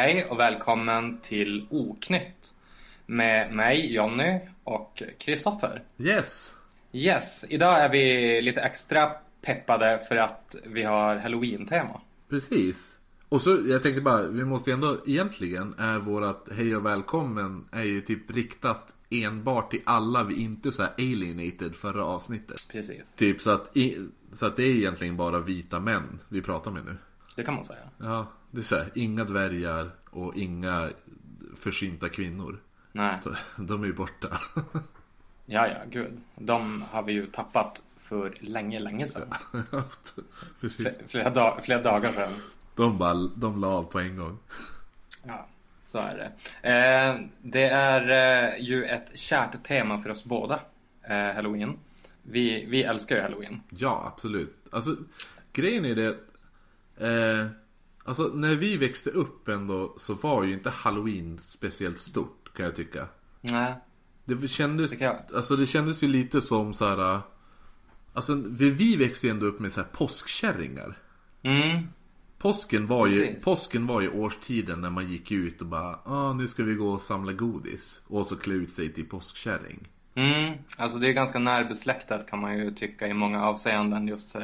Hej 0.00 0.24
och 0.24 0.38
välkommen 0.38 1.18
till 1.22 1.66
Oknytt. 1.70 2.54
Med 3.06 3.54
mig 3.54 3.94
Jonny 3.94 4.40
och 4.64 5.02
Kristoffer. 5.18 5.82
Yes! 5.98 6.52
Yes, 6.92 7.44
idag 7.48 7.80
är 7.80 7.88
vi 7.88 8.42
lite 8.42 8.60
extra 8.60 9.10
peppade 9.42 10.00
för 10.08 10.16
att 10.16 10.56
vi 10.66 10.82
har 10.82 11.16
Halloween-tema. 11.16 12.00
Precis. 12.28 12.98
Och 13.28 13.42
så, 13.42 13.58
jag 13.66 13.82
tänkte 13.82 14.00
bara, 14.00 14.22
vi 14.22 14.44
måste 14.44 14.72
ändå, 14.72 14.96
egentligen 15.06 15.74
är 15.78 15.98
vårat 15.98 16.48
hej 16.56 16.76
och 16.76 16.86
välkommen 16.86 17.68
är 17.72 17.84
ju 17.84 18.00
typ 18.00 18.30
riktat 18.30 18.92
enbart 19.10 19.70
till 19.70 19.82
alla 19.84 20.24
vi 20.24 20.42
inte 20.42 20.72
så 20.72 20.82
här 20.82 20.92
alienated 20.98 21.74
förra 21.74 22.04
avsnittet. 22.04 22.68
Precis, 22.68 23.02
Typ 23.16 23.40
så 23.40 23.50
att, 23.50 23.76
så 24.32 24.46
att 24.46 24.56
det 24.56 24.62
är 24.62 24.74
egentligen 24.74 25.16
bara 25.16 25.40
vita 25.40 25.80
män 25.80 26.18
vi 26.28 26.42
pratar 26.42 26.70
med 26.70 26.84
nu. 26.84 26.96
Det 27.36 27.44
kan 27.44 27.54
man 27.54 27.64
säga. 27.64 27.80
Ja, 27.98 28.26
det 28.50 28.60
är 28.60 28.62
så 28.64 28.76
här, 28.76 28.90
inga 28.94 29.24
dvärgar 29.24 29.90
och 30.10 30.36
inga 30.36 30.90
försynta 31.56 32.08
kvinnor. 32.08 32.60
Nej, 32.92 33.18
De 33.56 33.82
är 33.82 33.86
ju 33.86 33.92
borta. 33.92 34.28
ja 35.46 35.68
ja, 35.68 35.76
gud. 35.90 36.20
De 36.36 36.82
har 36.90 37.02
vi 37.02 37.12
ju 37.12 37.26
tappat 37.26 37.82
för 37.98 38.34
länge, 38.40 38.78
länge 38.78 39.08
sedan. 39.08 39.28
Precis. 40.60 40.86
Fl- 40.86 41.08
Flera, 41.08 41.30
dag- 41.30 41.64
flera 41.64 41.82
dagar 41.82 42.10
sedan. 42.12 42.32
De 42.76 42.98
bara, 42.98 43.14
de 43.14 43.60
la 43.60 43.68
av 43.68 43.82
på 43.82 43.98
en 44.00 44.16
gång. 44.16 44.38
Ja, 45.26 45.46
så 45.80 45.98
är 45.98 46.16
det. 46.16 46.68
Eh, 46.68 47.20
det 47.42 47.64
är 47.68 48.10
eh, 48.54 48.62
ju 48.64 48.84
ett 48.84 49.18
kärt 49.18 49.64
tema 49.64 50.02
för 50.02 50.10
oss 50.10 50.24
båda, 50.24 50.60
eh, 51.02 51.34
Halloween. 51.34 51.78
Vi, 52.22 52.64
vi 52.66 52.82
älskar 52.82 53.16
ju 53.16 53.22
Halloween. 53.22 53.60
Ja, 53.70 54.04
absolut. 54.14 54.56
Alltså, 54.72 54.96
grejen 55.52 55.84
är 55.84 55.94
det... 55.94 56.16
Eh, 57.00 57.46
alltså, 58.04 58.22
när 58.34 58.54
vi 58.56 58.76
växte 58.76 59.10
upp 59.10 59.48
ändå 59.48 59.94
så 59.98 60.14
var 60.14 60.44
ju 60.44 60.52
inte 60.52 60.70
Halloween 60.70 61.38
speciellt 61.42 62.00
stort, 62.00 62.50
kan 62.56 62.64
jag 62.64 62.76
tycka. 62.76 63.08
Nej, 63.40 63.74
Det 64.24 64.48
kändes, 64.48 64.90
Det 64.90 65.26
alltså, 65.34 65.56
det 65.56 65.66
kändes 65.66 66.02
ju 66.02 66.08
lite 66.08 66.40
som 66.40 66.74
så 66.74 66.84
här... 66.86 67.14
eh, 67.14 67.20
Alltså, 68.12 68.34
vi, 68.34 68.70
vi 68.70 68.96
växte 68.96 69.26
ju 69.26 69.30
ändå 69.30 69.46
upp 69.46 69.60
med 69.60 69.72
så 69.72 69.80
här 69.80 69.88
påskkärringar. 69.92 70.98
mm, 71.42 71.82
Påsken 72.38 72.86
var, 72.86 73.06
ju, 73.06 73.26
Precis. 73.26 73.44
påsken 73.44 73.86
var 73.86 74.00
ju 74.00 74.10
årstiden 74.10 74.80
när 74.80 74.90
man 74.90 75.08
gick 75.08 75.32
ut 75.32 75.60
och 75.60 75.66
bara 75.66 75.98
ah, 76.04 76.32
nu 76.32 76.48
ska 76.48 76.62
vi 76.64 76.74
gå 76.74 76.90
och 76.92 77.00
samla 77.00 77.32
godis. 77.32 78.02
Och 78.06 78.26
så 78.26 78.36
klä 78.36 78.54
ut 78.54 78.72
sig 78.72 78.92
till 78.92 79.08
påskkärring. 79.08 79.88
Mm. 80.14 80.52
Alltså 80.76 80.98
det 80.98 81.08
är 81.08 81.12
ganska 81.12 81.38
närbesläktat 81.38 82.30
kan 82.30 82.38
man 82.40 82.58
ju 82.58 82.70
tycka 82.70 83.06
i 83.06 83.14
många 83.14 83.44
avseenden. 83.46 84.08
Just 84.08 84.34
eh, 84.34 84.40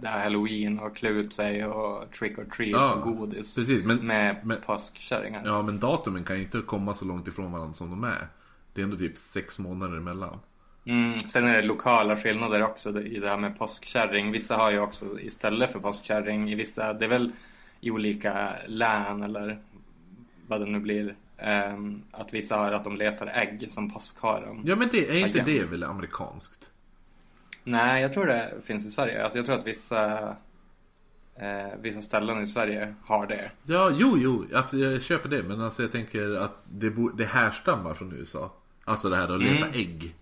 det 0.00 0.08
här 0.08 0.22
Halloween 0.22 0.78
och 0.78 0.96
klä 0.96 1.08
ut 1.08 1.32
sig 1.34 1.66
och 1.66 2.10
trick 2.18 2.38
or 2.38 2.44
treat 2.44 2.70
Ja, 2.80 2.94
och 2.94 3.02
godis. 3.16 3.54
precis, 3.54 3.84
men- 3.84 4.06
med 4.06 4.36
men- 4.42 4.60
påskkärringar. 4.66 5.42
Ja, 5.44 5.62
men 5.62 5.78
datumen 5.80 6.24
kan 6.24 6.36
ju 6.36 6.42
inte 6.42 6.60
komma 6.66 6.94
så 6.94 7.04
långt 7.04 7.28
ifrån 7.28 7.52
varandra 7.52 7.74
som 7.74 7.90
de 7.90 8.04
är. 8.04 8.26
Det 8.74 8.80
är 8.80 8.84
ändå 8.84 8.96
typ 8.96 9.18
sex 9.18 9.58
månader 9.58 9.96
emellan. 9.96 10.38
Mm, 10.86 11.20
sen 11.20 11.46
är 11.46 11.52
det 11.54 11.62
lokala 11.62 12.16
skillnader 12.16 12.62
också 12.62 13.00
i 13.02 13.18
det 13.18 13.28
här 13.28 13.36
med 13.36 13.58
påskkärring. 13.58 14.32
Vissa 14.32 14.56
har 14.56 14.70
ju 14.70 14.78
också 14.78 15.20
istället 15.20 15.72
för 15.72 15.78
påskkärring 15.78 16.50
i 16.50 16.54
vissa, 16.54 16.92
det 16.92 17.04
är 17.04 17.08
väl 17.08 17.32
i 17.80 17.90
olika 17.90 18.52
län 18.66 19.22
eller 19.22 19.58
vad 20.48 20.60
det 20.60 20.66
nu 20.66 20.80
blir. 20.80 21.14
Ehm, 21.38 22.02
att 22.10 22.34
vissa 22.34 22.56
har 22.56 22.72
att 22.72 22.84
de 22.84 22.96
letar 22.96 23.26
ägg 23.26 23.70
som 23.70 23.90
påskharen. 23.90 24.62
Ja, 24.64 24.76
men 24.76 24.88
det, 24.92 25.10
är 25.10 25.26
inte 25.26 25.38
ja. 25.38 25.44
det 25.44 25.64
väl 25.64 25.84
amerikanskt? 25.84 26.70
Nej, 27.64 28.02
jag 28.02 28.12
tror 28.12 28.26
det 28.26 28.52
finns 28.64 28.86
i 28.86 28.90
Sverige. 28.90 29.24
Alltså 29.24 29.38
jag 29.38 29.46
tror 29.46 29.58
att 29.58 29.66
vissa, 29.66 30.28
eh, 31.36 31.78
vissa 31.80 32.02
ställen 32.02 32.42
i 32.42 32.46
Sverige 32.46 32.94
har 33.04 33.26
det. 33.26 33.50
Ja, 33.62 33.90
jo, 33.94 34.16
jo, 34.18 34.46
absolut, 34.54 34.92
jag 34.92 35.02
köper 35.02 35.28
det. 35.28 35.42
Men 35.42 35.60
alltså 35.60 35.82
jag 35.82 35.92
tänker 35.92 36.36
att 36.36 36.64
det, 36.64 36.90
bo, 36.90 37.08
det 37.08 37.24
härstammar 37.24 37.94
från 37.94 38.12
USA. 38.12 38.52
Alltså 38.84 39.08
det 39.08 39.16
här 39.16 39.34
att 39.34 39.42
leta 39.42 39.68
ägg. 39.68 40.14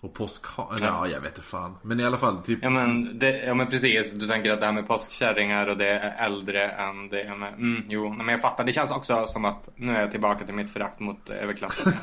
Och 0.00 0.14
påskha... 0.14 0.62
Eller 0.76 0.86
ja, 0.86 1.06
jag 1.06 1.20
vet 1.20 1.30
inte 1.30 1.40
fan. 1.48 1.74
Men 1.82 2.00
i 2.00 2.04
alla 2.04 2.16
fall, 2.18 2.38
typ... 2.42 2.58
Ja 2.62 2.70
men, 2.70 3.18
det, 3.18 3.44
ja 3.44 3.54
men 3.54 3.66
precis, 3.66 4.12
du 4.12 4.26
tänker 4.28 4.50
att 4.50 4.60
det 4.60 4.66
här 4.66 4.72
med 4.72 4.86
påskkärringar 4.88 5.66
och 5.66 5.76
det 5.76 5.88
är 5.88 6.26
äldre 6.26 6.68
än 6.70 7.08
det 7.08 7.34
med, 7.38 7.52
mm, 7.54 7.82
jo, 7.88 8.08
men 8.12 8.28
jag 8.28 8.40
fattar. 8.40 8.64
Det 8.64 8.72
känns 8.72 8.90
också 8.92 9.26
som 9.26 9.44
att, 9.44 9.68
nu 9.76 9.96
är 9.96 10.00
jag 10.00 10.10
tillbaka 10.10 10.44
till 10.44 10.54
mitt 10.54 10.72
förakt 10.72 11.00
mot 11.00 11.30
överklassen. 11.30 11.92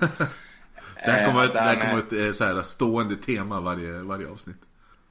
det 1.06 1.12
här 1.12 1.26
kommer, 1.26 1.44
Eh, 1.46 1.52
det 1.54 1.60
här 1.60 1.76
med- 1.76 1.90
kommer 1.90 1.98
ett 2.04 2.14
eh, 2.28 2.32
så 2.34 2.46
här, 2.46 2.62
stående 2.62 3.16
tema 3.16 3.60
varje, 3.62 3.92
varje 3.92 4.28
avsnitt. 4.30 4.62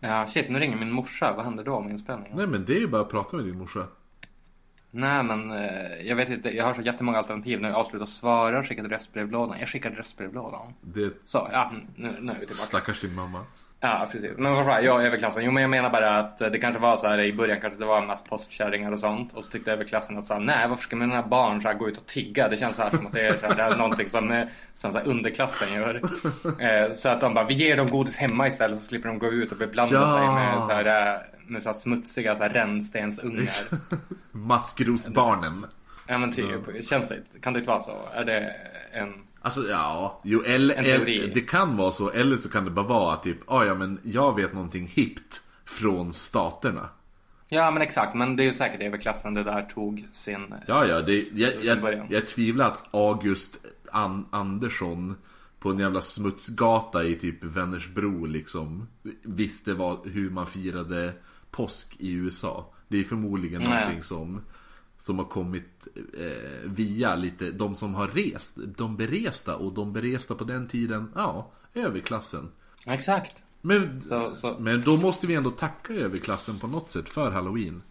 Ja, 0.01 0.27
shit, 0.29 0.49
nu 0.51 0.59
ringer 0.59 0.77
min 0.77 0.91
morsa. 0.93 1.33
Vad 1.37 1.45
händer 1.45 1.65
då 1.65 1.81
med 1.81 1.91
inspelningen? 1.93 2.37
Nej, 2.37 2.47
men 2.47 2.65
det 2.65 2.77
är 2.77 2.81
ju 2.81 2.87
bara 2.89 3.03
att 3.03 3.11
prata 3.11 3.37
med 3.37 3.45
din 3.47 3.59
morsa. 3.59 3.87
Nej, 4.97 5.23
men 5.23 5.51
eh, 5.53 6.07
jag 6.09 6.17
vet 6.17 6.29
inte. 6.29 6.57
Jag 6.57 6.65
har 6.65 6.75
så 6.75 6.81
jättemånga 6.83 7.19
alternativ. 7.19 7.61
Nu 7.61 7.69
jag 7.69 7.77
avslutat 7.77 8.09
svara, 8.09 8.65
skickat 8.65 8.87
röstbrevlådan. 8.87 9.57
Jag 9.61 9.69
skickade 9.69 9.97
röstbrevlådan. 9.97 10.75
Det 10.81 11.13
Så, 11.25 11.49
ja, 11.53 11.73
nu, 11.97 12.17
nu 12.21 12.33
är 12.33 12.35
vi 12.41 12.47
tillbaka. 12.47 12.55
stackars 12.55 13.01
din 13.01 13.15
mamma. 13.15 13.45
Ja, 13.87 14.09
precis. 14.13 14.31
Men 14.37 14.53
vad 14.55 14.67
fan, 14.67 14.85
jag 14.85 15.03
är 15.03 15.07
överklassen. 15.07 15.45
Jo, 15.45 15.51
men 15.51 15.61
jag 15.61 15.71
menar 15.71 15.91
bara 15.91 16.19
att 16.19 16.39
det 16.39 16.59
kanske 16.59 16.81
var 16.81 16.97
så 16.97 17.07
här 17.07 17.19
i 17.21 17.33
början 17.33 17.61
kanske 17.61 17.79
det 17.79 17.87
var 17.87 18.07
mest 18.07 18.29
påskkärringar 18.29 18.93
och 18.93 18.99
sånt. 18.99 19.33
Och 19.33 19.45
så 19.45 19.51
tyckte 19.51 19.73
överklassen 19.73 20.19
att 20.19 20.25
så 20.27 20.35
här, 20.35 20.41
nej, 20.41 20.69
varför 20.69 20.83
ska 20.83 20.97
mina 20.97 21.23
barn 21.23 21.61
så 21.63 21.69
här, 21.69 21.75
gå 21.75 21.89
ut 21.89 21.99
och 21.99 22.07
tigga? 22.07 22.49
Det 22.49 22.57
känns 22.57 22.77
så 22.77 22.83
här 22.83 22.91
som 22.91 23.07
att 23.07 23.13
det 23.13 23.21
är, 23.27 23.39
så 23.39 23.47
här, 23.47 23.55
det 23.55 23.63
är 23.63 23.77
någonting 23.77 24.09
som, 24.11 24.33
eh, 24.33 24.47
som 24.75 24.93
så 24.93 24.99
här, 24.99 25.07
underklassen 25.09 25.75
gör. 25.75 26.01
Eh, 26.61 26.93
så 26.93 27.09
att 27.09 27.21
de 27.21 27.35
bara, 27.35 27.45
vi 27.45 27.55
ger 27.55 27.77
dem 27.77 27.87
godis 27.91 28.17
hemma 28.17 28.47
istället 28.49 28.79
så 28.79 28.85
slipper 28.85 29.09
de 29.09 29.19
gå 29.19 29.27
ut 29.33 29.53
och 29.53 29.59
beblanda 29.59 29.95
Ja. 29.95 30.19
sig 30.19 30.27
med 30.29 30.63
så 30.63 30.73
här, 30.91 31.15
eh, 31.15 31.21
med 31.47 31.63
så 31.63 31.75
smutsiga 31.75 32.37
så 32.37 32.43
här, 32.43 32.51
rännstensungar. 32.51 33.49
Maskrosbarnen. 34.33 35.67
ja, 36.07 36.19
men 36.19 36.33
typ. 36.33 36.87
Känns 36.89 37.09
det, 37.09 37.19
kan 37.41 37.53
det 37.53 37.59
inte 37.59 37.71
vara 37.71 37.81
så? 37.81 38.09
Är 38.15 38.25
det 38.25 38.55
en... 38.93 39.13
Alltså 39.45 39.69
ja, 39.69 40.21
jo, 40.25 40.43
eller, 40.47 40.75
eller 40.75 41.35
det 41.35 41.41
kan 41.41 41.77
vara 41.77 41.93
så. 41.93 42.11
Eller 42.11 42.37
så 42.37 42.49
kan 42.49 42.65
det 42.65 42.71
bara 42.71 42.87
vara 42.87 43.17
typ, 43.17 43.39
ah, 43.47 43.65
ja 43.65 43.75
men 43.75 44.01
jag 44.03 44.37
vet 44.37 44.53
någonting 44.53 44.87
hippt 44.87 45.43
från 45.65 46.13
staterna. 46.13 46.89
Ja, 47.49 47.71
men 47.71 47.83
exakt. 47.83 48.15
Men 48.15 48.37
det 48.37 48.43
är 48.43 48.45
ju 48.45 48.53
säkert 48.53 48.83
överklassen 48.83 49.35
det 49.35 49.45
där 49.45 49.63
tog 49.63 50.09
sin... 50.13 50.55
Ja, 50.67 50.87
ja, 50.87 51.01
det, 51.01 51.33
jag, 51.33 51.53
jag, 51.63 52.07
jag 52.09 52.29
tvivlar 52.29 52.67
att 52.67 52.85
August 52.91 53.67
An 53.93 54.27
Andersson 54.31 55.17
på 55.59 55.71
en 55.71 55.79
jävla 55.79 56.01
smutsgata 56.01 57.05
i 57.05 57.15
typ 57.15 57.45
Vänersbro 57.45 58.27
liksom 58.27 58.89
visste 59.23 59.75
vad, 59.75 60.07
hur 60.07 60.31
man 60.31 60.47
firade 60.47 61.13
påsk 61.51 61.97
i 61.99 62.13
USA. 62.13 62.73
Det 62.89 62.99
är 62.99 63.05
förmodligen 63.05 63.63
Nej. 63.63 63.71
någonting 63.71 64.03
som, 64.03 64.41
som 65.05 65.19
har 65.19 65.25
kommit 65.25 65.87
eh, 66.19 66.71
via 66.71 67.17
lite, 67.17 67.51
de 67.51 67.75
som 67.75 67.95
har 67.95 68.09
rest, 68.09 68.53
de 68.57 68.97
beresta 68.97 69.57
och 69.57 69.73
de 69.73 69.93
beresta 69.93 70.35
på 70.35 70.45
den 70.45 70.69
tiden, 70.69 71.13
ja, 71.15 71.51
överklassen. 71.75 72.49
Exakt. 72.87 73.37
Men, 73.61 74.03
Så, 74.03 74.35
så... 74.35 74.57
men 74.61 74.83
då 74.83 74.97
måste 74.97 75.27
vi 75.27 75.35
ändå 75.35 75.51
tacka 75.51 75.93
överklassen 75.93 76.59
på 76.59 76.67
något 76.67 76.91
sätt 76.91 77.09
för 77.09 77.31
halloween. 77.31 77.83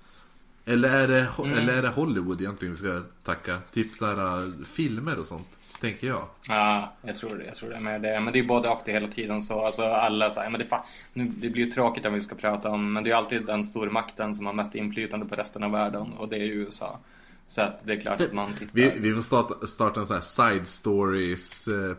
Eller 0.66 0.90
är 0.90 1.08
det, 1.08 1.28
Mm. 1.40 1.54
eller 1.58 1.74
är 1.74 1.82
det 1.82 1.90
Hollywood 1.90 2.42
egentligen 2.42 2.74
vi 2.74 2.80
ska 2.80 3.02
tacka? 3.24 3.58
Typ 3.72 3.96
såhär 3.96 4.54
filmer 4.66 5.20
och 5.20 5.26
sånt, 5.26 5.48
tänker 5.88 6.08
jag. 6.08 6.28
Ja, 6.48 6.94
jag 7.02 7.16
tror 7.16 7.36
det. 7.38 7.46
Jag 7.46 7.56
tror 7.56 7.70
det. 7.70 7.80
Men 7.80 8.02
det, 8.02 8.20
men 8.20 8.34
det 8.34 8.40
är 8.40 8.44
både 8.44 8.70
och 8.70 8.82
det 8.86 8.92
hela 8.92 9.08
tiden 9.08 9.42
så. 9.42 9.66
Alltså 9.66 9.84
alla 9.84 10.32
säger, 10.32 10.50
men 10.50 10.60
det, 10.60 10.66
fa- 10.66 10.82
nu, 11.14 11.24
det 11.26 11.50
blir 11.50 11.66
ju 11.66 11.72
tråkigt 11.72 12.06
om 12.06 12.14
vi 12.14 12.22
ska 12.22 12.36
prata 12.36 12.70
om, 12.70 12.94
men 12.94 13.04
det 13.04 13.08
är 13.08 13.12
ju 13.12 13.18
alltid 13.18 13.46
den 13.46 13.64
stormakten 13.66 14.36
som 14.36 14.46
har 14.46 14.54
mest 14.54 14.76
inflytande 14.76 15.26
på 15.26 15.36
resten 15.36 15.64
av 15.64 15.72
världen 15.72 16.14
och 16.14 16.30
det 16.30 16.36
är 16.36 16.44
ju 16.44 16.54
USA. 16.54 17.00
Så 17.48 17.62
att 17.62 17.80
det 17.86 17.94
är 17.94 18.00
klart 18.00 18.22
att 18.22 18.34
man 18.34 18.54
tittar. 18.54 18.74
Vi, 18.74 18.92
vi 18.98 19.14
får 19.14 19.22
starta, 19.22 19.68
starta 19.68 20.00
en 20.00 20.06
sån 20.06 20.16
här 20.16 20.22
side 20.22 20.68
stories 20.68 21.68
eh. 21.68 21.96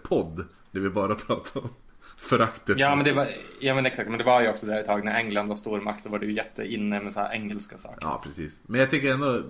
Där 0.71 0.81
vi 0.81 0.91
bara 0.91 1.15
pratar 1.27 1.61
om 1.61 1.69
föraktet. 2.17 2.79
Ja 2.79 2.95
men, 2.97 3.05
det 3.05 3.13
var, 3.13 3.29
ja 3.61 3.75
men 3.75 3.87
exakt, 3.87 4.09
men 4.09 4.19
det 4.19 4.25
var 4.25 4.41
ju 4.41 4.49
också 4.49 4.67
där 4.67 4.79
ett 4.81 4.87
tag 4.87 5.05
när 5.05 5.15
England 5.15 5.49
var 5.49 5.57
stormakt. 5.57 6.05
Då 6.05 6.11
var 6.11 6.19
det 6.19 6.27
ju 6.27 6.33
jätteinne 6.33 7.01
med 7.01 7.13
så 7.13 7.21
här 7.21 7.33
engelska 7.33 7.79
saker. 7.79 7.99
Ja, 8.01 8.21
precis. 8.25 8.61
Men 8.67 8.81
jag 8.81 8.91
tycker 8.91 9.13
ändå 9.15 9.37
eh, 9.37 9.43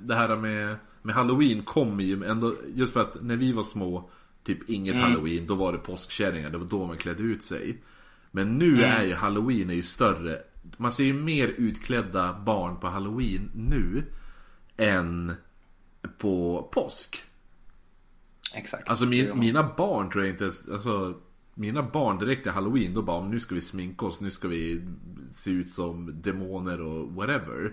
det 0.00 0.14
här 0.14 0.36
med, 0.36 0.76
med 1.02 1.14
halloween 1.14 1.62
kommer 1.62 2.04
ju 2.04 2.24
ändå, 2.24 2.54
just 2.74 2.92
för 2.92 3.00
att 3.00 3.22
när 3.22 3.36
vi 3.36 3.52
var 3.52 3.62
små, 3.62 4.10
typ 4.44 4.68
inget 4.68 4.96
halloween, 4.96 5.46
då 5.46 5.54
var 5.54 5.72
det 5.72 5.78
påskkärringar, 5.78 6.50
det 6.50 6.58
var 6.58 6.66
då 6.66 6.86
man 6.86 6.96
klädde 6.96 7.22
ut 7.22 7.44
sig. 7.44 7.82
Men 8.30 8.58
nu 8.58 8.82
är 8.82 9.02
ju 9.04 9.14
halloween 9.14 9.70
är 9.70 9.74
ju 9.74 9.82
större. 9.82 10.38
Man 10.76 10.92
ser 10.92 11.04
ju 11.04 11.12
mer 11.12 11.46
utklädda 11.48 12.40
barn 12.46 12.80
på 12.80 12.86
halloween 12.86 13.50
nu 13.54 14.04
än 14.76 15.34
på 16.18 16.68
påsk. 16.72 17.24
Exakt. 18.54 18.88
Alltså 18.88 19.04
min, 19.04 19.38
mina 19.38 19.72
barn 19.76 20.10
tror 20.10 20.24
jag 20.24 20.34
inte, 20.34 20.44
alltså 20.72 21.14
Mina 21.54 21.82
barn 21.82 22.18
direkt 22.18 22.42
till 22.42 22.52
halloween, 22.52 22.94
då 22.94 23.02
bara 23.02 23.28
nu 23.28 23.40
ska 23.40 23.54
vi 23.54 23.60
sminka 23.60 24.06
oss, 24.06 24.20
nu 24.20 24.30
ska 24.30 24.48
vi 24.48 24.88
se 25.30 25.50
ut 25.50 25.70
som 25.70 26.20
demoner 26.22 26.80
och 26.80 27.12
whatever. 27.12 27.72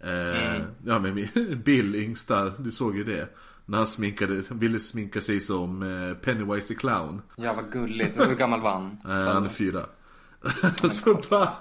Eh, 0.00 0.62
Ja 0.84 0.98
men 0.98 1.28
Bill, 1.64 1.94
yngsta, 1.94 2.48
du 2.58 2.70
såg 2.72 2.96
ju 2.96 3.04
det. 3.04 3.28
När 3.66 3.78
han 3.78 3.86
sminkade, 3.86 4.42
ville 4.50 4.80
sminka 4.80 5.20
sig 5.20 5.40
som 5.40 5.82
eh, 5.82 6.14
Pennywise 6.14 6.68
the 6.68 6.74
Clown. 6.74 7.22
Ja 7.36 7.52
vad 7.54 7.72
gulligt. 7.72 8.20
Hur 8.20 8.34
gammal 8.34 8.60
var 8.60 8.72
han? 8.72 8.98
Eh, 9.04 9.32
han 9.34 9.44
är 9.44 9.48
fyra. 9.48 9.86
så 10.92 11.20
bara, 11.30 11.52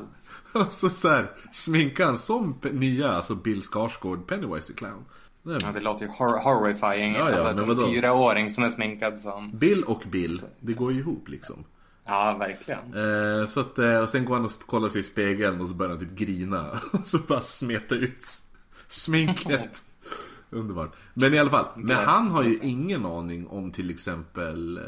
och 0.54 0.72
så, 0.72 0.90
så 0.90 1.10
här, 1.10 1.32
han 1.52 2.18
som 2.18 2.60
nya, 2.72 3.12
alltså 3.12 3.36
Bill 3.36 3.62
Skarsgård, 3.64 4.28
Pennywise 4.28 4.68
the 4.68 4.74
Clown. 4.74 5.06
Nej, 5.44 5.58
Ja, 5.62 5.72
det 5.72 5.80
låter 5.80 6.06
ju 6.06 6.12
hor- 6.12 6.40
horrifying. 6.44 7.14
Ja, 7.14 7.32
ja, 7.32 7.48
alltså, 7.50 7.66
men 7.66 7.80
en 7.80 7.86
fyraåring 7.86 8.50
som 8.52 8.64
är 8.64 8.70
sminkad 8.70 9.20
som... 9.20 9.58
Bill 9.58 9.84
och 9.84 10.04
Bill, 10.12 10.42
det 10.60 10.74
går 10.74 10.92
ju 10.94 11.00
ihop 11.00 11.30
liksom. 11.30 11.64
Ja, 12.08 12.38
verkligen. 12.40 12.80
Eh, 12.80 13.48
så 13.48 13.60
att, 13.60 13.78
eh, 13.78 13.98
och 13.98 14.10
sen 14.10 14.26
går 14.26 14.36
han 14.36 14.46
och 14.46 14.52
kollar 14.66 14.90
sig 14.90 15.02
i 15.02 15.04
spegeln 15.04 15.62
och 15.62 15.68
så 15.68 15.74
börjar 15.74 15.92
han 15.92 16.00
typ 16.00 16.16
grina. 16.18 16.72
Och 16.94 17.08
så 17.08 17.18
bara 17.18 17.42
smeta 17.42 17.96
ut 17.96 18.26
sminket. 18.88 19.84
Underbart. 20.50 20.96
Men 21.14 21.34
i 21.34 21.40
alla 21.40 21.50
fall, 21.50 21.66
men 21.76 21.98
han 21.98 22.32
har 22.32 22.44
ju 22.44 22.60
ingen 22.62 23.06
aning 23.06 23.48
om 23.48 23.72
till 23.72 23.90
exempel 23.90 24.78
eh, 24.78 24.84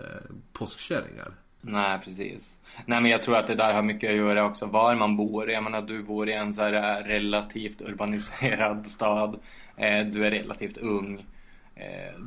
påskkärringar. 0.54 1.31
Nej, 1.62 2.00
precis. 2.04 2.57
Nej, 2.86 3.01
men 3.01 3.12
jag 3.12 3.24
tror 3.24 3.38
att 3.38 3.48
det 3.48 3.56
där 3.56 3.74
har 3.74 3.81
mycket 3.81 4.10
att 4.10 4.15
göra 4.15 4.45
också 4.45 4.65
var 4.65 4.95
man 4.95 5.18
bor. 5.18 5.50
Jag 5.50 5.63
menar, 5.63 5.81
du 5.81 6.04
bor 6.04 6.30
i 6.30 6.33
en 6.33 6.54
så 6.54 6.62
här 6.62 6.74
eh, 6.74 7.04
relativt 7.04 7.81
urbaniserad 7.81 8.88
stad. 8.88 9.39
Du 10.12 10.25
är 10.25 10.31
relativt 10.31 10.77
ung. 10.77 11.25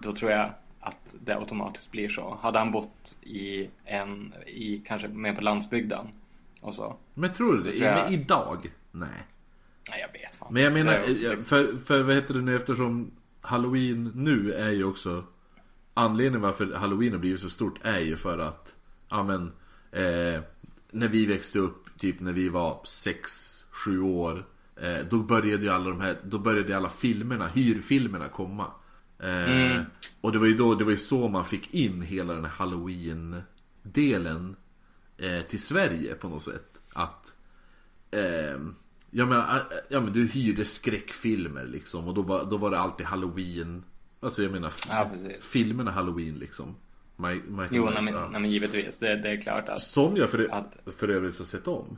Då 0.02 0.12
tror 0.12 0.30
jag 0.30 0.50
att 0.82 0.96
det 1.24 1.36
automatiskt 1.36 1.90
blir 1.90 2.08
så. 2.08 2.38
Hade 2.42 2.58
han 2.58 2.72
bott 2.72 3.16
i 3.22 3.68
en, 3.84 4.34
i 4.46 4.82
kanske 4.86 5.08
mer 5.08 5.34
på 5.34 5.40
landsbygden 5.40 6.06
och 6.60 6.74
så. 6.74 6.96
Men 7.14 7.32
tror 7.32 7.56
du 7.56 7.62
det? 7.62 7.76
jag- 7.76 7.98
Men 8.04 8.12
idag? 8.12 8.70
Nej. 8.90 9.08
Nej, 9.90 10.00
jag 10.00 10.20
vet 10.20 10.36
fan. 10.36 10.48
Men 10.54 10.62
jag 10.62 10.72
menar, 10.72 11.42
för, 11.42 11.76
för 11.84 12.02
vad 12.02 12.14
heter 12.14 12.34
det 12.34 12.40
nu 12.42 12.56
eftersom 12.56 13.10
Halloween 13.40 14.12
nu 14.14 14.52
är 14.52 14.70
ju 14.70 14.84
också 14.84 15.24
Anledningen 15.94 16.40
varför 16.40 16.74
Halloween 16.74 17.12
har 17.12 17.18
blivit 17.18 17.40
så 17.40 17.50
stort 17.50 17.78
är 17.82 17.98
ju 17.98 18.16
för 18.16 18.38
att 18.38 18.74
Ja 19.08 19.22
men 19.22 19.42
eh, 19.92 20.40
När 20.90 21.08
vi 21.08 21.26
växte 21.26 21.58
upp, 21.58 21.98
typ 21.98 22.20
när 22.20 22.32
vi 22.32 22.48
var 22.48 22.80
6-7 22.84 24.00
år 24.02 24.46
eh, 24.82 24.98
Då 25.10 25.18
började 25.18 25.62
ju 25.62 25.68
alla 25.70 25.90
de 25.90 26.00
här, 26.00 26.16
då 26.24 26.38
började 26.38 26.76
alla 26.76 26.88
filmerna, 26.88 27.46
hyrfilmerna 27.46 28.28
komma 28.28 28.66
eh, 29.22 29.80
Och 30.20 30.32
det 30.32 30.38
var 30.38 30.46
ju 30.46 30.54
då, 30.56 30.74
det 30.74 30.84
var 30.84 30.90
ju 30.90 30.96
så 30.96 31.28
man 31.28 31.44
fick 31.44 31.74
in 31.74 32.02
hela 32.02 32.34
den 32.34 32.44
här 32.44 32.52
Halloween-delen 32.52 34.56
eh, 35.18 35.40
Till 35.42 35.62
Sverige 35.62 36.14
på 36.14 36.28
något 36.28 36.42
sätt. 36.42 36.64
Att 36.92 37.32
eh, 38.10 38.60
jag 39.10 39.28
menar, 39.28 39.56
äh, 39.56 39.62
ja 39.88 40.00
men 40.00 40.12
du 40.12 40.26
hyrde 40.26 40.64
skräckfilmer 40.64 41.64
liksom. 41.64 42.08
Och 42.08 42.14
då, 42.14 42.42
då 42.50 42.56
var 42.56 42.70
det 42.70 42.78
alltid 42.78 43.06
halloween. 43.06 43.82
Alltså 44.20 44.42
jag 44.42 44.52
menar 44.52 44.72
Ja, 44.88 45.10
filmerna 45.40 45.90
halloween 45.90 46.34
liksom. 46.34 46.74
Mike, 47.16 47.42
Michael 47.48 47.68
Jo, 47.70 47.90
nej, 47.94 48.02
men, 48.02 48.14
nej, 48.14 48.40
men 48.40 48.50
givetvis. 48.50 48.98
Det, 48.98 49.16
det 49.16 49.28
är 49.30 49.40
klart 49.40 49.68
att 49.68 49.80
Som 49.82 50.16
jag 50.16 50.30
för, 50.30 50.48
Att- 50.52 50.76
för 50.96 51.08
övrigt 51.08 51.38
har 51.38 51.44
sett 51.44 51.68
om. 51.68 51.96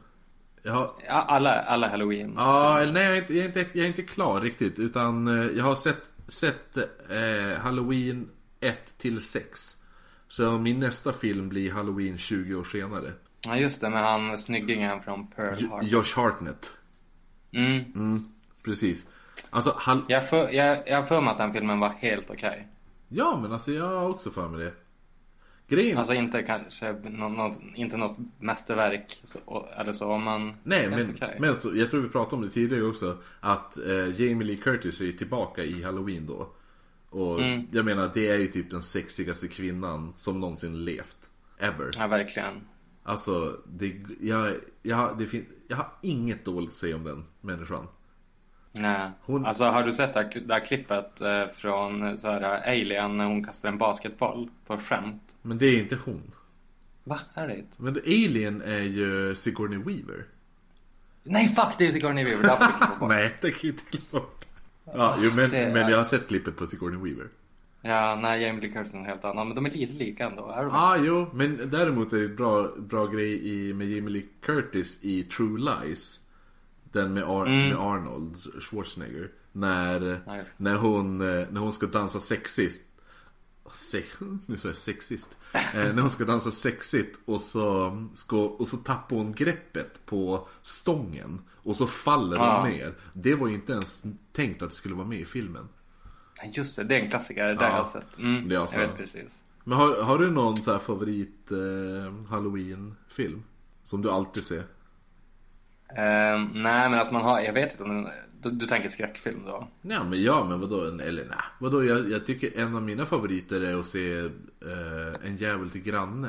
Ja, 0.63 0.97
ja, 1.07 1.13
alla, 1.13 1.61
alla 1.63 1.89
halloween. 1.89 2.33
ja 2.37 2.81
eller 2.81 2.93
nej 2.93 3.05
jag 3.05 3.17
är, 3.17 3.21
inte, 3.21 3.35
jag, 3.35 3.45
är 3.45 3.49
inte, 3.49 3.67
jag 3.73 3.85
är 3.85 3.89
inte 3.89 4.03
klar 4.03 4.41
riktigt 4.41 4.79
utan 4.79 5.29
eh, 5.29 5.45
jag 5.57 5.65
har 5.65 5.75
sett, 5.75 6.03
sett 6.29 6.77
eh, 6.77 7.59
Halloween 7.61 8.29
1 8.61 8.99
till 8.99 9.23
6 9.23 9.77
Så 10.29 10.59
min 10.59 10.81
nästa 10.81 11.13
film 11.13 11.49
blir 11.49 11.73
Halloween 11.73 12.19
20 12.19 12.55
år 12.55 12.65
senare 12.65 13.13
Ja, 13.47 13.57
just 13.57 13.81
det. 13.81 13.91
Men 13.91 14.05
han 14.05 14.39
snyggingen 14.39 15.01
från 15.03 15.27
Pearl 15.27 15.63
Harbor. 15.71 15.83
Josh 15.85 16.17
Hartnett 16.17 16.73
Mm. 17.53 18.19
Precis 18.65 19.07
Alltså, 19.51 19.75
hall- 19.79 20.05
Jag 20.09 20.29
för, 20.29 20.49
jag, 20.51 20.89
jag 20.89 20.97
har 20.97 21.07
för 21.07 21.21
mig 21.21 21.31
att 21.33 21.39
den 21.39 21.53
filmen 21.53 21.81
var 21.81 21.89
helt 21.89 22.31
okej. 22.31 22.69
Ja 23.09 23.39
men 23.43 23.53
alltså 23.53 23.73
jag 23.73 23.87
har 24.01 24.09
också 24.09 24.31
för 24.31 24.49
mig 24.49 24.65
det. 24.65 24.73
Grejen... 25.69 25.99
Alltså 25.99 26.15
inte 26.15 26.43
kanske 26.43 26.93
nå, 26.93 27.29
nå, 27.29 27.57
inte 27.75 27.97
något 27.97 28.17
mästerverk 28.41 29.21
så, 29.25 29.67
eller 29.77 29.93
så, 29.93 30.19
men 30.19 30.53
nej 30.63 30.91
men, 30.91 31.11
okej. 31.15 31.37
men 31.41 31.57
så, 31.57 31.77
jag 31.77 31.91
tror 31.91 32.01
vi 32.01 32.09
pratade 32.09 32.37
om 32.37 32.43
det 32.43 32.49
tidigare 32.49 32.85
också. 32.85 33.19
Att 33.41 33.77
eh, 33.77 34.21
Jamie 34.21 34.47
Lee 34.47 34.57
Curtis 34.57 35.01
är 35.01 35.13
tillbaka 35.13 35.63
i 35.65 35.83
Halloween 35.83 36.27
då. 36.27 36.49
Och 37.11 37.41
Mm. 37.41 37.67
jag 37.73 37.85
menar 37.85 38.11
det 38.15 38.29
är 38.29 38.39
ju 38.39 38.47
typ 38.47 38.71
den 38.71 38.83
sexigaste 38.83 39.49
kvinnan 39.49 40.15
som 40.17 40.41
någonsin 40.41 40.85
levt. 40.85 41.17
Ever. 41.59 41.91
Ja, 41.99 42.07
verkligen. 42.07 42.55
Alltså, 43.03 43.57
det, 43.67 43.97
jag, 44.21 44.53
jag, 44.83 45.19
det 45.19 45.27
fin- 45.27 45.47
jag 45.69 45.77
har 45.77 45.87
inget 46.03 46.45
dåligt 46.45 46.71
att 46.71 46.77
säga 46.77 46.97
om 46.97 47.05
den 47.05 47.25
människan. 47.41 47.87
Nej. 48.77 49.11
Hon- 49.21 49.47
Alltså 49.47 49.65
har 49.65 49.83
du 49.83 49.93
sett 49.95 50.15
det 50.15 50.31
här, 50.55 50.67
klippet 50.67 51.21
eh, 51.21 51.47
från 51.57 52.19
så 52.19 52.29
här, 52.31 52.69
Alien 52.69 53.17
när 53.17 53.25
hon 53.25 53.45
kastar 53.45 53.69
en 53.69 53.79
basketboll 53.79 54.51
på 54.67 54.77
skämt? 54.79 55.23
Men 55.43 55.59
det 55.59 55.67
är 55.67 55.79
inte 55.79 55.99
hon. 56.05 56.23
Va? 57.05 57.21
Är 57.35 57.49
det 57.49 57.57
inte? 57.57 57.73
Men 57.77 57.97
Alien 58.07 58.63
är 58.63 58.81
ju 58.81 59.35
Sigourney 59.35 59.79
Weaver. 59.79 60.25
Nej 61.23 61.49
fuck 61.49 61.75
det 61.79 61.87
är 61.87 61.93
Sigourney 61.93 62.25
Weaver, 62.25 62.43
det. 62.43 63.07
Nej, 63.09 63.35
det 63.41 63.51
kan 63.51 63.71
inte 63.71 63.83
klart. 64.11 64.45
Ja, 64.85 65.17
jo, 65.21 65.31
men, 65.35 65.55
är- 65.55 65.73
men 65.75 65.89
jag 65.91 65.97
har 65.97 66.05
sett 66.05 66.29
klippet 66.29 66.57
på 66.57 66.67
Sigourney 66.67 66.99
Weaver. 67.01 67.29
Ja, 67.83 68.19
nej 68.23 68.43
Jamie 68.43 68.61
Lee 68.63 68.71
Curtis 68.73 68.95
är 68.95 68.99
en 68.99 69.05
helt 69.05 69.25
annan, 69.25 69.47
men 69.49 69.55
de 69.57 69.67
är 69.67 69.71
lite 69.71 69.93
lika 69.93 70.27
ändå. 70.27 70.49
Är 70.51 70.63
de? 70.63 70.69
Ja, 70.75 70.79
ah, 70.81 70.97
jo, 70.97 71.27
men 71.35 71.71
däremot 71.71 72.13
är 72.13 72.19
det 72.21 72.29
bra, 72.29 72.69
bra 72.79 73.07
grej 73.07 73.49
i, 73.49 73.75
med 73.75 73.87
Jamie 73.91 74.11
Lee 74.11 74.23
Curtis 74.43 75.05
i 75.05 75.23
True 75.23 75.59
Lies. 75.61 76.21
Den 76.95 77.13
med, 77.15 77.23
Ar- 77.25 77.47
med 77.69 77.77
Arnold 77.79 78.37
Schwarzenegger. 78.63 79.31
När, 79.53 80.01
just 80.39 80.51
när, 80.57 80.77
hon, 80.77 81.21
eh, 81.21 81.47
när 81.51 81.61
hon 81.61 81.73
ska 81.73 81.87
dansa 81.87 82.21
sexist. 82.21 82.83
Se, 83.73 84.03
nu 84.47 84.57
sa 84.57 84.69
jag 84.69 84.77
sexist. 84.77 85.37
Eh, 85.53 85.61
när 85.75 86.01
hon 86.01 86.11
ska 86.11 86.25
dansa 86.25 86.51
sexigt 86.51 87.19
och 87.25 87.41
så, 87.41 87.99
ska, 88.15 88.37
och 88.45 88.69
så 88.69 88.77
tappar 88.77 89.17
hon 89.17 89.33
greppet 89.33 90.07
på 90.07 90.49
stången. 90.63 91.41
Och 91.55 91.77
så 91.77 91.87
faller 91.87 92.37
hon 92.39 92.71
ner. 92.71 92.95
Det 93.13 93.35
var 93.35 93.49
ju 93.49 93.55
inte 93.55 93.73
ens 93.73 94.03
tänkt 94.33 94.63
att 94.63 94.71
det 94.71 94.75
skulle 94.77 94.95
vara 94.95 95.07
med 95.07 95.21
i 95.21 95.25
filmen. 95.25 95.69
Nej, 96.43 96.53
Just 96.55 96.77
det, 96.77 96.85
det 96.85 96.97
är 96.97 97.01
en 97.01 97.11
klassiker. 97.11 97.45
Det 97.55 97.55
har 97.65 97.71
Ja, 97.71 97.77
jag 97.77 97.89
sett. 97.89 98.19
Mm, 98.19 98.49
det 98.49 98.55
är 98.55 98.69
jag 98.73 98.79
vet 98.89 98.97
precis. 98.97 99.43
Men 99.65 99.79
har, 99.79 100.03
har 100.03 100.19
du 100.19 100.31
någon 100.31 100.57
så 100.57 100.73
här 100.73 100.79
favorit 100.79 101.51
eh, 101.51 102.27
Halloween-film? 102.29 103.43
Som 103.85 104.03
du 104.03 104.11
alltid 104.11 104.43
ser? 104.45 104.63
Ehm, 105.97 106.51
nej 106.55 106.91
men 106.91 106.95
alltså 106.95 107.13
man 107.13 107.23
har, 107.23 107.41
jag 107.41 107.53
vet 107.53 107.73
inte 107.73 107.85
om 107.85 108.09
du, 108.43 108.51
du 108.51 108.67
tänker 108.67 108.91
skräckfilm 108.91 109.45
då? 109.47 109.69
Ja 109.83 110.05
men 110.05 110.23
ja 110.23 110.45
men 110.45 110.61
vadå, 110.61 110.85
eller 110.85 111.25
nej. 111.25 111.39
Vadå 111.59 111.85
jag, 111.85 112.11
jag 112.11 112.27
tycker 112.27 112.61
en 112.61 112.77
av 112.77 112.83
mina 112.83 113.07
favoriter 113.07 113.61
är 113.61 113.81
att 113.81 113.87
se 113.87 114.19
eh, 114.19 115.27
En 115.27 115.37
djävul 115.37 115.71
till 115.71 115.83
granne. 115.83 116.29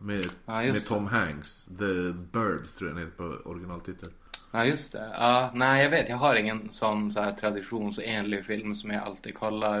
Med, 0.00 0.16
just 0.18 0.38
med 0.46 0.86
Tom 0.86 1.06
Hanks. 1.06 1.64
The 1.64 2.12
Burbs 2.32 2.74
tror 2.74 2.90
jag 2.90 2.96
den 2.96 3.04
heter 3.04 3.16
på 3.16 3.50
originaltitel. 3.50 4.08
Ja 4.50 4.64
just 4.64 4.92
det. 4.92 5.10
Ja, 5.18 5.50
nej 5.54 5.82
jag 5.82 5.90
vet, 5.90 6.08
jag 6.08 6.16
har 6.16 6.34
ingen 6.34 6.70
sån 6.70 7.12
så 7.12 7.20
här 7.20 7.30
traditionsenlig 7.30 8.44
film 8.46 8.76
som 8.76 8.90
jag 8.90 9.02
alltid 9.02 9.34
kollar. 9.34 9.80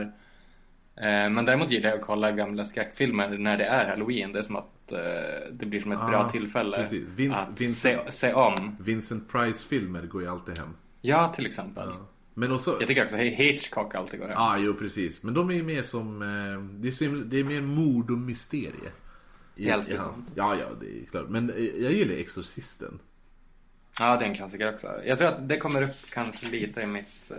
Eh, 0.96 1.30
men 1.30 1.44
däremot 1.44 1.70
gillar 1.70 1.90
jag 1.90 1.98
att 1.98 2.06
kolla 2.06 2.32
gamla 2.32 2.64
skräckfilmer 2.64 3.38
när 3.38 3.58
det 3.58 3.64
är 3.64 3.88
halloween. 3.88 4.32
Det 4.32 4.38
är 4.38 4.42
som 4.42 4.56
att 4.56 4.75
eh, 4.92 4.98
det 5.52 5.66
blir 5.66 5.80
som 5.80 5.92
ett 5.92 5.98
Ja, 6.02 6.08
bra 6.08 6.30
tillfälle. 6.30 6.88
Vince- 7.16 7.32
att 7.32 7.60
Vince- 7.60 7.74
se, 7.74 8.12
se 8.12 8.32
om. 8.32 8.76
Vincent 8.80 9.28
Price-filmer 9.32 10.02
går 10.06 10.22
ju 10.22 10.28
alltid 10.28 10.58
hem. 10.58 10.68
Ja, 11.00 11.28
till 11.28 11.46
exempel. 11.46 11.88
Men 12.34 12.52
också... 12.52 12.76
Jag 12.80 12.88
tycker 12.88 13.04
också 13.04 13.16
Hitchcock 13.16 13.94
alltid 13.94 14.20
går 14.20 14.26
hem. 14.26 14.34
Ja, 14.38 14.56
jo 14.58 14.74
precis. 14.74 15.22
Men 15.22 15.34
de 15.34 15.50
är 15.50 15.54
ju 15.54 15.62
mer 15.62 15.82
som... 15.82 16.22
Eh, 16.22 16.62
det, 16.80 16.88
är 16.88 16.92
så, 16.92 17.04
det 17.04 17.40
är 17.40 17.44
mer 17.44 17.60
mord 17.60 18.10
och 18.10 18.18
mysterie. 18.18 18.90
I, 19.56 19.68
älskar 19.68 19.94
i 19.94 19.96
hans- 19.98 20.16
sånt. 20.16 20.28
Ja, 20.34 20.54
ja, 20.56 20.66
det 20.80 20.86
är 20.86 21.04
klart. 21.10 21.28
Men 21.28 21.50
eh, 21.50 21.56
jag 21.64 21.92
gillar 21.92 22.14
Exorcisten. 22.14 22.98
Ja, 23.98 24.16
det 24.16 24.24
är 24.24 24.28
en 24.28 24.34
klassiker 24.34 24.74
också. 24.74 24.88
Jag 25.06 25.18
tror 25.18 25.28
att 25.28 25.48
det 25.48 25.56
kommer 25.58 25.82
upp 25.82 25.96
kanske 26.10 26.46
lite 26.46 26.80
i 26.80 26.86
mitt... 26.86 27.30
eh, 27.30 27.36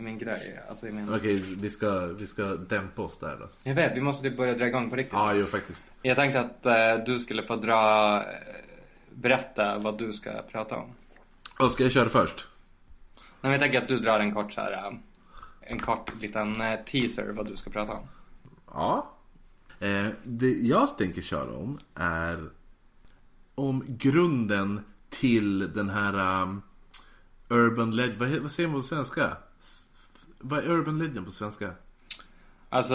I 0.00 0.02
min 0.02 0.18
grej. 0.18 0.60
Alltså 0.68 0.88
i 0.88 0.92
min... 0.92 1.14
Okej, 1.14 1.36
vi, 1.36 1.70
ska, 1.70 2.06
vi 2.06 2.26
ska 2.26 2.44
dämpa 2.44 3.02
oss 3.02 3.18
där 3.18 3.36
då. 3.40 3.48
Jag 3.62 3.74
vet, 3.74 3.96
vi 3.96 4.00
måste 4.00 4.22
typ 4.28 4.36
börja 4.36 4.54
dra 4.54 4.66
igång 4.66 4.90
på 4.90 4.96
riktigt. 4.96 5.12
Ja, 5.12 5.34
jo 5.34 5.44
faktiskt. 5.44 5.86
Jag 6.02 6.16
tänkte 6.16 6.40
att 6.40 6.66
eh, 6.66 7.04
du 7.06 7.18
skulle 7.18 7.42
få 7.42 7.56
dra... 7.56 8.16
eh, 8.18 8.24
berätta 9.14 9.78
vad 9.78 9.98
du 9.98 10.12
ska 10.12 10.30
prata 10.52 10.76
om. 10.76 10.90
Och 11.58 11.70
ska 11.70 11.82
jag 11.82 11.92
köra 11.92 12.08
först? 12.08 12.46
Nej, 13.16 13.24
men 13.40 13.50
jag 13.50 13.60
tänker 13.60 13.82
att 13.82 13.88
du 13.88 13.98
drar 13.98 14.20
en 14.20 14.34
kort 14.34 14.52
så 14.52 14.60
här... 14.60 14.72
eh, 14.72 14.92
En 15.60 15.78
kort 15.78 16.12
liten 16.22 16.60
eh, 16.60 16.80
teaser 16.86 17.32
vad 17.32 17.46
du 17.46 17.56
ska 17.56 17.70
prata 17.70 17.92
om. 17.92 18.06
Ja. 18.66 19.10
Eh, 19.80 20.06
det 20.24 20.50
jag 20.52 20.98
tänker 20.98 21.22
köra 21.22 21.50
om 21.56 21.78
är 21.94 22.48
om 23.54 23.84
grunden 23.88 24.80
till 25.10 25.72
den 25.72 25.90
här 25.90 26.42
um, 26.42 26.62
Urban 27.48 27.90
Legend. 27.96 28.18
Vad, 28.18 28.28
vad 28.30 28.52
säger 28.52 28.68
man 28.68 28.80
på 28.80 28.86
svenska? 28.86 29.36
Vad 30.40 30.58
är 30.58 30.70
Urban 30.70 30.98
Legend 30.98 31.26
på 31.26 31.32
svenska? 31.32 31.70
Alltså... 32.68 32.94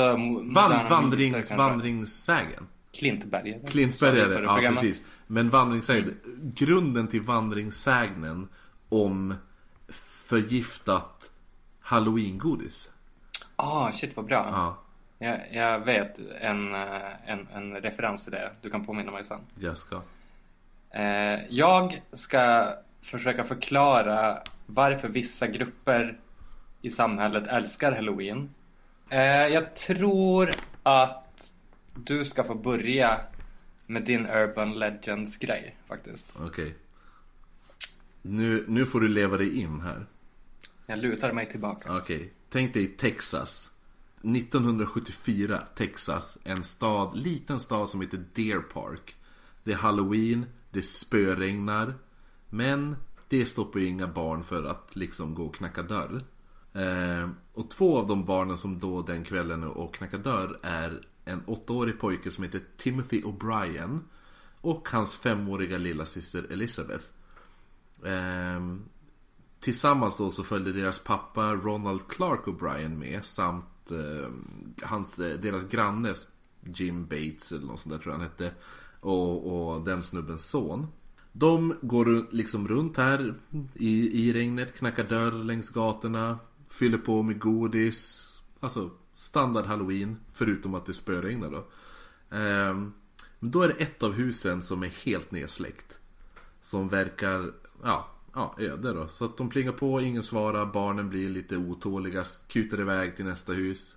Van, 0.53 0.89
vandrings, 0.89 1.51
vandringssägen. 1.51 2.67
Klintbergare. 2.93 3.67
Klintbergare, 3.67 4.33
ja 4.33 4.53
programmet? 4.53 4.81
precis. 4.81 5.01
Men 5.27 5.49
vandringssägnen, 5.49 6.15
grunden 6.55 7.07
till 7.07 7.21
vandringssägnen 7.21 8.47
om 8.89 9.35
förgiftat 10.25 11.31
halloween-godis. 11.79 12.89
Ah, 13.55 13.91
shit 13.91 14.15
vad 14.15 14.25
bra. 14.25 14.49
Ja, 14.51 14.77
Jag, 15.27 15.53
jag 15.53 15.85
vet 15.85 16.19
en, 16.41 16.75
eh, 16.75 17.29
en, 17.29 17.47
en 17.53 17.75
referens 17.75 18.23
till 18.23 18.31
det. 18.31 18.51
Du 18.61 18.69
kan 18.69 18.85
påminna 18.85 19.11
mig 19.11 19.25
sen. 19.25 19.39
jag 19.59 19.77
ska. 19.77 20.01
Eh, 20.89 21.39
jag 21.49 22.01
ska 22.13 22.73
försöka 23.01 23.43
förklara 23.43 24.37
varför 24.65 25.07
vissa 25.07 25.47
grupper 25.47 26.19
i 26.85 26.89
samhället 26.91 27.47
älskar 27.47 27.91
halloween. 27.91 28.49
Eh, 29.09 29.19
jag 29.19 29.75
tror 29.75 30.49
att 30.83 31.53
du 31.95 32.25
ska 32.25 32.43
få 32.43 32.55
börja 32.55 33.21
med 33.85 34.03
din 34.03 34.25
urban 34.25 34.79
legends 34.79 35.37
grej 35.37 35.75
faktiskt. 35.87 36.27
Okej. 36.35 36.75
Nu, 38.21 38.65
nu 38.67 38.85
får 38.85 38.99
du 38.99 39.07
leva 39.07 39.37
dig 39.37 39.59
in 39.59 39.81
här. 39.81 40.05
Jag 40.85 40.99
lutar 40.99 41.31
mig 41.31 41.45
tillbaka. 41.45 41.97
Okej. 41.97 42.33
Tänk 42.49 42.73
dig 42.73 42.87
Texas. 42.87 43.71
1974, 44.21 45.61
Texas. 45.75 46.37
En 46.43 46.63
stad, 46.63 47.17
liten 47.17 47.59
stad 47.59 47.89
som 47.89 48.01
heter 48.01 48.23
Deer 48.33 48.59
Park. 48.59 49.15
Det 49.63 49.71
är 49.71 49.77
halloween, 49.77 50.45
det 50.71 50.81
spöregnar. 50.81 51.93
Men 52.49 52.95
det 53.29 53.45
stoppar 53.45 53.79
ju 53.79 53.87
inga 53.87 54.07
barn 54.07 54.43
för 54.43 54.63
att 54.63 54.95
liksom 54.95 55.35
gå 55.35 55.45
och 55.45 55.55
knacka 55.55 55.83
dörr. 55.83 56.23
Eh, 56.75 57.29
och 57.53 57.69
två 57.69 57.97
av 57.97 58.07
de 58.07 58.25
barnen 58.25 58.57
som 58.57 58.79
då 58.79 59.01
den 59.01 59.23
kvällen 59.23 59.63
och 59.63 59.95
knackar 59.95 60.17
dörr 60.17 60.59
är 60.61 61.01
en 61.25 61.43
åttaårig 61.45 61.99
pojke 61.99 62.31
som 62.31 62.43
heter 62.43 62.61
Timothy 62.77 63.21
O'Brien. 63.21 63.99
Och 64.61 64.89
hans 64.89 65.15
femåriga 65.15 65.77
lilla 65.77 66.05
syster 66.05 66.45
Elizabeth. 66.49 67.05
Eh, 68.03 68.75
tillsammans 69.59 70.17
då 70.17 70.31
så 70.31 70.43
följde 70.43 70.71
deras 70.71 70.99
pappa 70.99 71.55
Ronald 71.55 72.07
Clark 72.07 72.45
O'Brien 72.45 72.97
med 72.97 73.25
samt 73.25 73.91
eh, 73.91 74.29
hans, 74.81 75.19
eh, 75.19 75.39
deras 75.39 75.63
granne 75.63 76.13
Jim 76.63 77.05
Bates 77.07 77.51
eller 77.51 77.65
något 77.65 77.79
sånt 77.79 77.95
där 77.95 77.99
tror 77.99 78.13
jag 78.13 78.19
han 78.19 78.29
hette. 78.29 78.51
Och, 78.99 79.73
och 79.75 79.85
den 79.85 80.03
snubbens 80.03 80.49
son. 80.49 80.87
De 81.31 81.75
går 81.81 82.33
liksom 82.35 82.67
runt 82.67 82.97
här 82.97 83.35
i, 83.73 84.27
i 84.27 84.33
regnet, 84.33 84.77
knackar 84.77 85.03
dörr 85.03 85.31
längs 85.31 85.69
gatorna, 85.69 86.39
fyller 86.69 86.97
på 86.97 87.21
med 87.21 87.39
godis. 87.39 88.21
Alltså 88.59 88.89
standard 89.13 89.65
halloween, 89.65 90.17
förutom 90.33 90.75
att 90.75 90.85
det 90.85 90.93
spöregnar 90.93 91.49
då. 91.49 91.65
Ehm, 92.35 92.93
men 93.39 93.51
då 93.51 93.61
är 93.61 93.67
det 93.67 93.73
ett 93.73 94.03
av 94.03 94.13
husen 94.13 94.63
som 94.63 94.83
är 94.83 94.87
helt 94.87 95.31
nedsläckt. 95.31 95.99
Som 96.61 96.89
verkar, 96.89 97.51
ja, 97.83 98.09
ja, 98.33 98.55
öde 98.57 98.93
då. 98.93 99.07
Så 99.07 99.25
att 99.25 99.37
de 99.37 99.49
plingar 99.49 99.71
på, 99.71 100.01
ingen 100.01 100.23
svarar, 100.23 100.65
barnen 100.65 101.09
blir 101.09 101.29
lite 101.29 101.57
otåliga, 101.57 102.23
kutar 102.47 102.79
iväg 102.81 103.15
till 103.15 103.25
nästa 103.25 103.53
hus. 103.53 103.95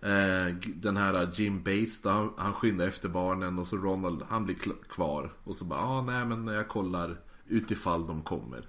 Eh, 0.00 0.54
Den 0.74 0.96
här 0.96 1.14
äh, 1.22 1.28
Jim 1.32 1.62
Bates 1.62 2.02
då, 2.02 2.10
han, 2.10 2.32
han 2.36 2.52
skyndar 2.52 2.86
efter 2.86 3.08
barnen 3.08 3.58
och 3.58 3.66
så 3.66 3.76
Ronald, 3.76 4.22
han 4.28 4.44
blir 4.44 4.56
kvar. 4.88 5.32
Och 5.44 5.56
så 5.56 5.64
bara, 5.64 5.80
ah, 5.80 6.02
nej 6.02 6.24
men 6.24 6.46
jag 6.46 6.68
kollar 6.68 7.20
utifall 7.46 8.06
de 8.06 8.22
kommer. 8.22 8.68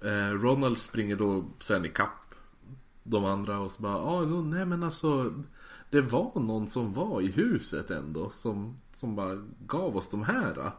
Eh, 0.00 0.30
Ronald 0.32 0.78
springer 0.78 1.16
då 1.16 1.44
sen 1.60 1.84
ikapp 1.84 2.21
de 3.02 3.24
andra 3.24 3.58
och 3.58 3.72
så 3.72 3.82
bara, 3.82 3.98
ah, 3.98 4.20
no, 4.20 4.42
nej 4.42 4.66
men 4.66 4.82
alltså 4.82 5.34
Det 5.90 6.00
var 6.00 6.40
någon 6.40 6.68
som 6.68 6.92
var 6.92 7.20
i 7.20 7.26
huset 7.26 7.90
ändå 7.90 8.30
som, 8.30 8.76
som 8.96 9.16
bara 9.16 9.42
gav 9.66 9.96
oss 9.96 10.10
de 10.10 10.22
här. 10.22 10.72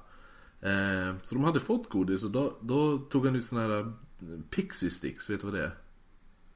Eh, 0.62 1.16
så 1.24 1.36
de 1.36 1.44
hade 1.44 1.60
fått 1.60 1.90
godis 1.90 2.24
och 2.24 2.32
då, 2.32 2.54
då 2.62 2.98
tog 2.98 3.26
han 3.26 3.36
ut 3.36 3.46
såna 3.46 3.62
här 3.62 3.80
eh, 3.80 3.86
Pixie 4.50 4.90
sticks, 4.90 5.30
vet 5.30 5.42
du 5.42 5.48
vad 5.48 5.56
det 5.60 5.64
är? 5.64 5.76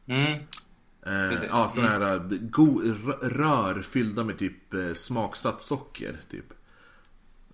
Mm. 0.05 0.39
Eh, 1.01 1.43
ja, 1.49 1.67
sådana 1.69 1.89
här 1.89 2.15
eh, 2.15 2.21
go- 2.41 2.81
rör 3.21 3.81
fyllda 3.81 4.23
med 4.23 4.37
typ 4.37 4.73
eh, 4.73 4.93
smaksatt 4.93 5.61
socker. 5.61 6.17
Typ. 6.31 6.45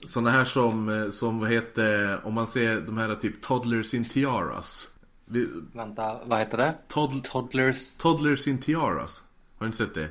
Sådana 0.05 0.31
här 0.31 0.45
som, 0.45 1.07
som 1.11 1.39
vad 1.39 1.49
heter, 1.49 2.19
om 2.25 2.33
man 2.33 2.47
ser 2.47 2.81
de 2.81 2.97
här 2.97 3.15
typ 3.15 3.41
Toddlers 3.41 3.93
in 3.93 4.05
Tiaras. 4.09 4.92
Vi- 5.25 5.49
Vänta, 5.73 6.19
vad 6.25 6.39
heter 6.39 6.57
det? 6.57 6.75
Toddl- 6.89 7.21
Toddlers? 7.23 7.93
Toddlers 7.97 8.47
in 8.47 8.57
Tiaras. 8.57 9.23
Har 9.57 9.65
du 9.65 9.65
inte 9.65 9.77
sett 9.77 9.93
det? 9.93 10.09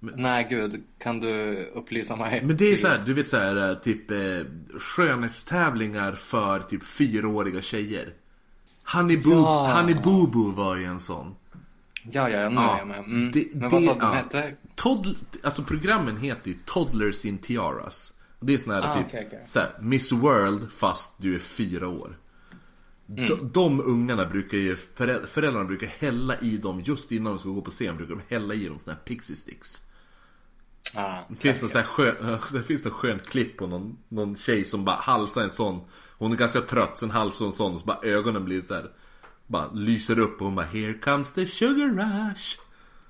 Nej 0.00 0.46
gud, 0.50 0.82
kan 0.98 1.20
du 1.20 1.64
upplysa 1.74 2.16
mig? 2.16 2.42
Men 2.44 2.56
det 2.56 2.72
är 2.72 2.76
så 2.76 2.88
här, 2.88 3.02
du 3.06 3.14
vet 3.14 3.28
så 3.28 3.36
här, 3.36 3.70
eh, 3.70 3.74
typ 3.78 4.10
eh, 4.10 4.18
skönhetstävlingar 5.10 6.12
för 6.12 6.58
typ 6.60 6.84
fyraåriga 6.84 7.60
tjejer. 7.60 8.12
Honey 8.84 9.16
Boo, 9.16 9.32
Ja. 9.32 9.72
Honey 9.80 9.94
Boo 9.94 10.26
Boo 10.26 10.50
var 10.50 10.76
ju 10.76 10.84
en 10.84 11.00
sån. 11.00 11.34
Ja, 12.12 12.28
ja, 12.30 12.48
nu 12.48 12.56
är 12.60 12.78
jag 12.78 12.86
med. 12.88 12.98
Mm. 12.98 13.30
det- 13.32 13.54
Men 13.54 13.68
vad 13.70 13.82
det- 13.82 13.86
sa 13.86 13.94
du 13.94 14.00
ja. 14.00 14.12
hette? 14.12 14.54
Toddl- 14.76 15.16
alltså 15.42 15.62
programmen 15.62 16.16
heter 16.16 16.48
ju 16.48 16.56
Toddlers 16.64 17.24
in 17.24 17.38
Tiaras. 17.38 18.12
Det 18.40 18.54
är 18.54 18.58
sån 18.58 18.74
här 18.74 18.82
Ah, 18.82 18.94
typ 18.94 19.06
okej, 19.06 19.24
okej. 19.26 19.44
Så 19.46 19.58
här, 19.58 19.68
Miss 19.80 20.12
World 20.12 20.72
fast 20.72 21.12
du 21.16 21.34
är 21.34 21.38
fyra 21.38 21.88
år. 21.88 22.16
Mm. 23.16 23.26
De, 23.26 23.50
de 23.52 23.80
ungarna 23.80 24.26
brukar 24.26 24.58
ju, 24.58 24.74
förä- 24.74 25.26
föräldrarna 25.26 25.64
brukar 25.64 25.86
hälla 25.86 26.36
i 26.40 26.56
dem 26.56 26.80
just 26.84 27.12
innan 27.12 27.32
de 27.32 27.38
ska 27.38 27.48
gå 27.48 27.62
på 27.62 27.70
scen 27.70 27.96
brukar 27.96 28.14
de 28.14 28.22
hälla 28.34 28.54
i 28.54 28.68
dem 28.68 28.78
såna 28.78 28.94
här 28.96 29.02
pixie 29.04 29.36
sticks. 29.36 29.80
Ah, 30.94 31.18
Det 31.28 31.36
finns, 31.36 31.74
här 31.74 31.82
skön, 31.82 32.38
det 32.52 32.62
finns 32.62 32.86
ett 32.86 32.92
skönt 32.92 33.28
klipp 33.28 33.56
på 33.56 33.66
någon, 33.66 33.98
någon 34.08 34.36
tjej 34.36 34.64
som 34.64 34.84
bara 34.84 34.96
halsar 34.96 35.42
en 35.42 35.50
sån. 35.50 35.80
Hon 36.18 36.32
är 36.32 36.36
ganska 36.36 36.60
trött, 36.60 36.98
sen 36.98 37.10
halsar 37.10 37.44
hon 37.44 37.48
en 37.48 37.56
sån 37.56 37.74
och 37.74 37.80
så 37.80 37.86
bara 37.86 37.98
ögonen 38.02 38.44
blir 38.44 38.62
så 38.62 38.74
här, 38.74 38.90
Bara 39.46 39.72
lyser 39.72 40.18
upp 40.18 40.38
och 40.40 40.44
hon 40.46 40.54
bara 40.54 40.66
Here 40.66 40.94
comes 40.94 41.32
the 41.32 41.46
sugar 41.46 41.86
rush. 41.88 42.58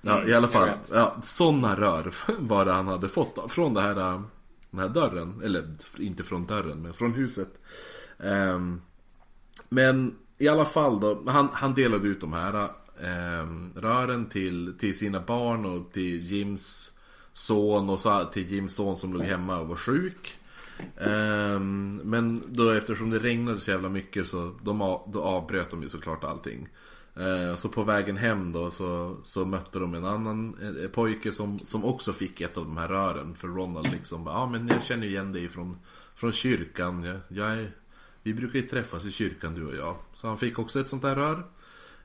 Ja 0.03 0.25
i 0.25 0.35
alla 0.35 0.49
fall, 0.49 0.71
ja, 0.93 1.17
såna 1.23 1.77
rör 1.77 2.15
var 2.39 2.65
det 2.65 2.73
han 2.73 2.87
hade 2.87 3.09
fått 3.09 3.53
från 3.53 3.75
det 3.75 3.81
här, 3.81 3.97
äh, 4.15 4.23
den 4.71 4.81
här 4.81 4.89
dörren. 4.89 5.41
Eller 5.45 5.77
inte 5.99 6.23
från 6.25 6.47
dörren, 6.47 6.83
men 6.83 6.95
från 6.95 7.13
huset. 7.15 7.49
Ehm, 8.19 8.81
men 9.69 10.15
i 10.39 10.49
alla 10.49 10.65
fall 10.65 11.01
då, 11.01 11.23
han, 11.27 11.49
han 11.53 11.75
delade 11.75 12.09
ut 12.09 12.21
de 12.21 12.33
här 12.33 12.55
eh, 13.01 13.47
rören 13.75 14.27
till, 14.27 14.75
till 14.79 14.99
sina 14.99 15.21
barn 15.21 15.65
och 15.65 15.93
till 15.93 16.27
Jims 16.27 16.93
son 17.33 17.91
och 17.91 18.01
så 18.01 18.25
till 18.25 18.53
Jims 18.53 18.75
son 18.75 18.97
som 18.97 19.13
låg 19.13 19.23
hemma 19.23 19.59
och 19.59 19.69
var 19.69 19.77
sjuk. 19.77 20.39
Eh, 20.97 21.61
men 22.05 22.43
då 22.47 22.71
eftersom 22.71 23.11
det 23.11 23.19
regnade 23.19 23.61
så 23.61 23.71
jävla 23.71 23.89
mycket 23.89 24.29
så 24.29 24.55
de, 24.63 24.99
då 25.07 25.23
avbröt 25.23 25.71
de 25.71 25.83
ju 25.83 25.89
såklart 25.89 26.25
allting. 26.25 26.69
Eh, 27.17 27.55
så 27.55 27.69
på 27.69 27.83
vägen 27.83 28.17
hem 28.17 28.53
då 28.53 28.71
så, 28.71 29.17
så 29.25 29.45
mötte 29.45 29.79
de 29.79 29.95
en 29.95 30.05
annan 30.05 30.57
eh, 30.83 30.89
pojke 30.91 31.33
som, 31.33 31.59
som 31.59 31.85
också 31.85 32.13
fick 32.13 32.41
ett 32.41 32.57
av 32.57 32.65
de 32.65 32.77
här 32.77 32.89
rören. 32.89 33.35
För 33.35 33.49
Ronald 33.49 33.91
liksom 33.93 34.25
bara, 34.25 34.35
ja 34.35 34.41
ah, 34.41 34.47
men 34.47 34.69
jag 34.69 34.85
känner 34.85 35.07
igen 35.07 35.33
dig 35.33 35.49
från, 35.49 35.77
från 36.15 36.33
kyrkan. 36.33 37.03
Jag, 37.05 37.19
jag 37.29 37.53
är, 37.53 37.71
vi 38.23 38.35
brukar 38.35 38.59
ju 38.59 38.67
träffas 38.67 39.05
i 39.05 39.11
kyrkan 39.11 39.55
du 39.55 39.67
och 39.67 39.77
jag. 39.77 39.97
Så 40.15 40.27
han 40.27 40.39
fick 40.39 40.59
också 40.59 40.81
ett 40.81 40.89
sånt 40.89 41.03
där 41.03 41.17
rör. 41.17 41.45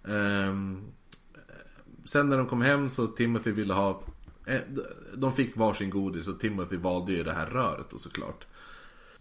Um, 0.03 0.83
sen 2.05 2.29
när 2.29 2.37
de 2.37 2.47
kom 2.47 2.61
hem 2.61 2.89
så 2.89 3.07
Timothy 3.07 3.51
ville 3.51 3.73
ha 3.73 4.03
eh, 4.45 4.61
De 5.15 5.33
fick 5.33 5.57
varsin 5.57 5.89
godis 5.89 6.27
och 6.27 6.39
Timothy 6.39 6.77
valde 6.77 7.11
ju 7.11 7.23
det 7.23 7.33
här 7.33 7.45
röret 7.45 7.89
då 7.89 7.97
såklart. 7.97 8.45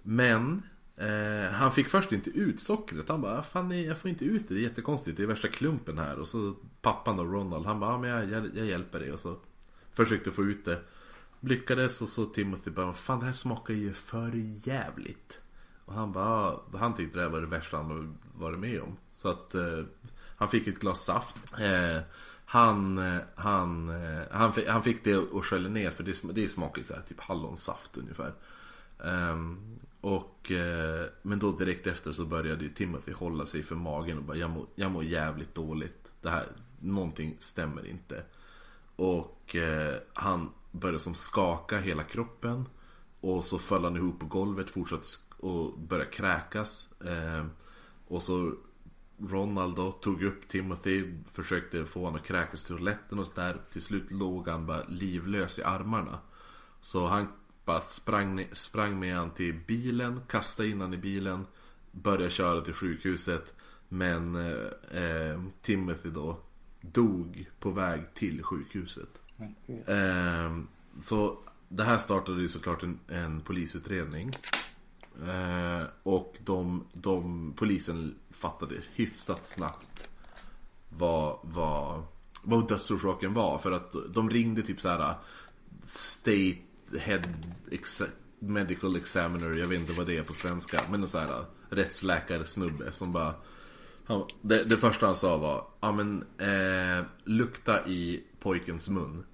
Men 0.03 0.63
eh, 0.97 1.53
han 1.53 1.73
fick 1.73 1.89
först 1.89 2.13
inte 2.13 2.31
ut 2.31 2.61
sockret. 2.61 3.09
Han 3.09 3.21
bara, 3.21 3.39
ah, 3.39 3.43
fan 3.43 3.69
nej, 3.69 3.85
jag 3.85 3.99
får 3.99 4.11
inte 4.11 4.25
ut 4.25 4.49
det. 4.49 4.55
Det 4.55 4.61
är 4.61 4.63
jättekonstigt. 4.63 5.17
Det 5.17 5.23
är 5.23 5.27
värsta 5.27 5.49
klumpen 5.49 5.99
här. 5.99 6.19
Och 6.19 6.29
så 6.29 6.55
pappan 6.83 7.17
då 7.17 7.25
Ronald, 7.25 7.67
han 7.67 7.81
bara, 7.81 7.91
ja, 7.91 7.99
men 7.99 8.11
jag, 8.11 8.31
jag, 8.31 8.57
jag 8.57 8.67
hjälper 8.67 9.01
dig. 9.01 9.13
Och 9.13 9.21
så 9.21 9.37
försökte 9.93 10.31
få 10.31 10.45
ut 10.45 10.65
det. 10.65 10.81
Lyckades 11.41 12.03
och 12.03 12.09
så 12.09 12.25
Timothy 12.25 12.71
bara, 12.71 12.93
fan 12.93 13.21
det 13.21 13.27
här 13.27 13.33
smakar 13.33 13.75
ju 13.75 13.93
för 13.93 14.33
jävligt. 14.69 15.41
Och 15.85 15.95
han 15.95 16.13
bara, 16.13 16.61
han 16.75 16.95
tyckte 16.95 17.19
det 17.19 17.29
var 17.29 17.41
det 17.41 17.47
värsta 17.47 17.77
han 17.77 18.19
varit 18.35 18.59
med 18.59 18.83
om. 18.83 18.97
Så 19.15 19.29
att 19.29 19.55
eh, 19.55 19.85
han 20.37 20.49
fick 20.49 20.67
ett 20.67 20.81
glas 20.81 21.05
saft. 21.05 21.37
Eh, 21.59 22.01
han, 22.45 22.99
eh, 22.99 23.23
han, 23.35 23.89
eh, 23.89 24.23
han, 24.31 24.53
fick, 24.53 24.69
han 24.69 24.83
fick 24.83 25.05
det 25.05 25.15
att 25.15 25.45
skölja 25.45 25.69
ner 25.69 25.91
för 25.91 26.05
det, 26.05 26.35
det 26.35 26.49
smakar 26.49 26.79
ju 26.79 26.85
så 26.85 26.95
här 26.95 27.03
typ 27.03 27.21
hallonsaft 27.21 27.97
ungefär. 27.97 28.33
Um, 28.99 29.79
och, 30.01 30.51
uh, 30.51 31.07
men 31.23 31.39
då 31.39 31.53
direkt 31.53 31.87
efter 31.87 32.13
så 32.13 32.25
började 32.25 32.65
ju 32.65 32.71
Timothy 32.71 33.13
hålla 33.13 33.47
sig 33.47 33.63
för 33.63 33.77
magen 33.77 34.19
och 34.19 34.25
bara 34.25 34.37
jag 34.37 34.51
mår, 34.51 34.67
jag 34.75 34.91
mår 34.91 35.05
jävligt 35.05 35.55
dåligt. 35.55 36.13
Det 36.21 36.31
här, 36.31 36.47
någonting 36.81 37.37
stämmer 37.41 37.87
inte. 37.87 38.23
Och 38.97 39.57
uh, 39.59 39.95
han 40.13 40.51
började 40.71 40.99
som 40.99 41.15
skaka 41.15 41.79
hela 41.79 42.03
kroppen. 42.03 42.67
Och 43.21 43.45
så 43.45 43.59
föll 43.59 43.85
han 43.85 43.97
ihop 43.97 44.21
på 44.21 44.27
golvet, 44.27 44.71
fortsatte 44.71 45.05
och 45.45 45.79
började 45.79 46.11
kräkas. 46.11 46.89
Eh, 47.01 47.47
och 48.09 48.23
så 48.23 48.55
Ronald 49.19 49.77
då 49.77 49.93
tog 49.93 50.23
upp 50.23 50.49
Timothy, 50.49 51.13
försökte 51.33 51.87
få 51.87 52.01
honom 52.01 52.15
att 52.15 52.27
kräkas 52.27 52.65
till 52.65 52.77
toaletten 52.77 53.19
och 53.19 53.27
sådär. 53.27 53.57
Till 53.73 53.83
slut 53.83 54.11
låg 54.11 54.49
han 54.49 54.67
bara 54.67 54.85
livlös 54.89 55.59
i 55.59 55.63
armarna. 55.63 56.19
Så 56.81 57.07
han 57.07 57.29
bara 57.65 57.81
sprang, 57.81 58.47
sprang 58.53 58.99
med 58.99 59.17
han 59.17 59.31
till 59.31 59.61
bilen, 59.67 60.21
kastade 60.29 60.69
in 60.69 60.81
han 60.81 60.95
i 60.95 60.97
bilen. 60.97 61.47
Började 61.91 62.31
köra 62.31 62.61
till 62.61 62.75
sjukhuset. 62.75 63.55
Men 63.89 64.37
eh, 64.37 65.03
eh, 65.03 65.43
Timothy 65.63 66.11
då 66.11 66.39
dog 66.81 67.51
på 67.61 67.71
väg 67.71 68.15
till 68.15 68.43
sjukhuset. 68.43 69.21
Eh, 69.87 70.59
så 71.01 71.39
det 71.69 71.85
här 71.85 71.99
startade 71.99 72.41
ju 72.41 72.49
såklart 72.49 72.83
en, 72.83 72.99
en 73.09 73.41
polisutredning. 73.41 74.31
Eh, 75.23 75.87
och 76.03 76.37
de, 76.45 76.87
de, 76.93 77.53
polisen 77.57 78.15
fattade 78.31 78.75
hyfsat 78.95 79.47
snabbt 79.47 80.09
vad, 80.89 81.39
vad, 81.43 82.03
vad 82.43 82.69
dödsorsaken 82.69 83.35
var. 83.35 83.59
För 83.59 83.73
att 83.73 83.95
de 84.15 84.31
ringde 84.31 84.63
typ 84.63 84.81
så 84.81 84.89
här 84.89 85.01
äh, 85.01 85.17
State 85.87 86.59
Head 86.99 87.23
ex 87.71 88.03
Medical 88.39 88.97
Examiner, 88.97 89.55
jag 89.55 89.69
vet 89.69 89.81
inte 89.81 89.93
vad 89.93 90.07
det 90.07 90.19
är 90.19 90.23
på 90.23 90.35
svenska. 90.35 90.83
Men 90.91 91.03
en 91.03 91.09
sån 91.09 91.21
här 91.21 91.39
äh, 91.39 91.45
rättsläkarsnubbe 91.71 92.93
som 92.93 93.13
bara 93.13 93.35
han, 94.07 94.27
det, 94.41 94.65
det, 94.65 94.77
första 94.77 95.07
han 95.07 95.17
sa 95.17 95.37
var, 95.37 95.67
ja 95.81 95.93
men 95.93 96.25
eh, 96.39 97.05
lukta 97.25 97.87
i 97.87 98.25
pojkens 98.41 98.89
mun. 98.89 99.25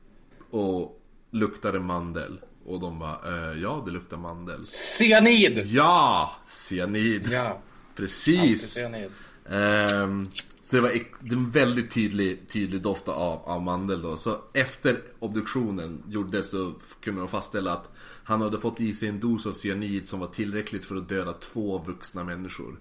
Och 0.51 1.03
luktade 1.31 1.79
det 1.79 1.85
mandel? 1.85 2.41
Och 2.71 2.81
de 2.81 2.99
bara, 2.99 3.19
eh, 3.25 3.63
ja 3.63 3.83
det 3.87 3.93
luktar 3.93 4.17
mandel. 4.17 4.67
Cyanid! 4.67 5.67
Ja! 5.67 6.31
Cyanid! 6.49 7.29
Ja. 7.33 7.61
Precis! 7.97 8.73
Cyanid. 8.73 9.11
Ehm, 9.49 10.29
så 10.63 10.77
det 10.77 10.81
var 10.83 11.01
en 11.31 11.51
väldigt 11.51 11.91
tydlig, 11.91 12.49
tydlig 12.49 12.83
doft 12.83 13.09
av, 13.09 13.39
av 13.45 13.63
mandel 13.63 14.03
då. 14.03 14.17
Så 14.17 14.37
efter 14.53 15.03
obduktionen 15.19 16.03
gjordes 16.09 16.51
så 16.51 16.73
kunde 17.01 17.21
de 17.21 17.29
fastställa 17.29 17.73
att 17.73 17.89
han 18.25 18.41
hade 18.41 18.61
fått 18.61 18.81
i 18.81 18.95
sig 18.95 19.09
en 19.09 19.21
dos 19.21 19.47
av 19.47 19.53
cyanid 19.53 20.09
som 20.09 20.21
var 20.21 20.27
tillräckligt 20.27 20.85
för 20.85 20.97
att 20.97 21.09
döda 21.09 21.33
två 21.33 21.79
vuxna 21.79 22.25
människor. 22.25 22.81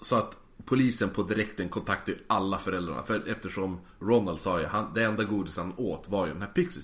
Så 0.00 0.16
att 0.16 0.36
polisen 0.64 1.10
på 1.10 1.22
direkten 1.22 1.68
kontaktade 1.68 2.18
alla 2.26 2.58
föräldrarna. 2.58 3.02
För 3.02 3.28
eftersom 3.28 3.80
Ronald 4.00 4.40
sa 4.40 4.60
ju, 4.60 4.66
han, 4.66 4.94
det 4.94 5.04
enda 5.04 5.24
godis 5.24 5.56
han 5.56 5.72
åt 5.76 6.08
var 6.08 6.26
ju 6.26 6.32
den 6.32 6.42
här 6.42 6.48
pixie 6.48 6.82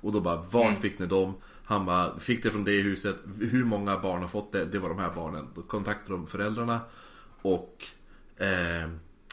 Och 0.00 0.12
då 0.12 0.20
bara, 0.20 0.36
vart 0.36 0.66
mm. 0.66 0.80
fick 0.80 0.98
ni 0.98 1.06
dem? 1.06 1.34
Han 1.64 1.86
bara, 1.86 2.18
fick 2.18 2.42
det 2.42 2.50
från 2.50 2.64
det 2.64 2.80
huset. 2.80 3.16
Hur 3.40 3.64
många 3.64 3.98
barn 3.98 4.20
har 4.20 4.28
fått 4.28 4.52
det? 4.52 4.64
Det 4.64 4.78
var 4.78 4.88
de 4.88 4.98
här 4.98 5.10
barnen. 5.14 5.48
Då 5.54 5.62
kontaktade 5.62 6.12
de 6.12 6.26
föräldrarna. 6.26 6.80
Och 7.42 7.84
eh, 8.36 8.90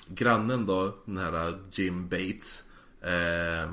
grannen 0.08 0.66
då, 0.66 0.96
den 1.06 1.18
här 1.18 1.60
Jim 1.72 2.10
Bates. 2.10 2.64
Eh, 3.02 3.72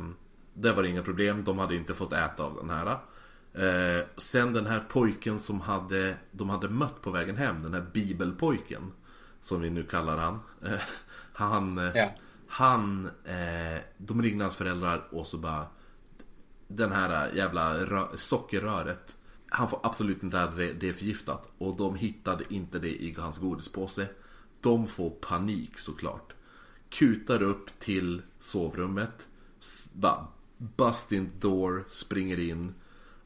det 0.54 0.72
var 0.72 0.82
inga 0.82 1.02
problem, 1.02 1.44
de 1.44 1.58
hade 1.58 1.76
inte 1.76 1.94
fått 1.94 2.12
äta 2.12 2.42
av 2.42 2.56
den 2.56 2.70
här. 2.70 2.98
Eh, 3.54 4.04
sen 4.16 4.52
den 4.52 4.66
här 4.66 4.80
pojken 4.88 5.40
som 5.40 5.60
hade, 5.60 6.16
de 6.30 6.50
hade 6.50 6.68
mött 6.68 7.02
på 7.02 7.10
vägen 7.10 7.36
hem, 7.36 7.62
den 7.62 7.74
här 7.74 7.86
bibelpojken. 7.92 8.92
Som 9.40 9.60
vi 9.60 9.70
nu 9.70 9.82
kallar 9.82 10.16
han. 10.16 10.40
Eh, 10.64 10.80
han, 11.32 11.78
eh, 11.78 11.90
ja. 11.94 12.10
han, 12.46 13.10
eh, 13.24 13.80
de 13.96 14.22
ringde 14.22 14.44
hans 14.44 14.56
föräldrar 14.56 15.08
och 15.10 15.26
så 15.26 15.38
bara 15.38 15.66
Den 16.76 16.92
här 16.92 17.32
jävla 17.34 18.08
sockerröret 18.16 19.16
Han 19.46 19.68
får 19.68 19.80
absolut 19.82 20.22
inte 20.22 20.38
äta 20.38 20.56
det, 20.56 20.88
är 20.88 20.92
förgiftat. 20.92 21.52
Och 21.58 21.76
de 21.76 21.94
hittade 21.94 22.44
inte 22.48 22.78
det 22.78 23.02
i 23.02 23.14
hans 23.18 23.38
godispåse. 23.38 24.08
De 24.60 24.86
får 24.86 25.10
panik 25.10 25.78
såklart. 25.78 26.32
Kutar 26.88 27.42
upp 27.42 27.78
till 27.78 28.22
sovrummet. 28.38 29.28
Bara 29.92 30.26
bust 30.58 31.12
in 31.12 31.30
door, 31.40 31.84
springer 31.90 32.38
in. 32.38 32.74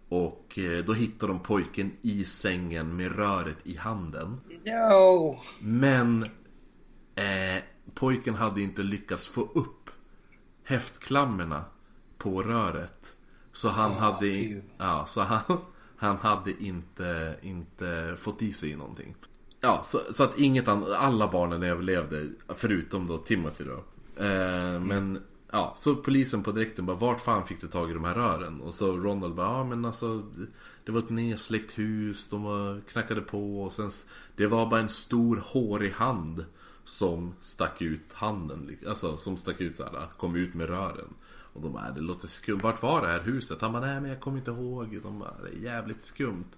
Och 0.08 0.58
eh, 0.58 0.84
då 0.84 0.92
hittar 0.92 1.28
de 1.28 1.40
pojken 1.40 1.92
i 2.02 2.24
sängen 2.24 2.96
med 2.96 3.16
röret 3.16 3.58
i 3.66 3.76
handen. 3.76 4.40
No. 4.64 5.38
Men 5.58 6.22
eh, 7.14 7.62
pojken 7.94 8.34
hade 8.34 8.62
inte 8.62 8.82
lyckats 8.82 9.28
få 9.28 9.40
upp 9.54 9.90
häftklammerna 10.64 11.64
på 12.18 12.42
röret. 12.42 13.05
Så 13.56 13.68
han 13.68 13.90
oh, 13.90 13.98
hade, 13.98 14.60
ja, 14.78 15.06
så 15.06 15.20
han, 15.20 15.40
han 15.96 16.16
hade 16.16 16.64
inte, 16.64 17.36
inte 17.42 18.16
fått 18.18 18.42
i 18.42 18.52
sig 18.52 18.76
någonting. 18.76 19.14
Ja, 19.60 19.82
så, 19.86 20.00
så 20.10 20.24
att 20.24 20.38
inget 20.38 20.68
annat, 20.68 20.90
alla 20.90 21.28
barnen 21.28 21.62
överlevde 21.62 22.28
förutom 22.48 23.06
då 23.06 23.18
Timothy 23.18 23.64
då. 23.64 23.84
Eh, 24.24 24.74
mm. 24.74 24.86
Men 24.86 25.22
ja, 25.50 25.74
så 25.76 25.94
polisen 25.96 26.42
på 26.42 26.52
direkten 26.52 26.86
bara 26.86 26.96
vart 26.96 27.20
fan 27.20 27.46
fick 27.46 27.60
du 27.60 27.68
tag 27.68 27.90
i 27.90 27.94
de 27.94 28.04
här 28.04 28.14
rören? 28.14 28.60
Och 28.60 28.74
så 28.74 28.96
Ronald 28.96 29.34
bara 29.34 29.46
ja 29.46 29.64
men 29.64 29.84
alltså 29.84 30.22
Det 30.84 30.92
var 30.92 30.98
ett 30.98 31.10
nedsläckt 31.10 31.78
hus, 31.78 32.28
de 32.28 32.82
knackade 32.88 33.20
på 33.20 33.62
och 33.62 33.72
sen 33.72 33.90
Det 34.36 34.46
var 34.46 34.70
bara 34.70 34.80
en 34.80 34.88
stor 34.88 35.42
hårig 35.46 35.92
hand 35.92 36.44
Som 36.84 37.34
stack 37.40 37.82
ut 37.82 38.12
handen, 38.12 38.78
alltså 38.88 39.16
som 39.16 39.36
stack 39.36 39.60
ut 39.60 39.76
såhär, 39.76 40.06
kom 40.18 40.36
ut 40.36 40.54
med 40.54 40.68
rören 40.68 41.14
Och 41.56 41.62
de 41.62 41.72
bara, 41.72 41.90
det 41.90 42.00
låter 42.00 42.28
skumt, 42.28 42.60
vart 42.62 42.82
var 42.82 43.02
det 43.02 43.08
här 43.08 43.20
huset? 43.20 43.60
Han 43.60 43.72
bara, 43.72 43.86
nej 43.86 44.00
men 44.00 44.10
jag 44.10 44.20
kommer 44.20 44.38
inte 44.38 44.50
ihåg 44.50 45.00
De 45.02 45.18
bara, 45.18 45.34
det 45.42 45.58
är 45.58 45.72
jävligt 45.72 46.04
skumt 46.04 46.50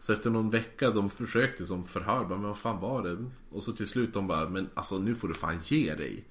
så 0.00 0.12
efter 0.12 0.30
någon 0.30 0.50
vecka 0.50 0.90
de 0.90 1.10
försökte 1.10 1.66
som 1.66 1.86
förhör, 1.86 2.26
men 2.28 2.42
vad 2.42 2.58
fan 2.58 2.80
var 2.80 3.02
det? 3.02 3.24
Och 3.50 3.62
så 3.62 3.72
till 3.72 3.86
slut 3.86 4.14
de 4.14 4.26
bara, 4.26 4.48
men 4.48 4.68
alltså 4.74 4.98
nu 4.98 5.14
får 5.14 5.28
du 5.28 5.34
fan 5.34 5.58
ge 5.62 5.94
dig. 5.94 6.24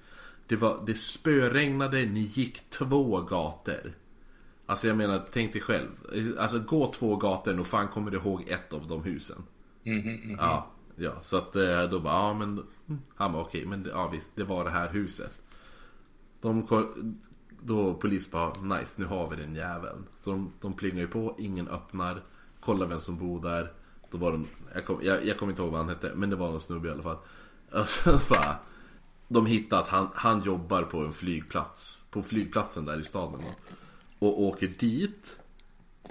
Det, 0.46 0.56
var, 0.56 0.82
det 0.86 0.94
spöregnade, 0.94 2.04
ni 2.04 2.20
gick 2.20 2.70
två 2.70 3.20
gator. 3.20 3.92
Alltså 4.66 4.88
jag 4.88 4.96
menar, 4.96 5.26
tänk 5.32 5.52
dig 5.52 5.62
själv. 5.62 5.88
Alltså 6.38 6.58
gå 6.58 6.92
två 6.92 7.16
gator 7.16 7.60
och 7.60 7.66
fan 7.66 7.88
kommer 7.88 8.10
du 8.10 8.16
ihåg 8.16 8.44
ett 8.48 8.72
av 8.72 8.86
de 8.86 9.02
husen. 9.02 9.42
Mm 9.84 9.98
-hmm, 9.98 10.24
mm 10.24 10.36
-hmm. 10.36 10.36
Ja, 10.38 10.70
ja, 10.96 11.12
så 11.22 11.36
att 11.36 11.56
eh, 11.56 11.82
då 11.82 12.00
bara, 12.00 12.14
ja 12.14 12.34
men 12.34 12.62
Han 13.14 13.32
bara 13.32 13.42
okej, 13.42 13.66
okay, 13.66 13.78
men 13.78 13.90
ja 13.92 14.08
visst, 14.08 14.30
det 14.34 14.44
var 14.44 14.64
det 14.64 14.70
här 14.70 14.88
huset. 14.88 15.32
De 16.40 16.66
då 17.62 17.94
polis 17.94 18.30
bara, 18.30 18.62
nice 18.62 18.94
nu 19.00 19.06
har 19.06 19.30
vi 19.30 19.36
den 19.36 19.54
jäveln. 19.54 20.06
Så 20.16 20.30
de, 20.30 20.52
de 20.60 20.72
plingar 20.72 21.00
ju 21.00 21.08
på, 21.08 21.36
ingen 21.38 21.68
öppnar. 21.68 22.22
Kollar 22.60 22.86
vem 22.86 23.00
som 23.00 23.18
bor 23.18 23.42
där. 23.42 23.72
Då 24.10 24.18
var 24.18 24.32
de, 24.32 24.46
jag, 24.74 24.86
kom, 24.86 24.98
jag, 25.02 25.26
jag 25.26 25.38
kommer 25.38 25.52
inte 25.52 25.62
ihåg 25.62 25.70
vad 25.70 25.80
han 25.80 25.88
hette, 25.88 26.12
men 26.14 26.30
det 26.30 26.36
var 26.36 26.50
någon 26.50 26.60
snubbe 26.60 26.88
i 26.88 26.90
alla 26.90 27.02
fall. 27.02 27.18
Och 27.72 27.88
så 27.88 28.20
bara 28.28 28.56
de 29.28 29.46
hittar 29.46 29.78
att 29.78 29.88
han, 29.88 30.08
han 30.14 30.42
jobbar 30.42 30.82
på 30.82 30.98
en 30.98 31.12
flygplats, 31.12 32.04
på 32.10 32.22
flygplatsen 32.22 32.84
där 32.84 33.00
i 33.00 33.04
staden. 33.04 33.40
Och 34.18 34.42
åker 34.42 34.66
dit, 34.66 35.36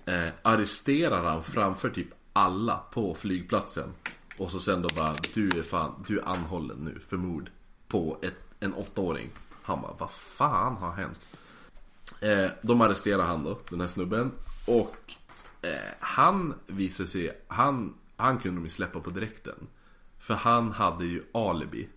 eh, 0.05 0.29
arresterar 0.41 1.23
han 1.23 1.43
framför 1.43 1.89
typ 1.89 2.07
alla 2.33 2.77
på 2.91 3.15
flygplatsen. 3.15 3.93
Och 4.38 4.51
så 4.51 4.59
sen 4.59 4.81
då 4.81 4.89
bara, 4.95 5.15
du 5.33 5.47
är 5.47 5.63
fan, 5.63 6.03
du 6.07 6.19
är 6.19 6.27
anhållen 6.27 6.77
nu 6.77 6.99
för 7.09 7.17
mord 7.17 7.49
på 7.88 8.17
ett, 8.21 8.39
en 8.59 8.73
åttaåring. 8.73 9.29
Han 9.69 9.82
bara, 9.82 9.95
vad 9.99 10.12
fan 10.12 10.77
har 10.77 10.91
hänt? 10.91 11.36
Eh, 12.21 12.51
de 12.62 12.82
arresterar 12.82 13.23
han 13.23 13.43
då, 13.43 13.60
den 13.69 13.82
här 13.82 13.88
snubben. 13.88 14.32
Och 14.67 15.13
eh, 15.62 15.93
han 15.99 16.53
visar 16.67 17.05
sig, 17.05 17.41
han, 17.47 17.93
han 18.15 18.39
kunde 18.39 18.58
de 18.60 18.63
ju 18.63 18.69
släppa 18.69 18.99
på 18.99 19.10
direkten. 19.10 19.67
För 20.19 20.34
han 20.34 20.71
hade 20.71 21.05
ju 21.05 21.23
alibi. 21.32 21.89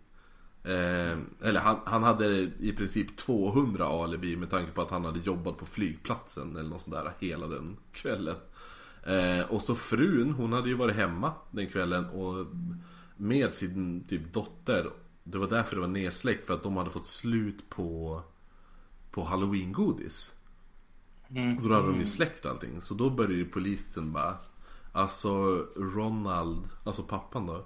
Eh, 0.64 1.18
eller 1.42 1.60
han, 1.60 1.76
han 1.84 2.02
hade 2.02 2.26
i 2.60 2.74
princip 2.76 3.16
200 3.16 3.86
alibi 3.86 4.36
med 4.36 4.50
tanke 4.50 4.72
på 4.72 4.82
att 4.82 4.90
han 4.90 5.04
hade 5.04 5.20
jobbat 5.20 5.58
på 5.58 5.66
flygplatsen 5.66 6.56
eller 6.56 6.70
något 6.70 6.80
sånt 6.80 6.96
där 6.96 7.12
hela 7.18 7.46
den 7.46 7.76
kvällen. 7.92 8.36
Eh, 9.06 9.40
och 9.40 9.62
så 9.62 9.74
frun, 9.74 10.30
hon 10.32 10.52
hade 10.52 10.68
ju 10.68 10.74
varit 10.74 10.96
hemma 10.96 11.32
den 11.50 11.66
kvällen 11.66 12.06
och 12.06 12.46
med 13.16 13.54
sin 13.54 14.04
typ 14.08 14.32
dotter. 14.32 14.90
Det 15.24 15.38
var 15.38 15.48
därför 15.48 15.76
det 15.76 15.80
var 15.80 15.88
nedsläckt 15.88 16.46
för 16.46 16.54
att 16.54 16.62
de 16.62 16.76
hade 16.76 16.90
fått 16.90 17.06
slut 17.06 17.68
på 17.68 18.22
på 19.10 19.24
halloween-godis. 19.24 20.34
Mm. 21.30 21.56
Och 21.56 21.68
då 21.68 21.74
hade 21.74 21.86
de 21.86 22.00
ju 22.00 22.06
släckt 22.06 22.46
allting. 22.46 22.80
Så 22.80 22.94
då 22.94 23.10
började 23.10 23.44
polisen 23.44 24.12
bara 24.12 24.36
Alltså 24.94 25.32
Ronald, 25.76 26.68
alltså 26.84 27.02
pappan 27.02 27.46
då 27.46 27.64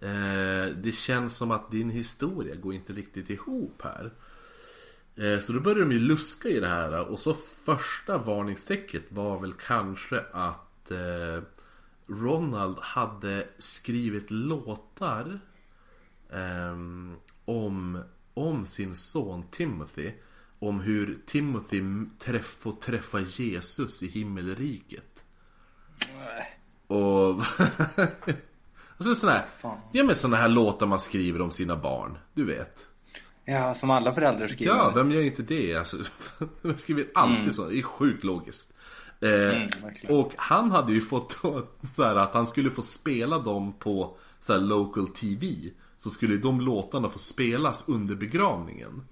Eh, 0.00 0.74
det 0.76 0.92
känns 0.92 1.36
som 1.36 1.50
att 1.50 1.70
din 1.70 1.90
historia 1.90 2.54
går 2.54 2.74
inte 2.74 2.92
riktigt 2.92 3.30
ihop 3.30 3.82
här. 3.84 4.12
Eh, 5.16 5.40
så 5.40 5.52
då 5.52 5.60
började 5.60 5.80
de 5.80 5.92
ju 5.92 5.98
luska 5.98 6.48
i 6.48 6.60
det 6.60 6.68
här 6.68 7.08
och 7.10 7.18
så 7.18 7.34
första 7.64 8.18
varningstecket 8.18 9.02
var 9.08 9.40
väl 9.40 9.52
kanske 9.52 10.24
att 10.32 10.90
eh, 10.90 11.42
Ronald 12.06 12.78
hade 12.80 13.48
skrivit 13.58 14.30
låtar 14.30 15.40
ehm, 16.32 17.16
om, 17.44 18.02
om 18.34 18.66
sin 18.66 18.96
son 18.96 19.44
Timothy. 19.50 20.12
Om 20.60 20.80
hur 20.80 21.18
Timothy 21.26 21.82
träff, 22.18 22.58
får 22.60 22.72
träffa 22.72 23.20
Jesus 23.20 24.02
i 24.02 24.08
himmelriket. 24.08 25.24
Och 26.86 27.42
Alltså 28.98 29.14
sådana 29.14 29.38
här, 29.38 29.78
ja 29.92 30.04
men 30.04 30.16
sådana 30.16 30.36
här 30.36 30.48
låtar 30.48 30.86
man 30.86 30.98
skriver 30.98 31.40
om 31.40 31.50
sina 31.50 31.76
barn. 31.76 32.18
Du 32.34 32.44
vet. 32.44 32.88
Ja, 33.44 33.74
som 33.74 33.90
alla 33.90 34.12
föräldrar 34.12 34.48
skriver. 34.48 34.74
Ja, 34.74 34.92
vem 34.94 35.10
gör 35.10 35.22
inte 35.22 35.42
det? 35.42 35.76
Alltså, 35.76 35.96
de 36.62 36.76
skriver 36.76 37.06
alltid 37.14 37.38
mm. 37.38 37.52
så. 37.52 37.68
Det 37.68 37.78
är 37.78 37.82
sjukt 37.82 38.24
logiskt. 38.24 38.72
Eh, 39.20 39.30
mm, 39.30 39.70
och 40.08 40.32
han 40.36 40.70
hade 40.70 40.92
ju 40.92 41.00
fått 41.00 41.32
så 41.96 42.04
här, 42.04 42.16
att 42.16 42.34
han 42.34 42.46
skulle 42.46 42.70
få 42.70 42.82
spela 42.82 43.38
dem 43.38 43.72
på 43.72 44.16
så 44.40 44.52
här, 44.52 44.60
local 44.60 45.08
TV. 45.08 45.46
Så 45.98 46.10
skulle 46.10 46.36
de 46.36 46.60
låtarna 46.60 47.08
få 47.08 47.18
spelas 47.18 47.88
under 47.88 48.14
begravningen. 48.14 49.04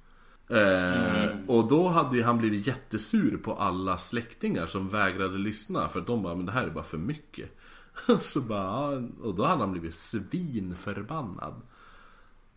Eh, 0.51 1.25
mm. 1.25 1.49
Och 1.49 1.69
då 1.69 1.89
hade 1.89 2.23
han 2.23 2.39
blivit 2.39 2.67
jättesur 2.67 3.37
på 3.37 3.55
alla 3.55 3.99
släktingar 3.99 4.67
som 4.67 4.89
vägrade 4.89 5.39
lyssna. 5.39 5.89
För 5.89 6.01
att 6.01 6.07
de 6.07 6.23
bara, 6.23 6.35
men 6.35 6.47
det 6.47 6.53
här 6.53 6.67
är 6.67 6.71
bara 6.71 6.85
för 6.85 6.99
mycket. 6.99 7.51
så 8.21 8.41
bara, 8.41 8.87
och 9.23 9.35
då 9.35 9.45
hade 9.45 9.61
han 9.61 9.73
blivit 9.73 9.95
svinförbannad. 9.95 11.55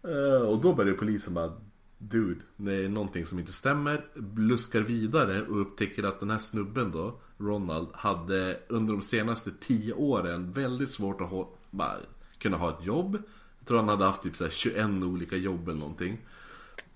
Eh, 0.03 0.47
och 0.47 0.61
då 0.61 0.73
började 0.73 0.97
polisen 0.97 1.33
bara 1.33 1.53
dude, 1.99 2.41
det 2.55 2.73
är 2.73 2.89
någonting 2.89 3.25
som 3.25 3.39
inte 3.39 3.53
stämmer. 3.53 4.05
Luskar 4.37 4.81
vidare 4.81 5.41
och 5.41 5.61
upptäcker 5.61 6.03
att 6.03 6.19
den 6.19 6.29
här 6.29 6.37
snubben 6.37 6.91
då, 6.91 7.19
Ronald, 7.37 7.87
hade 7.93 8.59
under 8.69 8.93
de 8.93 9.01
senaste 9.01 9.51
tio 9.59 9.93
åren 9.93 10.51
väldigt 10.51 10.91
svårt 10.91 11.21
att 11.21 11.29
ha, 11.29 11.53
bara, 11.71 11.95
kunna 12.37 12.57
ha 12.57 12.69
ett 12.69 12.85
jobb. 12.85 13.17
Jag 13.59 13.67
tror 13.67 13.77
han 13.77 13.89
hade 13.89 14.05
haft 14.05 14.23
typ 14.23 14.35
så 14.35 14.43
här 14.43 14.51
21 14.51 14.85
olika 15.03 15.35
jobb 15.35 15.67
eller 15.67 15.79
någonting. 15.79 16.17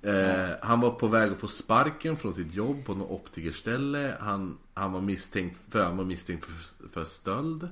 Eh, 0.02 0.50
han 0.62 0.80
var 0.80 0.92
på 0.92 1.08
väg 1.08 1.32
att 1.32 1.40
få 1.40 1.48
sparken 1.48 2.18
från 2.18 2.34
sitt 2.34 2.54
jobb 2.54 2.86
på 2.86 2.94
något 2.94 3.12
optikerställe. 3.12 4.18
Han, 4.20 4.58
han 4.74 4.92
var 4.92 5.02
misstänkt 5.02 5.60
för, 5.70 5.84
han 5.84 5.98
var 5.98 6.06
misstänkt 6.06 6.46
för, 6.46 6.88
för 6.90 7.06
stöld. 7.06 7.70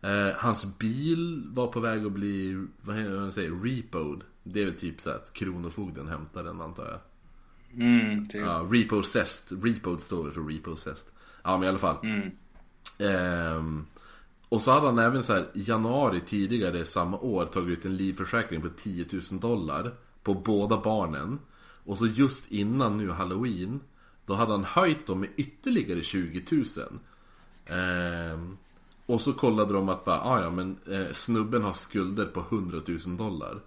Eh, 0.00 0.28
hans 0.36 0.78
bil 0.78 1.42
var 1.46 1.66
på 1.66 1.80
väg 1.80 2.06
att 2.06 2.12
bli, 2.12 2.66
vad 2.80 2.96
heter 2.96 3.20
man 3.20 3.32
säger, 3.32 3.50
repoed. 3.50 4.20
Det 4.42 4.60
är 4.60 4.64
väl 4.64 4.74
typ 4.74 5.00
så 5.00 5.10
att 5.10 5.32
Kronofogden 5.32 6.08
hämtar 6.08 6.44
den 6.44 6.60
antar 6.60 6.84
jag. 6.84 7.00
Mm, 7.82 8.28
typ. 8.28 8.40
Ja, 8.40 8.68
repossessed. 8.70 9.64
Repoed 9.64 10.02
står 10.02 10.22
väl 10.22 10.32
för 10.32 10.40
repossessed. 10.40 11.12
Ja 11.42 11.56
men 11.56 11.64
i 11.64 11.68
alla 11.68 11.78
fall. 11.78 11.96
Mm. 12.02 12.30
Ehm, 12.98 13.86
och 14.52 14.62
så 14.62 14.70
hade 14.70 14.86
han 14.86 14.98
även 14.98 15.22
så 15.22 15.32
här 15.32 15.46
i 15.54 15.62
januari 15.62 16.20
tidigare 16.20 16.84
samma 16.84 17.18
år 17.18 17.46
tagit 17.46 17.78
ut 17.78 17.84
en 17.84 17.96
livförsäkring 17.96 18.62
på 18.62 18.68
10 18.68 19.06
000 19.30 19.40
dollar. 19.40 19.94
På 20.22 20.34
båda 20.34 20.80
barnen. 20.80 21.38
Och 21.84 21.98
så 21.98 22.06
just 22.06 22.50
innan 22.50 22.96
nu 22.96 23.10
halloween. 23.10 23.80
Då 24.26 24.34
hade 24.34 24.52
han 24.52 24.64
höjt 24.64 25.06
dem 25.06 25.20
med 25.20 25.28
ytterligare 25.36 26.02
20 26.02 26.44
000. 26.50 26.64
Ehm, 27.66 28.56
och 29.06 29.20
så 29.20 29.32
kollade 29.32 29.72
de 29.72 29.88
att 29.88 30.04
bara, 30.04 30.20
ah, 30.20 30.42
ja 30.42 30.50
men 30.50 30.78
eh, 30.90 31.12
snubben 31.12 31.62
har 31.62 31.72
skulder 31.72 32.26
på 32.26 32.40
100 32.40 32.80
000 33.06 33.16
dollar. 33.16 33.60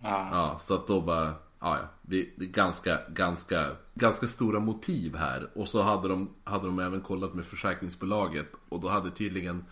Ja. 0.00 0.28
Ja, 0.32 0.58
så 0.60 0.74
att 0.74 0.86
då 0.86 1.00
bara, 1.00 1.34
ja 1.60 1.78
ja, 1.78 1.88
vi, 2.02 2.32
det 2.36 2.44
är 2.44 2.48
ganska, 2.48 3.00
ganska, 3.08 3.70
ganska 3.94 4.26
stora 4.26 4.60
motiv 4.60 5.16
här. 5.16 5.50
Och 5.54 5.68
så 5.68 5.82
hade 5.82 6.08
de, 6.08 6.30
hade 6.44 6.66
de 6.66 6.78
även 6.78 7.00
kollat 7.00 7.34
med 7.34 7.44
försäkringsbolaget 7.44 8.52
och 8.68 8.80
då 8.80 8.88
hade 8.88 9.10
tydligen 9.10 9.64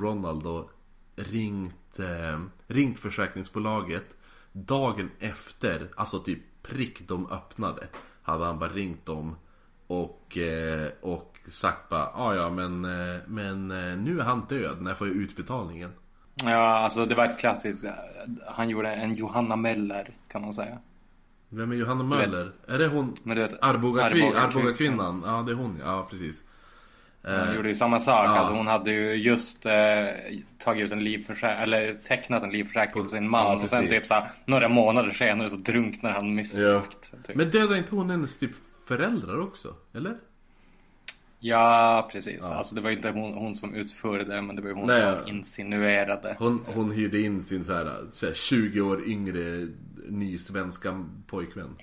Ronald 0.00 0.42
då 0.44 0.70
ringt, 1.16 1.98
eh, 1.98 2.40
ringt 2.66 2.98
försäkringsbolaget 2.98 4.16
dagen 4.52 5.10
efter, 5.18 5.88
alltså 5.96 6.18
typ 6.18 6.38
prick 6.62 7.08
de 7.08 7.30
öppnade. 7.30 7.86
Hade 8.22 8.44
han 8.44 8.58
bara 8.58 8.70
ringt 8.70 9.06
dem 9.06 9.36
och, 9.86 10.38
eh, 10.38 10.88
och 11.00 11.36
sagt 11.50 11.88
bara, 11.88 12.10
ja 12.14 12.34
ja 12.34 12.50
men, 12.50 12.84
eh, 12.84 13.20
men 13.26 13.70
eh, 13.70 13.96
nu 13.98 14.20
är 14.20 14.24
han 14.24 14.46
död, 14.48 14.82
när 14.82 14.94
får 14.94 15.06
jag 15.08 15.16
utbetalningen? 15.16 15.92
ja, 16.44 16.78
alltså 16.78 17.06
det 17.06 17.14
var 17.14 17.24
ett 17.26 17.38
klassiskt. 17.38 17.84
Han 18.46 18.68
gjorde 18.68 18.88
en 18.94 19.14
Johanna 19.14 19.56
Möller 19.56 20.16
kan 20.28 20.42
man 20.42 20.54
säga. 20.54 20.78
Vem 21.48 21.72
är 21.72 21.76
Johanna 21.76 22.04
Möller? 22.04 22.52
Är 22.66 22.78
det 22.78 22.86
hon? 22.86 23.16
Vet, 23.24 23.62
Arboga-kvinnan? 23.62 24.32
Arboga- 24.32 24.40
Arboga 24.40 24.72
kvinnan. 24.72 25.22
Ja, 25.26 25.42
det 25.46 25.52
är 25.52 25.56
hon 25.56 25.80
ja, 25.84 26.06
precis. 26.10 26.44
Hon 27.22 27.56
gjorde 27.56 27.68
ju 27.68 27.74
samma 27.74 28.00
sak. 28.00 28.26
ja. 28.26 28.38
Alltså 28.38 28.54
hon 28.54 28.66
hade 28.66 28.90
ju 28.90 29.14
just 29.14 29.66
eh, 29.66 29.72
tagit 30.58 30.84
ut 30.84 30.92
en 30.92 31.04
livförsäkring, 31.04 31.62
eller 31.62 31.94
tecknat 31.94 32.42
en 32.42 32.50
livförsäkring 32.50 33.04
på 33.04 33.10
sin 33.10 33.28
man. 33.30 33.46
Ja, 33.46 33.62
och 33.62 33.70
sen 33.70 33.88
typ 33.88 34.02
så 34.02 34.14
här, 34.14 34.30
några 34.44 34.68
månader 34.68 35.10
senare 35.10 35.50
så 35.50 35.56
drunknar 35.56 36.10
han 36.10 36.34
mystiskt. 36.34 37.12
Typ. 37.26 37.36
Men 37.36 37.50
dödade 37.50 37.78
inte 37.78 37.94
hon 37.94 38.10
hennes 38.10 38.38
typ 38.38 38.50
föräldrar 38.88 39.40
också? 39.40 39.74
Eller? 39.94 40.14
Ja, 41.40 42.08
precis. 42.12 42.44
Alltså 42.44 42.74
det 42.74 42.80
var 42.80 42.90
ju 42.90 42.96
inte 42.96 43.10
hon, 43.10 43.34
hon 43.34 43.56
som 43.56 43.74
utförde 43.74 44.42
men 44.42 44.56
det 44.56 44.62
var 44.62 44.68
ju 44.68 44.74
hon 44.74 44.86
Nej, 44.86 45.16
som 45.22 45.28
insinuerade. 45.36 46.36
Hon, 46.38 46.64
hon 46.66 46.90
hyrde 46.90 47.20
in 47.20 47.42
sin 47.42 47.64
så 47.64 47.72
här, 47.72 47.96
så 48.12 48.26
här 48.26 48.34
20 48.34 48.80
år 48.80 49.08
yngre 49.08 49.68
ny 50.08 50.38
svenska 50.38 51.04
pojkvän. 51.26 51.76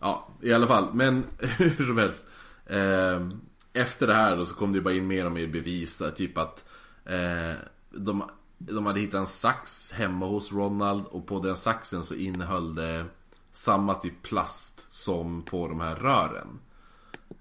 Ja, 0.00 0.28
i 0.42 0.52
alla 0.52 0.66
fall. 0.66 0.94
Men 0.94 1.24
hur 1.58 1.86
som 1.86 1.98
helst. 1.98 2.26
Eh, 2.66 3.28
efter 3.74 4.06
det 4.06 4.14
här 4.14 4.36
då 4.36 4.46
så 4.46 4.54
kom 4.54 4.72
det 4.72 4.78
ju 4.78 4.82
bara 4.82 4.94
in 4.94 5.06
mer 5.06 5.26
och 5.26 5.32
mer 5.32 5.46
bevis 5.46 5.98
där, 5.98 6.10
Typ 6.10 6.38
att 6.38 6.64
eh, 7.04 7.52
de, 7.90 8.24
de 8.58 8.86
hade 8.86 9.00
hittat 9.00 9.20
en 9.20 9.26
sax 9.26 9.92
hemma 9.92 10.26
hos 10.26 10.52
Ronald 10.52 11.04
och 11.06 11.26
på 11.26 11.40
den 11.40 11.56
saxen 11.56 12.04
så 12.04 12.14
innehöll 12.14 12.74
det 12.74 13.04
samma 13.52 13.94
typ 13.94 14.22
plast 14.22 14.86
som 14.88 15.42
på 15.42 15.68
de 15.68 15.80
här 15.80 15.94
rören. 15.94 16.58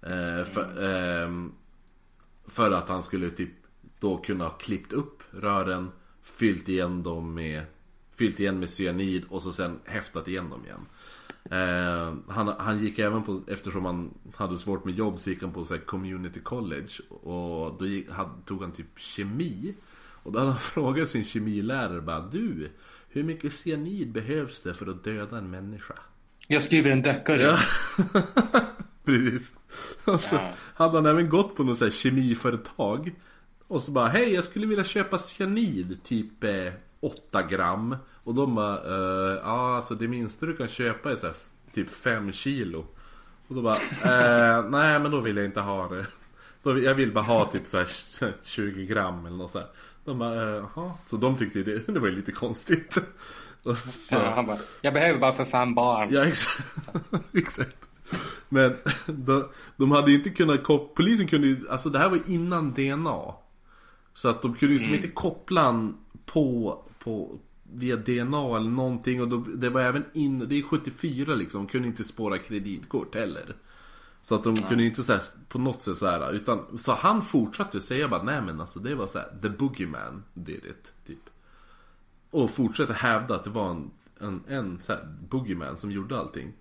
Eh, 0.02 0.46
för, 0.46 0.84
eh, 0.84 1.30
för 2.48 2.72
att 2.72 2.89
han 2.89 3.04
skulle 3.04 3.30
typ 3.30 3.54
då 4.00 4.17
kunna 4.17 4.43
ha 4.43 4.52
klippt 4.52 4.93
upp 4.93 5.24
rören, 5.32 5.91
fyllt 6.24 6.69
igen 6.69 7.04
dem 7.04 7.34
med 7.34 7.65
Fyllt 8.15 8.39
igen 8.39 8.60
med 8.60 8.69
cyanid 8.69 9.24
och 9.30 9.41
så 9.41 9.54
sen 9.54 9.80
häftat 9.86 10.28
igen 10.28 10.50
dem 10.50 10.65
igen. 10.65 10.86
Eh, 11.51 12.13
han, 12.27 12.47
han 12.60 12.79
gick 12.79 12.99
även 12.99 13.23
på, 13.23 13.41
eftersom 13.47 13.86
han 13.86 14.13
hade 14.36 14.58
svårt 14.58 14.86
med 14.86 14.93
jobb 14.93 15.19
så 15.19 15.29
gick 15.29 15.41
han 15.41 15.53
på 15.53 15.65
så 15.65 15.73
här, 15.73 15.82
community 15.82 16.39
college 16.39 16.89
och 17.10 17.77
då 17.79 17.86
gick, 17.86 18.10
hade, 18.12 18.29
tog 18.45 18.62
han 18.62 18.71
typ 18.71 18.99
kemi. 18.99 19.73
Och 20.23 20.32
då 20.32 20.39
hade 20.39 20.51
han 20.51 20.60
frågat 20.73 21.10
sin 21.10 21.23
kemilärare 21.23 22.01
bara 22.01 22.19
Du, 22.21 22.69
hur 23.10 23.23
mycket 23.23 23.53
cyanid 23.53 24.12
behövs 24.12 24.60
det 24.62 24.73
för 24.73 24.88
att 24.88 25.03
döda 25.03 25.38
en 25.38 25.49
människa? 25.49 25.93
Jag 26.47 26.63
skriver 26.63 26.89
en 26.91 27.01
deckare. 27.01 27.41
Ja. 27.41 27.60
Precis. 29.06 29.51
Och 30.06 30.21
så 30.21 30.36
Ja. 30.36 30.53
hade 30.75 30.97
han 30.97 31.06
även 31.06 31.29
gått 31.29 31.56
på 31.56 31.63
något 31.63 31.77
så 31.77 31.84
här 31.86 31.91
kemiföretag. 31.91 33.15
Och 33.67 33.84
så 33.84 33.91
bara, 33.91 34.08
hej 34.08 34.34
jag 34.34 34.43
skulle 34.43 34.65
vilja 34.67 34.84
köpa 34.84 35.17
cyanid, 35.17 36.03
typ 36.03 36.43
eh, 36.43 36.73
8 36.99 37.43
gram. 37.43 37.95
Och 38.24 38.36
de 38.36 38.56
bara, 38.56 38.78
eh, 38.78 39.40
ja 39.44 39.76
alltså 39.76 39.96
det 39.96 40.08
minsta 40.08 40.46
du 40.46 40.56
kan 40.56 40.68
köpa 40.68 41.12
är 41.12 41.16
så 41.16 41.26
här, 41.26 41.36
typ 41.74 41.92
5 41.92 42.32
kilo. 42.32 42.86
Och 43.48 43.56
då 43.56 43.62
bara, 43.62 43.76
eh, 43.76 44.66
nej 44.70 45.00
men 45.00 45.12
då 45.12 45.20
vill 45.20 45.38
jag 45.38 45.46
inte 45.46 45.62
ha 45.62 45.88
det. 45.88 46.06
Då, 46.64 46.80
jag 46.80 46.96
vill 46.96 47.14
bara 47.14 47.24
ha 47.24 47.52
typ 47.52 47.68
så 47.68 47.78
här 47.78 47.88
20 48.44 48.86
gram 48.86 49.26
eller 49.26 49.38
något 49.38 49.52
så 49.52 49.60
här. 49.60 49.68
De 50.06 50.20
bara, 50.20 50.58
eh. 50.58 50.96
Så 51.06 51.18
de 51.18 51.38
tyckte 51.38 51.60
ju 51.60 51.64
det, 51.64 51.88
det 51.94 52.00
var 52.00 52.08
ju 52.08 52.16
lite 52.16 52.32
konstigt. 52.32 52.98
Så, 53.92 54.16
Ja, 54.16 54.34
han 54.36 54.46
bara, 54.46 54.58
jag 54.82 54.94
behöver 54.94 55.20
bara 55.20 55.34
för 55.34 55.46
fem 55.46 55.76
barn. 55.76 56.10
Ja, 56.12 56.26
exakt. 56.26 56.64
exakt. 57.34 57.76
Men 58.50 58.78
de, 59.06 59.50
de 59.78 59.92
hade 59.92 60.12
inte 60.12 60.30
kunnat 60.30 60.64
koppla, 60.64 60.94
polisen 60.96 61.28
kunde 61.28 61.48
ju, 61.48 61.70
alltså 61.70 61.90
det 61.90 62.00
här 62.00 62.10
var 62.10 62.20
innan 62.28 62.74
DNA. 62.74 63.34
Så 64.14 64.30
att 64.30 64.42
de 64.42 64.56
kunde 64.56 64.74
ju 64.74 64.80
liksom 64.80 64.96
inte 64.96 65.08
koppla 65.08 65.94
på, 66.26 66.80
på, 67.00 67.40
via 67.74 67.96
DNA 67.96 68.58
eller 68.58 68.70
någonting. 68.70 69.22
Och 69.22 69.28
då, 69.28 69.38
det 69.38 69.70
var 69.70 69.82
även 69.82 70.04
in, 70.14 70.50
det 70.50 70.60
är 70.60 70.64
74 70.64 71.36
liksom, 71.36 71.62
de 71.66 71.72
kunde 71.72 71.88
inte 71.88 72.04
spåra 72.04 72.38
kreditkort 72.38 73.16
heller. 73.16 73.56
Så 74.22 74.36
att 74.36 74.44
de 74.44 74.58
kunde 74.58 74.84
inte 74.84 75.04
så 75.04 75.14
här, 75.14 75.22
på 75.50 75.60
något 75.60 75.84
sätt 75.84 75.98
så 75.98 76.08
här, 76.08 76.34
utan, 76.34 76.78
så 76.78 76.94
han 76.94 77.22
fortsatte 77.22 77.82
säga 77.82 78.08
bara, 78.08 78.24
nej 78.24 78.42
men 78.42 78.62
alltså 78.62 78.80
det 78.80 78.96
var 78.96 79.08
så 79.08 79.18
här, 79.20 79.28
the 79.42 79.50
boogeyman 79.50 80.24
did 80.34 80.66
it, 80.66 80.94
typ. 81.08 81.30
Och 82.32 82.52
fortsätter 82.52 82.94
hävda 82.94 83.36
att 83.36 83.44
det 83.44 83.50
var 83.50 83.72
en, 83.72 83.92
en, 84.20 84.44
en 84.48 84.82
så 84.82 84.92
här 84.92 85.16
boogeyman 85.30 85.78
som 85.78 85.92
gjorde 85.92 86.20
allting. 86.20 86.54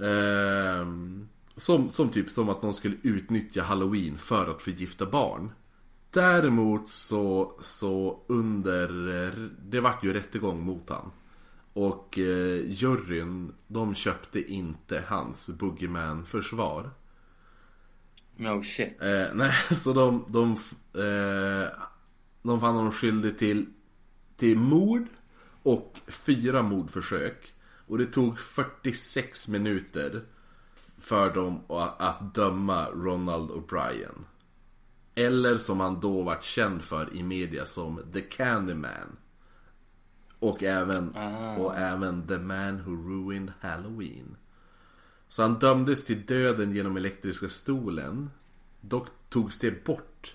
Ehm, 0.00 1.28
som, 1.56 1.90
som 1.90 2.08
typ 2.08 2.30
som 2.30 2.48
att 2.48 2.62
någon 2.62 2.74
skulle 2.74 2.96
utnyttja 3.02 3.62
halloween 3.62 4.18
för 4.18 4.50
att 4.50 4.62
förgifta 4.62 5.06
barn. 5.06 5.50
Däremot 6.14 6.88
så, 6.88 7.52
så 7.60 8.24
under, 8.26 8.88
eh, 9.26 9.32
det 9.62 9.80
vart 9.80 10.04
ju 10.04 10.12
rättegång 10.12 10.64
mot 10.64 10.90
han. 10.90 11.10
Och 11.72 12.18
eh, 12.18 12.70
juryn, 12.70 13.52
de 13.66 13.94
köpte 13.94 14.52
inte 14.52 15.04
hans 15.06 15.50
boogeyman-försvar. 15.50 16.90
No 18.36 18.62
shit. 18.62 19.02
Eh, 19.02 19.26
nej, 19.34 19.52
så 19.74 19.92
de, 19.92 20.24
de, 20.28 20.52
eh, 21.02 21.68
de 22.42 22.60
fann 22.60 22.74
honom 22.74 22.92
skyldig 22.92 23.38
till, 23.38 23.66
till 24.36 24.58
mord 24.58 25.06
och 25.62 26.00
fyra 26.06 26.62
mordförsök. 26.62 27.54
Och 27.86 27.98
det 27.98 28.06
tog 28.06 28.40
46 28.40 29.48
minuter 29.48 30.22
för 30.98 31.34
dem 31.34 31.60
att, 31.68 32.00
att 32.00 32.34
döma 32.34 32.90
Ronald 32.90 33.50
O'Brien. 33.50 34.24
Eller 35.14 35.58
som 35.58 35.80
han 35.80 36.00
då 36.00 36.22
vart 36.22 36.44
känd 36.44 36.82
för 36.82 37.16
i 37.16 37.22
media 37.22 37.66
som 37.66 38.00
The 38.12 38.20
Candyman. 38.20 39.16
Och 40.38 40.62
även, 40.62 41.16
Ah. 41.16 41.56
och 41.56 41.76
även 41.76 42.26
The 42.26 42.38
Man 42.38 42.82
Who 42.84 42.90
Ruined 43.10 43.52
Halloween. 43.60 44.36
Så 45.28 45.42
han 45.42 45.58
dömdes 45.58 46.04
till 46.04 46.26
döden 46.26 46.72
genom 46.72 46.96
elektriska 46.96 47.48
stolen. 47.48 48.30
Dock 48.80 49.08
togs 49.28 49.58
det 49.58 49.84
bort 49.84 50.34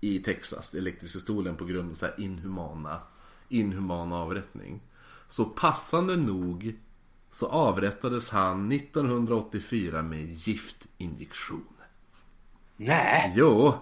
i 0.00 0.18
Texas, 0.18 0.74
elektriska 0.74 1.18
stolen, 1.18 1.56
på 1.56 1.64
grund 1.64 1.90
av 1.90 1.94
så 1.94 2.06
här 2.06 2.14
inhumana, 2.20 3.00
inhumana 3.48 4.16
avrättning. 4.16 4.80
Så 5.28 5.44
passande 5.44 6.16
nog 6.16 6.76
så 7.32 7.46
avrättades 7.46 8.28
han 8.30 8.72
1984 8.72 10.02
med 10.02 10.26
giftinjektion. 10.30 11.64
Nej! 12.76 13.32
Jo, 13.36 13.74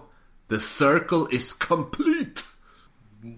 the 0.47 0.59
circle 0.59 1.25
is 1.31 1.53
complete! 1.53 2.41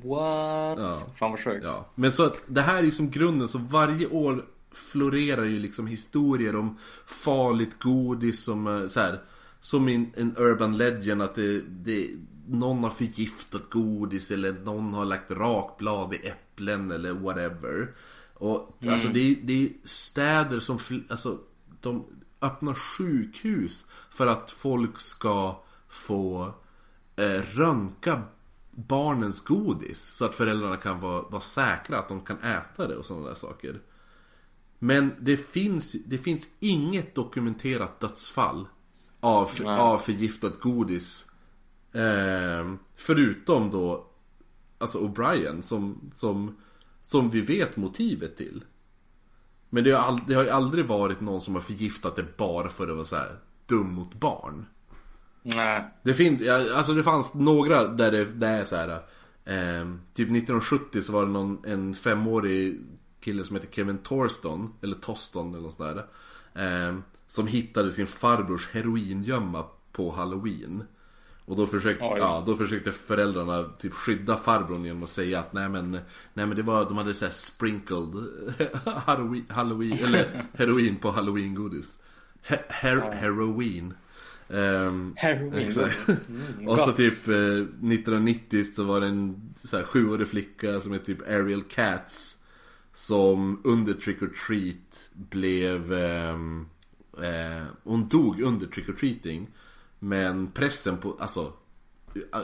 What? 0.04 0.78
Ja. 0.80 1.02
Fan 1.20 1.32
vad 1.32 1.40
sjukt. 1.40 1.64
Ja, 1.66 1.90
men 1.96 2.12
så 2.12 2.26
att 2.26 2.38
det 2.48 2.62
här 2.62 2.84
är 2.84 2.92
som 2.92 3.10
grunden, 3.12 3.48
så 3.48 3.58
varje 3.58 4.08
år 4.08 4.46
florerar 4.72 5.44
ju 5.46 5.60
liksom 5.60 5.88
historier 5.88 6.56
om 6.56 6.78
farligt 7.06 7.80
godis 7.80 8.44
som 8.44 8.68
eh, 8.68 8.88
så 8.88 9.00
här, 9.00 9.22
Som 9.62 9.90
in, 9.90 10.12
en 10.18 10.38
urban 10.38 10.78
legend 10.78 11.22
att 11.22 11.36
det, 11.36 11.62
det 11.62 12.10
någon 12.48 12.84
har 12.84 12.90
förgiftat 12.90 13.70
godis 13.70 14.32
eller 14.32 14.54
någon 14.54 14.94
har 14.94 15.06
lagt 15.06 15.32
rakblad 15.32 16.14
i 16.14 16.28
äpplen 16.28 16.92
eller 16.92 17.14
whatever. 17.14 17.92
Och 18.34 18.78
alltså 18.90 19.08
det, 19.08 19.20
är- 19.20 19.36
det 19.44 19.64
är 19.66 19.70
städer 19.84 20.60
som, 20.60 20.80
alltså 21.10 21.38
de 21.82 22.06
öppnar 22.42 22.74
sjukhus 22.74 23.86
för 24.10 24.28
att 24.28 24.52
folk 24.52 25.00
ska 25.00 25.62
få 25.90 26.54
eh, 27.18 27.42
röntga 27.42 28.24
barnens 28.72 29.44
godis. 29.44 30.02
Så 30.02 30.26
att 30.26 30.36
föräldrarna 30.36 30.78
kan 30.78 31.00
vara, 31.00 31.22
vara 31.22 31.42
säkra 31.42 32.00
att 32.00 32.08
de 32.08 32.22
kan 32.22 32.40
äta 32.40 32.88
det 32.88 32.96
och 32.96 33.06
sådana 33.06 33.28
där 33.28 33.36
saker. 33.36 33.82
Men 34.80 35.12
det 35.20 35.38
finns, 35.38 35.92
det 35.92 36.18
finns 36.18 36.50
inget 36.60 37.16
dokumenterat 37.16 38.00
dödsfall 38.00 38.68
av, 39.20 39.52
Nej. 39.60 39.80
av 39.80 39.98
förgiftat 39.98 40.60
godis. 40.60 41.26
Eh, 41.92 42.74
förutom 42.96 43.72
då 43.72 44.08
Alltså 44.80 45.00
O'Brien 45.00 45.62
som, 45.62 46.12
som, 46.16 46.56
som 47.02 47.30
vi 47.30 47.42
vet 47.42 47.78
motivet 47.78 48.38
till. 48.38 48.66
Men 49.70 49.84
det 49.84 49.92
har, 49.92 50.00
all, 50.00 50.20
det 50.28 50.34
har 50.34 50.44
ju 50.44 50.50
aldrig 50.50 50.86
varit 50.86 51.22
någon 51.22 51.42
som 51.42 51.56
har 51.56 51.62
förgiftat 51.62 52.16
det 52.16 52.38
bara 52.38 52.70
för 52.70 52.88
att 52.88 52.96
vara 52.96 53.06
så 53.06 53.16
här 53.16 53.40
dum 53.66 53.94
mot 53.94 54.14
barn. 54.14 54.66
Nej. 55.56 55.84
Det 56.04 56.20
ja, 56.20 56.78
alltså 56.78 56.94
det 56.94 57.04
fanns 57.04 57.34
några 57.34 57.88
där 57.88 58.12
det, 58.12 58.26
det 58.26 58.48
är 58.48 58.64
så 58.66 58.76
här. 58.76 58.90
Eh, 59.46 59.88
typ 60.14 60.30
1970 60.30 61.02
så 61.02 61.12
var 61.12 61.26
det 61.26 61.32
någon, 61.32 61.66
en 61.66 61.96
femårig 61.96 62.82
kille 63.20 63.44
som 63.44 63.56
heter 63.56 63.70
Kevin 63.72 63.98
Torston, 63.98 64.74
eller 64.82 64.96
Toston 64.96 65.50
eller 65.50 65.64
något 65.64 65.74
sånt 65.74 65.96
där. 65.96 66.06
Eh, 66.64 66.98
som 67.28 67.48
hittade 67.48 67.92
sin 67.92 68.08
farbrors 68.08 68.68
heroingömma 68.68 69.66
på 69.92 70.12
halloween. 70.12 70.84
Och 71.46 71.56
då 71.56 71.68
försökte, 71.68 72.04
Oj. 72.04 72.20
ja, 72.20 72.44
då 72.46 72.56
försökte 72.56 72.92
föräldrarna 72.92 73.64
typ 73.64 73.94
skydda 73.94 74.38
farbrorn 74.38 74.86
genom 74.86 75.04
att 75.04 75.10
säga 75.10 75.40
att 75.40 75.54
nej 75.54 75.70
men, 75.70 75.92
nej 76.34 76.46
men 76.46 76.56
det 76.56 76.62
var, 76.62 76.86
de 76.86 76.98
hade 76.98 77.14
såhär 77.14 77.32
sprinkled 77.32 78.28
halloween, 78.86 79.46
halloween, 79.50 79.98
eller 80.04 80.44
heroin 80.54 80.96
på 80.96 81.12
halloween-godis. 81.12 81.98
He, 82.42 82.58
her, 82.70 83.12
heroin. 83.12 83.94
Ehm, 84.50 85.14
Heroin. 85.16 85.54
Exakt. 85.54 86.08
Mm, 86.08 86.68
och 86.68 86.80
så 86.80 86.92
typ 86.92 87.28
eh, 87.28 87.36
1990 87.36 88.64
så 88.74 88.84
var 88.84 89.02
det 89.02 89.08
en 89.08 89.54
så 89.64 89.78
här, 89.78 89.84
sjuårig 89.84 90.28
flicka 90.28 90.82
som 90.82 90.94
heter 90.94 91.06
typ 91.06 91.22
Ariel 91.22 91.64
Katz. 91.64 92.38
Som 92.94 93.62
under 93.64 93.94
Trick 93.94 94.22
or 94.22 94.34
Treat 94.48 95.10
blev... 95.14 95.94
ehm, 95.94 96.66
eh, 97.18 97.64
hon 97.84 98.08
dog 98.08 98.42
under 98.42 98.68
Trick 98.68 98.90
or 98.90 98.94
Treating. 98.94 99.48
Men 100.00 100.52
pressen 100.52 100.98
på, 100.98 101.18
alltså 101.20 101.54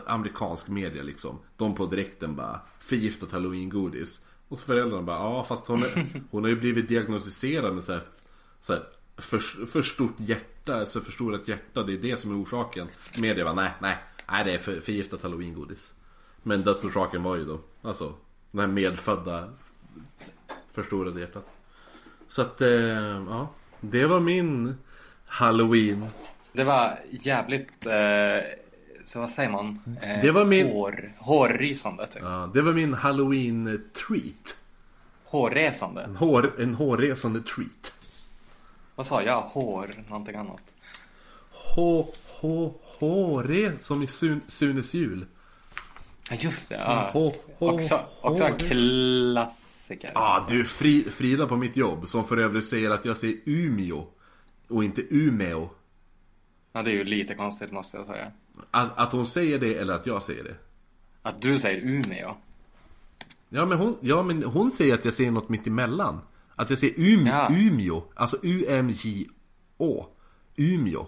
amerikansk 0.08 0.68
media 0.68 1.04
liksom. 1.04 1.39
De 1.58 1.76
på 1.76 1.86
direkten 1.86 2.36
bara 2.36 2.60
förgiftat 2.80 3.32
halloween-godis. 3.32 4.26
Och 4.48 4.60
så 4.60 4.66
föräldrarna 4.66 5.04
bara 5.04 5.18
ja 5.18 5.44
fast 5.44 5.68
hon, 5.68 5.84
är, 5.84 6.22
hon 6.32 6.44
har 6.44 6.50
ju 6.50 6.60
blivit 6.60 6.88
diagnostiserad 6.88 7.74
med 7.74 7.84
så 7.84 7.92
här, 7.92 8.02
så 8.60 8.74
här, 8.74 8.84
för, 9.18 9.39
för 9.66 9.82
stort 9.82 10.16
hjärta, 10.18 10.53
alltså 10.69 11.02
förstorat 11.02 11.47
hjärta. 11.47 11.84
Det 11.84 11.93
är 11.93 11.97
det 11.97 12.17
som 12.17 12.32
är 12.32 12.43
orsaken. 12.43 12.88
Media 13.19 13.43
bara 13.43 13.54
nej, 13.54 13.71
nej, 13.82 13.97
nej 14.32 14.43
det 14.45 14.52
är 14.54 14.58
för, 14.58 14.80
förgiftat 14.80 15.21
halloween-godis. 15.23 15.93
Men 16.43 16.62
dödsorsaken 16.62 17.23
var 17.23 17.36
ju 17.36 17.45
då, 17.45 17.60
alltså 17.82 18.13
den 18.52 18.60
här 18.60 18.67
medfödda 18.67 19.54
förstorade 20.73 21.19
hjärtat. 21.19 21.45
Så 22.28 22.41
att, 22.41 22.62
eh, 22.62 22.69
ja. 22.69 23.49
Det 23.82 24.06
var 24.06 24.19
min 24.19 24.76
halloween. 25.26 26.06
Det 26.54 26.63
var 26.63 26.99
jävligt, 27.10 27.86
eh, 27.86 28.43
så 29.06 29.19
vad 29.19 29.30
säger 29.30 29.49
man? 29.49 29.80
Eh, 30.02 30.21
Det 30.21 30.32
var 30.32 30.45
min- 30.45 30.67
Hår, 30.67 31.12
hårrysande 31.19 32.08
typ. 32.08 32.21
Ja, 32.21 32.52
det 32.54 32.62
var 32.62 32.73
min 32.73 32.93
halloween 32.93 33.84
treat. 34.08 34.58
Hårresande. 35.26 36.02
En, 36.04 36.15
hår, 36.15 36.52
en 36.60 36.73
hårresande 36.73 37.41
treat. 37.41 37.93
Vad 38.95 39.08
sa 39.08 39.23
jag? 39.23 39.41
Hår, 39.41 40.03
någonting 40.10 40.36
annat. 40.36 40.62
Hå, 41.75 42.08
hå, 42.39 42.73
håre 42.84 43.77
som 43.77 44.03
i 44.03 44.08
Sun, 44.08 44.41
Sunes 44.47 44.93
jul. 44.93 45.25
Ja 46.29 46.36
just 46.36 46.69
det. 46.69 46.75
Ja. 46.75 47.10
Hå, 47.13 47.34
hå, 47.58 47.71
också 47.71 48.06
också 48.21 48.43
en 48.43 48.58
klassiker. 48.58 50.12
Ja 50.13 50.21
ah, 50.21 50.45
du 50.49 50.65
Fri, 50.65 51.03
Frida 51.03 51.47
på 51.47 51.56
mitt 51.56 51.77
jobb 51.77 52.08
som 52.08 52.27
för 52.27 52.38
övrigt 52.38 52.65
säger 52.65 52.91
att 52.91 53.06
jag 53.06 53.17
säger 53.17 53.38
Umeå. 53.45 54.06
Och 54.67 54.84
inte 54.84 55.01
Umeå. 55.15 55.69
Ja, 56.73 56.84
det 56.84 56.91
är 56.91 56.95
ju 56.95 57.03
lite 57.03 57.36
konstigt 57.36 57.71
måste 57.71 57.97
jag 57.97 58.06
säga. 58.06 58.32
Att, 58.71 58.97
att 58.97 59.12
hon 59.12 59.25
säger 59.25 59.60
det 59.60 59.75
eller 59.75 59.93
att 59.93 60.06
jag 60.06 60.23
säger 60.23 60.43
det. 60.43 60.56
Att 61.21 61.41
du 61.41 61.60
säger 61.60 61.82
Umeå. 61.82 62.36
Ja 63.49 63.65
men 63.65 63.77
hon, 63.77 63.97
ja, 64.01 64.23
men 64.23 64.43
hon 64.43 64.71
säger 64.71 64.93
att 64.93 65.06
jag 65.06 65.13
säger 65.13 65.32
något 65.32 65.49
mitt 65.49 65.67
emellan. 65.67 66.21
Att 66.56 66.70
jag 66.70 66.80
säger 66.80 67.13
um, 67.18 67.26
Ja. 67.28 67.48
Umeå. 67.52 68.04
Alltså 68.16 68.38
U-M-J-Å. 68.44 70.06
Umeå. 70.56 71.08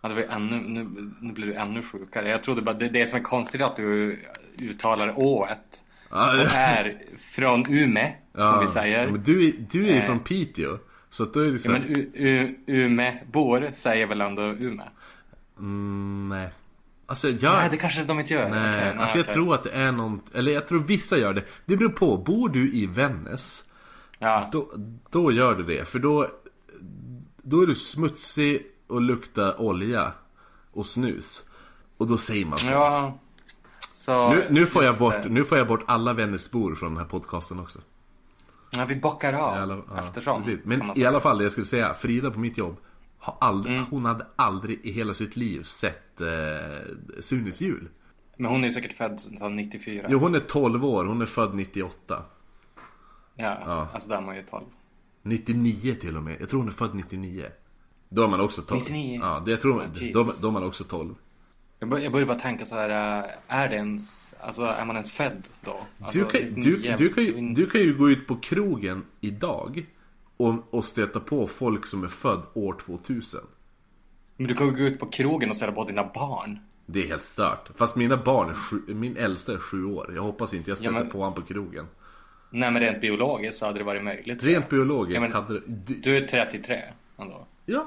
Ja, 0.00 0.08
det 0.08 0.14
var 0.14 0.22
ännu, 0.22 0.56
nu, 0.60 1.10
nu 1.20 1.32
blir 1.32 1.46
du 1.46 1.54
ännu 1.54 1.82
sjukare. 1.82 2.28
Jag 2.30 2.42
trodde 2.42 2.62
bara, 2.62 2.74
det, 2.76 2.88
det 2.88 3.06
som 3.06 3.18
är 3.18 3.22
konstigt 3.22 3.60
är 3.60 3.64
att 3.64 3.76
du 3.76 4.18
uttalar 4.58 5.18
ået. 5.18 5.84
Ja, 6.10 6.40
Och 6.42 6.54
är 6.54 6.98
från 7.18 7.64
Ume, 7.68 8.12
som 8.34 8.66
vi 8.66 8.72
säger. 8.72 9.04
Ja, 9.04 9.10
men 9.12 9.22
du, 9.22 9.48
är- 9.48 9.52
du 9.70 9.86
är 9.86 9.92
ju 9.92 9.98
Eh. 9.98 10.04
från 10.06 10.18
Piteå. 10.20 10.78
Så 11.10 11.22
att 11.22 11.34
då 11.34 11.40
är 11.40 11.52
det 11.52 11.58
så 11.58 11.68
Ja, 11.70 11.72
här, 11.72 11.80
men 11.80 11.96
U, 11.96 12.10
U, 12.14 12.56
Ume-bor 12.66 13.70
säger 13.72 14.06
väl 14.06 14.20
ändå 14.20 14.42
Ume? 14.42 14.82
mm, 15.58 16.28
nej. 16.28 16.50
Alltså 17.06 17.28
jag... 17.28 17.52
Nej, 17.56 17.68
det 17.70 17.76
kanske 17.76 18.04
de 18.04 18.20
inte 18.20 18.34
gör. 18.34 18.50
Nej, 18.50 18.88
Okej, 18.90 18.98
alltså 19.00 19.18
jag 19.18 19.24
okej. 19.24 19.34
tror 19.34 19.54
att 19.54 19.64
det 19.64 19.70
är 19.70 19.92
någon, 19.92 20.20
eller 20.34 20.52
jag 20.52 20.68
tror 20.68 20.78
vissa 20.78 21.18
gör 21.18 21.34
det. 21.34 21.42
Det 21.66 21.76
beror 21.76 21.88
på, 21.90 22.16
bor 22.16 22.48
du 22.48 22.72
i 22.72 22.86
Vännäs, 22.86 23.71
Ja, 24.22 24.48
då, 24.52 24.70
då 25.10 25.32
gör 25.32 25.54
du 25.54 25.62
det. 25.64 25.88
För 25.88 25.98
då, 25.98 26.26
då 27.42 27.60
är 27.62 27.66
du 27.66 27.74
smutsig 27.74 28.66
och 28.86 29.00
luktar 29.00 29.60
olja 29.60 30.12
och 30.72 30.86
snus. 30.86 31.44
Och 31.96 32.06
då 32.06 32.16
säger 32.16 32.46
man 32.46 32.58
så. 32.58 32.72
ja. 32.72 33.18
Så, 33.96 34.30
nu, 34.30 34.46
nu, 34.50 34.66
får 34.66 34.84
jag 34.84 34.98
bort, 34.98 35.14
det. 35.22 35.28
nu 35.28 35.44
får 35.44 35.58
jag 35.58 35.66
bort 35.66 35.84
alla 35.86 36.12
Vännäsbor 36.12 36.74
från 36.74 36.94
den 36.94 36.98
här 37.02 37.08
podcasten 37.10 37.60
också. 37.60 37.78
Ja, 38.70 38.84
vi 38.84 38.96
bockar 38.96 39.32
av 39.32 39.54
alla, 39.54 39.78
ja, 39.94 40.00
eftersom. 40.04 40.42
precis. 40.42 40.64
Men 40.64 40.98
i 40.98 41.04
alla 41.04 41.20
fall, 41.20 41.38
det 41.38 41.44
jag 41.44 41.52
skulle 41.52 41.66
säga, 41.66 41.94
Frida 41.94 42.30
på 42.30 42.38
mitt 42.40 42.58
jobb, 42.58 42.76
har 43.18 43.36
aldrig, 43.40 43.74
Mm. 43.76 43.86
hon 43.90 44.04
hade 44.04 44.26
aldrig 44.36 44.80
i 44.82 44.92
hela 44.92 45.14
sitt 45.14 45.36
liv 45.36 45.62
sett 45.62 46.20
eh, 46.20 46.26
Sunes 47.20 47.60
jul. 47.60 47.88
Men 48.36 48.50
hon 48.50 48.64
är 48.64 48.70
säkert 48.70 48.92
född 48.96 49.20
som 49.38 49.56
94. 49.56 50.06
Jo, 50.08 50.18
hon 50.18 50.34
är 50.34 50.40
12 50.40 50.84
år, 50.84 51.04
hon 51.04 51.22
är 51.22 51.26
född 51.26 51.54
98. 51.54 52.22
Ja, 53.36 53.58
Ja. 53.66 53.88
alltså 53.92 54.08
där 54.08 54.16
är 54.16 54.20
man 54.20 54.36
ju 54.36 54.42
12. 54.42 54.64
99 55.22 55.94
till 55.94 56.16
och 56.16 56.22
med. 56.22 56.36
Jag 56.40 56.48
tror 56.50 56.60
hon 56.60 56.68
är 56.68 56.72
född 56.72 56.94
99. 56.94 57.46
Då 58.08 58.24
är 58.24 58.28
man 58.28 58.40
också 58.40 58.62
12. 58.62 58.80
99? 58.80 59.20
Ja, 59.22 59.42
det, 59.44 59.50
jag 59.50 59.60
tror, 59.60 59.82
Ja, 59.82 60.10
då, 60.14 60.32
då 60.40 60.48
är 60.48 60.52
man 60.52 60.64
också 60.64 60.84
12. 60.84 61.14
Jag, 61.78 61.88
bör, 61.88 61.98
jag 61.98 62.12
börjar 62.12 62.26
bara 62.26 62.38
tänka 62.38 62.66
så 62.66 62.74
här, 62.74 63.18
äh, 63.24 63.30
är 63.48 63.68
det 63.68 63.74
ens, 63.76 64.34
alltså 64.40 64.62
är 64.62 64.84
man 64.84 64.96
ens 64.96 65.10
född 65.10 65.42
då? 65.64 65.76
Alltså, 66.00 66.18
Du 66.18 66.24
kan, 66.26 66.40
du, 66.54 66.76
99, 66.76 66.94
du, 66.98 67.08
kan 67.12 67.24
ju, 67.24 67.54
du 67.54 67.66
kan 67.66 67.80
ju 67.80 67.94
gå 67.98 68.10
ut 68.10 68.26
på 68.26 68.36
krogen 68.36 69.04
idag 69.20 69.86
och, 70.36 70.74
och 70.74 70.84
stöta 70.84 71.20
på 71.20 71.46
folk 71.46 71.86
som 71.86 72.04
är 72.04 72.08
född 72.08 72.42
år 72.54 72.74
2000. 72.80 73.40
Men 74.36 74.46
du 74.46 74.54
kan 74.54 74.66
ju 74.66 74.72
gå 74.72 74.78
ut 74.82 75.00
på 75.00 75.06
krogen 75.06 75.50
och 75.50 75.56
ställa 75.56 75.72
på 75.72 75.84
dina 75.84 76.04
barn. 76.14 76.58
Det 76.86 77.02
är 77.04 77.08
helt 77.08 77.24
stört. 77.24 77.68
Fast 77.76 77.96
mina 77.96 78.16
barn 78.16 78.50
är 78.50 78.54
sju, 78.54 78.82
min 78.94 79.16
äldsta 79.16 79.52
är 79.52 79.58
sju 79.58 79.84
år. 79.84 80.12
Jag 80.14 80.22
hoppas 80.22 80.54
inte 80.54 80.70
jag 80.70 80.78
stöter 80.78 80.94
Ja, 80.94 81.00
men- 81.02 81.10
på 81.10 81.18
honom 81.18 81.34
på 81.34 81.42
krogen. 81.42 81.86
Nej 82.52 82.70
men 82.70 82.82
rent 82.82 83.00
biologiskt 83.00 83.58
så 83.58 83.66
hade 83.66 83.78
det 83.78 83.84
varit 83.84 84.04
möjligt. 84.04 84.44
Rent 84.44 84.68
biologiskt 84.68 85.14
Ja, 85.14 85.20
men- 85.20 85.32
hade 85.32 85.54
det... 85.66 85.94
Du, 86.02 86.16
är 86.16 86.26
33 86.26 86.82
ändå. 87.18 87.46
ja. 87.66 87.86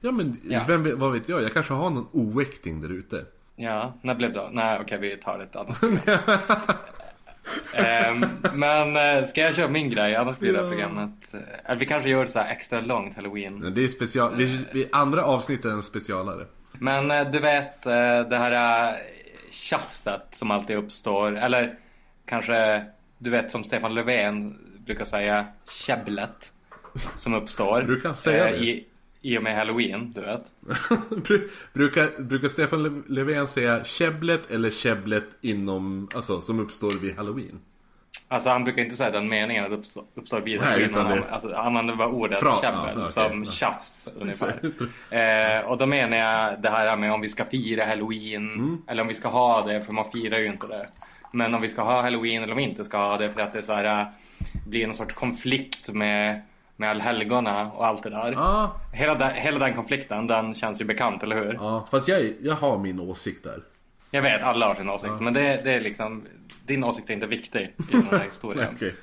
Ja 0.00 0.10
men 0.12 0.40
Ja. 0.48 0.60
Vem, 0.68 0.98
vad 0.98 1.12
vet 1.12 1.28
jag? 1.28 1.42
Jag 1.42 1.52
kanske 1.52 1.72
har 1.74 1.90
någon 1.90 2.08
oäkting 2.12 2.80
där 2.80 2.92
ute. 2.92 3.24
Ja, 3.56 3.92
när 4.02 4.14
blev 4.14 4.32
det? 4.32 4.48
Nej 4.52 4.78
okej 4.80 4.98
vi 4.98 5.16
tar 5.16 5.38
ett 5.40 5.56
annat 5.56 5.80
Ehm, 7.74 8.24
Men 8.54 8.96
eh, 8.96 9.28
ska 9.28 9.40
jag 9.40 9.54
köra 9.54 9.68
min 9.68 9.90
grej? 9.90 10.14
Annars 10.16 10.38
blir 10.38 10.52
det 10.52 10.62
här 10.62 10.68
programmet 10.68 11.34
eh, 11.34 11.40
eller 11.64 11.80
Vi 11.80 11.86
kanske 11.86 12.08
gör 12.08 12.24
det 12.24 12.30
så 12.30 12.38
här 12.38 12.50
extra 12.52 12.80
långt 12.80 13.16
halloween 13.16 13.74
Det 13.74 13.84
är 13.84 13.88
special... 13.88 14.34
Vi, 14.36 14.66
vi, 14.72 14.88
andra 14.92 15.24
avsnittet 15.24 15.64
är 15.64 15.70
en 15.70 15.82
specialare. 15.82 16.46
Men 16.72 17.10
eh, 17.10 17.30
du 17.30 17.38
vet 17.38 17.86
eh, 17.86 18.20
det 18.28 18.36
här 18.38 18.88
eh, 18.90 18.94
tjafset 19.50 20.22
som 20.32 20.50
alltid 20.50 20.76
uppstår 20.76 21.36
Eller 21.38 21.74
kanske 22.26 22.84
Du 23.24 23.30
vet 23.30 23.50
som 23.52 23.64
Stefan 23.64 23.94
Löfven 23.94 24.58
brukar 24.86 25.04
säga 25.04 25.46
Käbblet 25.86 26.52
Som 27.18 27.34
uppstår 27.34 27.82
Du 27.88 28.00
kan 28.00 28.16
säga 28.16 28.44
det. 28.50 28.56
i, 28.56 28.86
I 29.22 29.38
och 29.38 29.42
med 29.42 29.56
halloween, 29.56 30.12
du 30.14 30.20
vet 30.20 30.44
Bru- 31.10 31.48
brukar, 31.72 32.22
brukar 32.22 32.48
Stefan 32.48 32.86
Löf- 32.86 33.02
Löfven 33.08 33.48
säga 33.48 33.84
käbblet 33.84 34.50
eller 34.50 34.70
käbblet 34.70 35.24
inom, 35.40 36.08
alltså 36.14 36.40
som 36.40 36.60
uppstår 36.60 37.00
vid 37.02 37.16
halloween? 37.16 37.60
Alltså 38.28 38.50
han 38.50 38.64
brukar 38.64 38.82
inte 38.82 38.96
säga 38.96 39.10
den 39.10 39.28
meningen 39.28 39.64
att 39.64 39.70
uppstår, 39.72 40.04
uppstår 40.14 40.40
vid 40.40 40.60
Nej, 40.60 40.66
halloween. 40.68 40.90
utan 40.90 41.06
Han, 41.06 41.16
det- 41.20 41.30
alltså, 41.30 41.54
han 41.54 41.66
använder 41.66 41.96
bara 41.96 42.08
ordet 42.08 42.40
Fra- 42.42 42.60
käbbel 42.60 42.94
ja, 42.96 43.02
okej, 43.02 43.12
som 43.12 43.44
ja. 43.44 43.50
tjafs 43.50 44.08
ungefär. 44.20 44.60
eh, 45.60 45.66
och 45.70 45.78
då 45.78 45.86
menar 45.86 46.16
jag 46.16 46.62
det 46.62 46.70
här 46.70 46.96
med 46.96 47.12
om 47.12 47.20
vi 47.20 47.28
ska 47.28 47.44
fira 47.44 47.84
halloween 47.84 48.52
Mm. 48.54 48.82
eller 48.88 49.02
om 49.02 49.08
vi 49.08 49.14
ska 49.14 49.28
ha 49.28 49.62
det 49.66 49.82
för 49.82 49.92
man 49.92 50.10
firar 50.10 50.38
ju 50.38 50.46
inte 50.46 50.66
det. 50.66 50.88
Men 51.34 51.54
om 51.54 51.60
vi 51.60 51.68
ska 51.68 51.82
ha 51.82 52.02
halloween 52.02 52.42
eller 52.42 52.52
om 52.52 52.56
vi 52.56 52.62
inte 52.62 52.84
ska 52.84 52.98
ha 52.98 53.16
det 53.16 53.30
för 53.30 53.42
att 53.42 53.52
det 53.52 53.62
så 53.62 53.72
här, 53.72 54.00
äh, 54.00 54.06
blir 54.66 54.86
någon 54.86 54.96
sorts 54.96 55.14
konflikt 55.14 55.88
med, 55.92 56.42
med 56.76 56.90
allhelgona 56.90 57.72
och 57.72 57.86
allt 57.86 58.02
det 58.02 58.10
där. 58.10 58.32
Ja, 58.32 58.76
Hela, 58.92 59.14
den, 59.14 59.34
hela 59.34 59.58
den 59.58 59.74
konflikten 59.74 60.26
den 60.26 60.54
känns 60.54 60.80
ju 60.80 60.84
bekant, 60.84 61.22
eller 61.22 61.36
hur? 61.36 61.54
ja. 61.54 61.86
Fast 61.90 62.08
jag, 62.08 62.32
jag 62.42 62.54
har 62.54 62.78
min 62.78 63.00
åsikt 63.00 63.44
där. 63.44 63.62
Jag 64.10 64.22
vet, 64.22 64.42
alla 64.42 64.66
har 64.66 64.74
sin 64.74 64.90
åsikt. 64.90 65.14
Men 65.20 65.34
det, 65.34 65.60
det 65.64 65.72
är 65.72 65.80
liksom, 65.80 66.24
din 66.66 66.84
åsikt 66.84 67.10
är 67.10 67.14
inte 67.14 67.26
viktig 67.26 67.60
i 67.60 67.92
den 67.92 68.08
här 68.10 68.24
historien. 68.24 68.78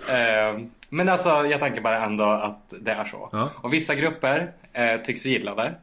Eh, 0.00 0.60
men 0.88 1.08
alltså 1.08 1.28
jag 1.28 1.60
tänker 1.60 1.80
bara 1.80 2.04
ändå 2.04 2.24
att 2.24 2.74
det 2.80 2.90
är 2.90 3.04
så. 3.04 3.50
Och 3.56 3.72
vissa 3.72 3.94
grupper 3.94 4.52
eh, 4.72 5.00
tycks 5.00 5.24
gilla 5.24 5.54
det. 5.54 5.74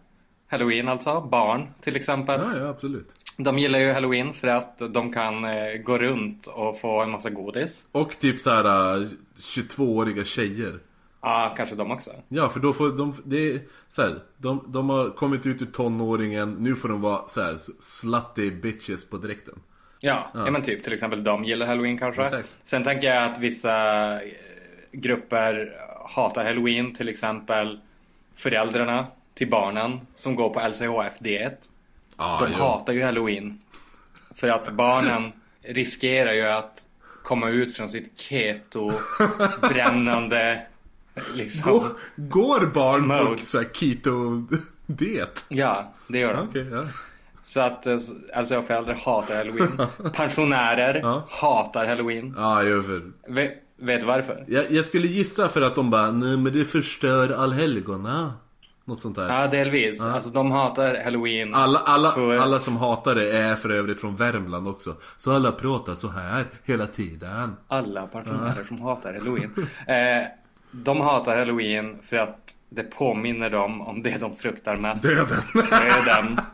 Halloween 0.48 0.88
alltså, 0.88 1.22
barn 1.22 1.68
till 1.82 1.96
exempel. 1.96 2.42
Ja, 2.42 2.60
ja, 2.60 2.68
absolut. 2.70 3.17
De 3.38 3.60
gillar 3.60 3.80
ju 3.80 3.92
halloween 3.92 4.34
för 4.34 4.48
att 4.48 4.78
de 4.78 5.14
kan 5.14 5.46
eh, 5.46 5.78
gå 5.84 5.98
runt 5.98 6.48
och 6.48 6.80
få 6.80 7.02
en 7.02 7.10
massa 7.10 7.30
godis. 7.30 7.86
Och 7.92 8.20
typ 8.20 8.40
så 8.40 8.50
här 8.50 8.98
äh, 8.98 9.08
22-åriga 9.36 10.24
tjejer. 10.24 10.80
Ja, 11.22 11.54
kanske 11.58 11.76
de 11.76 11.92
också. 11.92 12.12
Ja, 12.28 12.50
för 12.50 12.60
då 12.60 12.74
får 12.74 12.98
de, 12.98 13.14
det 13.26 13.52
är 13.52 13.60
så 13.88 14.02
här, 14.02 14.20
de, 14.38 14.64
de 14.68 14.90
har 14.90 15.10
kommit 15.10 15.46
ut 15.46 15.62
ur 15.62 15.66
tonåringen, 15.66 16.56
nu 16.60 16.76
får 16.76 16.90
de 16.90 17.02
vara 17.02 17.28
så 17.28 17.42
här 17.42 17.58
slutty 17.80 18.52
bitches 18.52 19.10
på 19.10 19.18
direkten. 19.18 19.56
Ja, 20.00 20.32
ja. 20.34 20.52
men 20.52 20.62
typ 20.62 20.84
till 20.84 20.94
exempel 20.94 21.24
de 21.24 21.44
gillar 21.44 21.66
halloween 21.66 21.98
kanske. 21.98 22.24
Exakt. 22.24 22.58
Sen 22.66 22.84
tänker 22.84 23.08
jag 23.08 23.32
att 23.32 23.40
vissa 23.40 24.14
eh, 24.14 24.30
grupper 24.92 25.74
hatar 26.06 26.46
halloween. 26.46 26.94
Till 26.94 27.10
exempel 27.10 27.80
föräldrarna 28.36 29.08
till 29.34 29.50
barnen 29.50 30.00
som 30.16 30.36
går 30.36 30.50
på 30.50 30.60
LCHF 30.60 31.20
D1. 31.20 31.56
Ah, 32.18 32.46
De 32.46 32.54
hatar 32.54 32.94
ju 32.94 33.04
halloween. 33.04 33.60
För 34.36 34.48
att 34.48 34.70
barnen 34.74 35.32
riskerar 35.62 36.34
ju 36.34 36.46
att 36.46 36.86
komma 37.24 37.50
ut 37.50 37.76
från 37.78 37.90
sitt 37.90 38.20
keto 38.20 38.92
brännande 39.62 40.62
liksom. 41.36 41.72
Går, 41.72 41.84
går 42.16 42.66
barn 42.66 43.02
på 43.02 43.08
Mode. 43.08 43.42
här 43.54 43.64
keto-diet? 43.74 45.46
Ja, 45.50 45.94
det 46.08 46.20
gör 46.20 46.34
de. 46.34 46.48
Okej, 46.50 46.68
ja. 46.72 46.84
Så 47.44 47.62
att 47.62 47.88
eh, 47.88 47.98
alltså 48.36 48.62
föräldrar 48.62 48.94
hatar 49.06 49.36
halloween. 49.36 49.88
Pensionärer 50.14 51.00
Ja. 51.00 51.26
hatar 51.30 51.86
halloween. 51.88 52.34
Ja, 52.38 52.64
jag, 52.64 52.86
för, 52.86 53.02
Vet, 53.28 53.54
vet 53.78 54.00
du 54.02 54.06
varför? 54.08 54.44
jag, 54.48 54.72
jag 54.72 54.86
skulle 54.86 55.08
gissa 55.08 55.50
för 55.50 55.62
att 55.62 55.76
de 55.76 55.90
bara, 55.90 56.12
nej 56.12 56.38
men 56.38 56.54
det 56.54 56.66
förstör 56.66 57.30
allhelgona. 57.44 58.34
Något 58.88 59.00
sånt 59.02 59.16
där. 59.16 59.30
Ja, 59.42 59.48
delvis. 59.48 60.02
Alltså 60.02 60.30
de 60.30 60.52
hatar 60.52 61.04
halloween. 61.04 61.54
Alla, 61.56 61.80
alla, 61.80 62.12
För- 62.12 62.38
alla 62.38 62.60
som 62.60 62.78
hatar 62.78 63.16
det 63.16 63.32
är 63.38 63.56
för 63.56 63.70
övrigt 63.70 64.02
från 64.02 64.16
Värmland 64.16 64.68
också. 64.68 64.94
Så 65.18 65.36
alla 65.36 65.52
pratar 65.52 65.94
så 65.96 66.08
här 66.10 66.46
hela 66.66 66.86
tiden. 66.88 67.56
Alla 67.68 68.08
pensionärer 68.08 68.64
som 68.68 68.82
hatar 68.82 69.14
halloween. 69.14 69.68
Eh, 69.88 70.28
de 70.72 71.02
hatar 71.02 71.38
halloween 71.38 71.98
för 72.04 72.18
att 72.18 72.56
det 72.70 72.84
påminner 72.84 73.50
dem 73.50 73.82
om 73.82 74.04
det 74.04 74.18
de 74.22 74.34
fruktar 74.34 74.76
mest. 74.78 75.04
Döden. 75.04 75.28
Döden. 75.54 76.40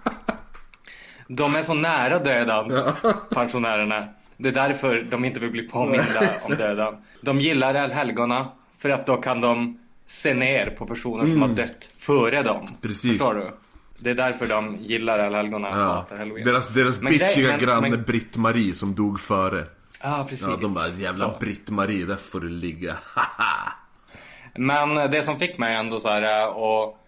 De 1.27 1.43
är 1.55 1.63
så 1.63 1.73
nära 1.73 2.19
döden, 2.19 2.83
pensionärerna. 3.29 4.07
Det 4.37 4.49
är 4.49 4.53
därför 4.53 5.05
de 5.09 5.25
inte 5.25 5.39
vill 5.39 5.51
bli 5.51 5.61
påminda 5.69 6.19
om 6.43 6.55
döden. 6.57 6.95
De 7.21 7.39
gillar 7.41 7.75
allhelgona 7.75 8.47
för 8.79 8.89
att 8.89 9.05
då 9.05 9.17
kan 9.17 9.41
de 9.41 9.79
se 10.13 10.33
ner 10.33 10.69
på 10.69 10.85
personer 10.85 11.25
som 11.25 11.41
har 11.41 11.49
dött 11.49 11.89
före 11.97 12.43
dem. 12.43 12.55
Mm. 12.57 12.67
Precis. 12.81 13.11
Förstår 13.11 13.33
du? 13.35 13.51
Det 13.99 14.09
är 14.09 14.15
därför 14.15 14.47
de 14.47 14.77
gillar 14.79 15.19
allhelgona 15.19 15.69
och 15.69 15.77
Ja. 15.77 15.93
hatar 15.93 16.17
halloween. 16.17 16.45
Deras, 16.45 16.67
deras 16.69 17.01
Men 17.01 17.11
bitchiga 17.13 17.47
men- 17.47 17.59
granne 17.59 17.89
men- 17.89 18.03
Britt-Marie 18.03 18.73
som 18.75 18.95
dog 18.95 19.19
före. 19.19 19.63
Ja, 20.01 20.25
precis. 20.29 20.47
Ja, 20.47 20.55
de 20.61 20.73
bara 20.73 20.87
jävla. 20.87 21.35
Britt-Marie, 21.39 22.05
där 22.05 22.15
får 22.15 22.39
du 22.39 22.49
ligga. 22.49 22.95
Men 24.55 24.95
det 25.11 25.23
som 25.23 25.39
fick 25.39 25.57
mig 25.57 25.75
ändå 25.75 25.99
så 25.99 26.09
här 26.09 26.53
och 26.57 26.99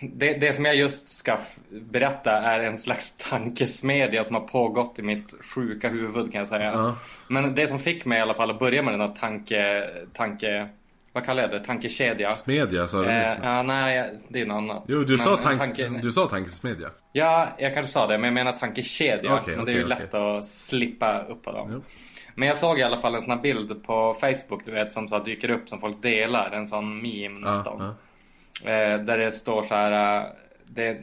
det, 0.00 0.34
det 0.34 0.52
som 0.52 0.64
jag 0.64 0.76
just 0.76 1.08
ska 1.08 1.38
berätta 1.70 2.30
är 2.30 2.60
en 2.60 2.78
slags 2.78 3.16
tankesmedja 3.30 4.24
som 4.24 4.34
har 4.34 4.42
pågått 4.42 4.98
i 4.98 5.02
mitt 5.02 5.34
sjuka 5.54 5.88
huvud 5.88 6.32
kan 6.32 6.38
jag 6.38 6.48
säga. 6.48 6.72
Ja. 6.72 6.96
Men 7.28 7.54
det 7.54 7.68
som 7.68 7.78
fick 7.78 8.04
mig 8.04 8.18
i 8.18 8.20
alla 8.20 8.34
fall 8.34 8.50
att 8.50 8.58
börja 8.58 8.82
med 8.82 8.94
den 8.94 9.00
här 9.00 9.08
tanke, 9.20 9.88
tanke 10.12 10.68
vad 11.12 11.24
kallar 11.24 11.42
jag 11.42 11.50
det? 11.50 11.64
Tankekedja. 11.64 12.32
Smedja 12.32 12.88
sa 12.88 13.02
du 13.02 13.08
Eh, 13.10 13.34
ja, 13.42 13.62
nej, 13.62 14.18
det 14.28 14.40
är 14.40 14.46
något 14.46 14.54
annat. 14.56 14.84
Jo, 14.88 15.02
du 15.04 15.12
Men 15.12 15.18
sa, 15.18 15.36
tank, 15.36 15.58
tanke- 15.60 15.88
du 16.02 16.10
sa 16.12 16.26
tankesmedja. 16.28 16.88
Ja, 17.12 17.48
jag 17.58 17.74
kanske 17.74 17.92
sa 17.92 18.06
det, 18.06 18.18
men 18.18 18.24
jag 18.24 18.34
menar 18.34 18.52
tankekedja. 18.52 19.34
Okej, 19.34 19.56
men 19.56 19.64
det 19.64 19.72
är 19.72 19.76
ju 19.76 19.84
okej, 19.84 19.96
lätt 20.00 20.14
att 20.14 20.46
slippa 20.46 21.20
upp 21.20 21.42
på 21.42 21.52
dem. 21.52 21.70
Jo. 21.72 21.82
Men 22.34 22.48
jag 22.48 22.56
såg 22.56 22.78
i 22.78 22.82
alla 22.82 22.98
fall 23.00 23.14
en 23.14 23.22
sån 23.22 23.30
här 23.30 23.38
bild 23.42 23.84
på 23.86 24.16
Facebook, 24.20 24.64
du 24.64 24.72
vet, 24.72 24.92
som 24.92 25.08
så 25.08 25.18
dyker 25.18 25.50
upp 25.50 25.68
som 25.68 25.80
folk 25.80 26.02
delar. 26.02 26.50
En 26.50 26.68
sån 26.68 27.02
meme 27.02 27.40
nästan. 27.50 27.94
ja. 28.64 28.70
Eh, 28.70 28.98
där 28.98 29.18
det 29.18 29.32
står 29.32 29.62
så 29.62 29.74
här. 29.74 30.18
eh, 30.20 30.26
Det, 30.66 31.00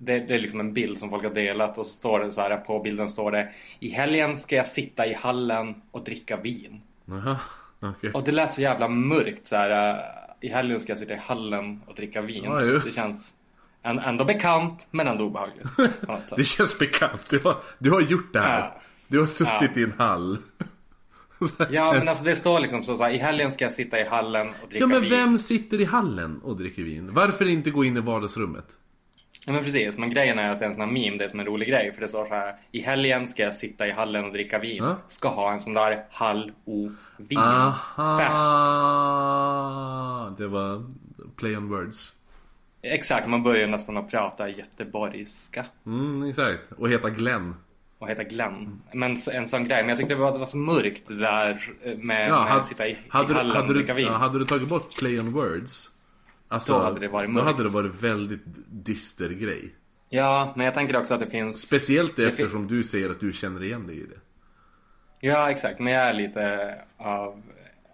det, 0.00 0.18
det 0.18 0.34
är 0.34 0.38
liksom 0.38 0.60
en 0.60 0.72
bild 0.72 0.98
som 0.98 1.10
folk 1.10 1.24
har 1.24 1.30
delat 1.34 1.78
och 1.78 1.86
så 1.86 1.92
står 1.92 2.20
det 2.20 2.32
så 2.32 2.40
här 2.40 2.56
på 2.56 2.78
bilden 2.80 3.08
står 3.08 3.30
det 3.32 3.48
I 3.80 3.88
helgen 3.90 4.36
ska 4.36 4.56
jag 4.56 4.66
sitta 4.66 5.06
i 5.06 5.14
hallen 5.14 5.82
och 5.90 6.04
dricka 6.04 6.36
vin. 6.36 6.80
Jaha, 7.04 7.36
okej. 7.80 8.10
Och 8.12 8.24
det 8.24 8.32
lät 8.32 8.54
så 8.54 8.60
jävla 8.60 8.88
mörkt 8.88 9.48
så 9.48 9.56
här. 9.56 9.94
eh, 9.94 10.00
I 10.40 10.48
helgen 10.48 10.80
ska 10.80 10.92
jag 10.92 10.98
sitta 10.98 11.14
i 11.14 11.20
hallen 11.26 11.82
och 11.86 11.94
dricka 11.94 12.20
vin. 12.20 12.44
Ja, 12.44 12.60
det 12.60 12.94
känns 12.94 13.32
ändå 13.82 14.24
bekant 14.24 14.86
men 14.90 15.08
ändå 15.08 15.24
obehagligt. 15.24 15.66
Det 16.36 16.44
känns 16.44 16.78
bekant. 16.78 17.30
Du 17.30 17.38
har, 17.44 17.56
du 17.78 17.90
har 17.90 18.00
gjort 18.00 18.32
det 18.32 18.40
här. 18.40 18.58
Ja. 18.58 18.80
Du 19.08 19.18
har 19.18 19.26
suttit 19.26 19.76
i 19.76 19.82
en 19.82 19.92
hall. 19.98 20.38
Ja 21.70 21.92
men 21.92 22.08
alltså 22.08 22.24
det 22.24 22.36
står 22.36 22.60
liksom 22.60 22.84
så, 22.84 22.96
så 22.96 23.02
här, 23.02 23.10
i 23.10 23.18
helgen 23.18 23.52
ska 23.52 23.64
jag 23.64 23.72
sitta 23.72 24.00
i 24.00 24.04
hallen 24.04 24.48
och 24.62 24.68
dricka 24.68 24.82
Ja 24.82 24.86
men 24.86 25.00
vin. 25.00 25.10
vem 25.10 25.38
sitter 25.38 25.80
i 25.80 25.84
hallen 25.84 26.40
och 26.42 26.56
dricker 26.56 26.82
vin? 26.82 27.14
Varför 27.14 27.48
inte 27.48 27.70
gå 27.70 27.84
in 27.84 27.96
i 27.96 28.00
vardagsrummet? 28.00 28.64
Ja 29.48 29.52
men 29.54 29.64
precis, 29.64 29.98
men 29.98 30.10
grejen 30.10 30.38
är 30.38 30.52
att 30.52 30.58
det 30.58 30.64
är 30.64 30.68
en 30.68 30.74
sån 30.74 30.84
här 30.84 30.92
meme, 30.92 31.16
det 31.16 31.24
är 31.24 31.28
som 31.28 31.40
en 31.40 31.46
rolig 31.46 31.68
grej. 31.68 31.92
För 31.92 32.00
det 32.00 32.08
står 32.08 32.26
så 32.26 32.34
här, 32.34 32.56
i 32.72 32.80
helgen 32.80 33.28
ska 33.28 33.42
jag 33.42 33.54
sitta 33.54 33.86
i 33.86 33.90
hallen 33.90 34.24
och 34.24 34.32
dricka 34.32 34.58
vin. 34.58 34.76
Ja. 34.76 34.96
Ska 35.08 35.28
ha 35.28 35.52
en 35.52 35.60
sån 35.60 35.74
där 35.74 36.04
hall-o-vin. 36.10 37.38
Fest. 38.18 38.30
Aha! 38.30 40.34
Det 40.38 40.46
var 40.46 40.84
play 41.36 41.56
on 41.56 41.68
words. 41.68 42.12
Exakt, 42.82 43.28
man 43.28 43.42
börjar 43.42 43.66
nästan 43.66 43.96
att 43.96 44.10
prata 44.10 44.48
göteborgska. 44.48 45.66
Mm, 45.86 46.22
exakt. 46.22 46.60
Och 46.76 46.88
heta 46.88 47.10
Glenn. 47.10 47.54
Och 47.98 48.08
heta 48.08 48.24
Glenn. 48.24 48.80
Men 48.92 49.16
en 49.32 49.48
sån 49.48 49.68
grej. 49.68 49.82
Men 49.82 49.88
jag 49.88 49.98
tyckte 49.98 50.14
det 50.14 50.20
var, 50.20 50.32
det 50.32 50.38
var 50.38 50.46
så 50.46 50.56
mörkt 50.56 51.08
det 51.08 51.18
där 51.18 51.62
eh, 51.82 51.98
med, 51.98 52.28
Ja, 52.28 52.30
med 52.30 52.40
hade, 52.48 52.60
att 52.60 52.66
sitta 52.66 52.88
i, 52.88 52.98
hade, 53.08 53.24
i 53.24 53.28
du, 53.28 53.34
hallen 53.34 53.52
hade, 53.52 53.68
och 53.68 53.74
du, 53.74 53.80
dricka 53.80 53.94
vin. 53.94 54.06
ja, 54.06 54.12
hade 54.12 54.38
du 54.38 54.44
tagit 54.44 54.68
bort 54.68 54.96
play 54.98 55.20
on 55.20 55.32
words 55.32 55.90
alltså, 56.48 56.72
Då 56.72 56.84
hade 56.84 57.00
det 57.00 57.08
varit 57.08 57.28
Då 57.28 57.34
mörkt. 57.34 57.46
hade 57.46 57.62
det 57.62 57.68
varit 57.68 58.02
väldigt 58.02 58.42
dyster 58.70 59.28
grej. 59.28 59.74
Ja, 60.08 60.52
men 60.56 60.64
jag 60.64 60.74
tänker 60.74 60.96
också 60.96 61.14
att 61.14 61.20
det 61.20 61.30
finns... 61.30 61.60
Speciellt 61.60 62.18
eftersom 62.18 62.66
du 62.66 62.82
säger 62.82 63.10
att 63.10 63.20
du 63.20 63.32
känner 63.32 63.62
igen 63.64 63.86
dig 63.86 63.96
i 64.00 64.04
det. 64.06 64.18
Ja, 65.20 65.50
exakt. 65.50 65.80
Men 65.80 65.92
jag 65.92 66.02
är 66.04 66.14
lite 66.14 66.74
av... 66.96 67.42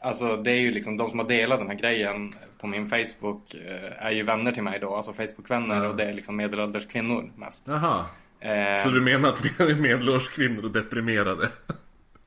Alltså 0.02 0.36
det 0.36 0.50
är 0.50 0.60
ju 0.60 0.70
liksom 0.70 0.96
de 0.96 1.10
som 1.10 1.18
har 1.18 1.26
delat 1.28 1.58
den 1.58 1.68
här 1.68 1.74
grejen 1.74 2.32
på 2.60 2.66
min 2.66 2.86
Facebook 2.86 3.55
eh, 3.55 4.07
är 4.07 4.11
ju 4.11 4.22
vänner 4.22 4.52
till 4.52 4.62
mig 4.62 4.78
då. 4.80 4.94
Alltså 4.96 5.12
Facebook-vänner 5.12 5.88
och 5.88 5.96
det 5.96 6.05
är 6.05 6.12
liksom 6.14 6.36
medelålders 6.36 6.86
kvinnor 6.86 7.30
mest. 7.36 7.62
Jaha. 7.66 8.05
Eh, 8.40 8.82
Så 8.82 8.88
du 8.88 9.00
menar 9.00 9.28
att 9.28 9.59
medelålders 9.78 10.28
kvinnor 10.28 10.64
är 10.64 10.68
deprimerade? 10.68 11.48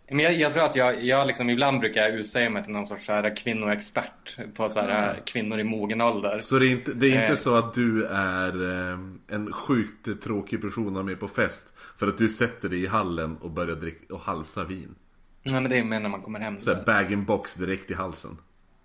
Men 0.10 0.20
jag, 0.20 0.34
jag 0.34 0.54
tror 0.54 0.66
att 0.66 0.76
jag, 0.76 1.04
jag 1.04 1.28
liksom 1.28 1.50
ibland 1.50 1.80
brukar 1.80 2.02
jag 2.02 2.12
utsäga 2.12 2.50
mig 2.50 2.64
till 2.64 2.74
någon 2.74 2.88
sorts 2.88 3.06
så 3.06 3.14
här 3.14 3.36
kvinnoexpert 3.36 4.38
på 4.56 4.70
så 4.70 4.80
här 4.80 5.22
kvinnor 5.26 5.60
i 5.60 5.64
mogen 5.64 6.02
ålder. 6.02 6.40
Så 6.40 6.60
det 6.60 6.68
är 6.68 6.70
inte, 6.70 6.94
det 6.94 7.08
är 7.08 7.12
inte 7.12 7.24
Eh. 7.32 7.36
så 7.36 7.56
att 7.56 7.74
du 7.74 8.06
är 8.06 8.70
eh, 8.92 9.00
en 9.28 9.54
sjukt 9.54 10.24
tråkig 10.24 10.62
person 10.62 10.98
att 10.98 11.06
med 11.06 11.20
på 11.20 11.28
fest 11.28 11.74
För 12.00 12.08
att 12.08 12.18
du 12.18 12.30
sätter 12.30 12.70
dig 12.70 12.84
i 12.84 12.88
hallen 12.88 13.38
och 13.38 13.52
börjar 13.52 13.76
dricka 13.76 14.14
och 14.14 14.20
halsa 14.22 14.64
vin 14.64 14.96
Nej 15.44 15.62
men 15.62 15.72
det 15.72 15.78
är 15.78 15.84
mer 15.84 16.00
när 16.00 16.10
man 16.10 16.22
kommer 16.22 16.40
hem. 16.40 16.62
Så 16.62 16.74
här 16.74 16.84
bag 16.84 17.12
in 17.12 17.26
box 17.26 17.54
direkt 17.54 17.92
i 17.92 17.94
halsen 17.94 18.38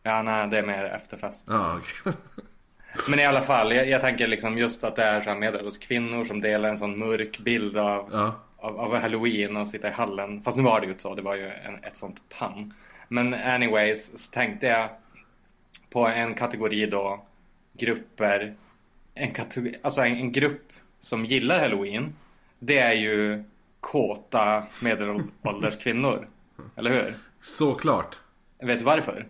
Ja 0.03 0.23
nej 0.23 0.49
det 0.49 0.59
är 0.59 0.63
mer 0.67 0.85
efterfest. 0.85 1.45
Ja, 1.49 1.79
okej. 1.79 2.13
Men 3.11 3.19
i 3.19 3.25
alla 3.25 3.41
fall, 3.43 3.73
jag, 3.75 3.89
jag 3.89 4.01
tänker 4.01 4.27
liksom 4.27 4.59
just 4.59 4.85
att 4.85 4.97
det 4.97 5.03
är 5.03 5.21
så 5.21 5.31
här 5.31 5.37
medelålders 5.39 5.79
kvinnor 5.79 6.25
som 6.25 6.41
delar 6.41 6.69
en 6.69 6.79
sån 6.79 6.99
mörk 6.99 7.39
bild 7.39 7.77
av, 7.77 8.09
Ja. 8.13 8.35
Av, 8.63 8.81
av 8.81 8.97
halloween 8.97 9.57
och 9.57 9.69
sitta 9.69 9.89
i 9.89 9.93
hallen. 9.93 10.43
Fast 10.43 10.57
nu 10.57 10.63
var 10.63 10.81
det 10.81 10.87
ju 10.87 10.93
inte 10.93 11.03
så, 11.03 11.15
det 11.15 11.23
var 11.23 11.35
ju 11.37 11.47
en, 11.51 11.85
ett 11.85 11.97
sånt 11.97 12.21
pann. 12.39 12.75
Men 13.09 13.35
anyways 13.35 14.25
så 14.25 14.31
tänkte 14.31 14.67
jag 14.67 14.89
på 15.91 16.07
en 16.07 16.35
kategori 16.35 16.87
då 16.87 17.25
grupper. 17.73 18.55
En, 19.15 19.33
kategori, 19.33 19.75
alltså 19.83 20.01
en, 20.01 20.17
en 20.17 20.33
grupp 20.33 20.73
som 21.01 21.25
gillar 21.25 21.59
halloween. 21.61 22.15
Det 22.59 22.79
är 22.79 22.93
ju 22.93 23.45
kåta 23.81 24.67
medelålders 24.83 25.79
kvinnor. 25.79 26.29
Eller 26.77 26.91
hur? 26.91 27.15
Såklart. 27.41 28.17
Vet 28.59 28.79
du 28.79 28.85
varför? 28.85 29.27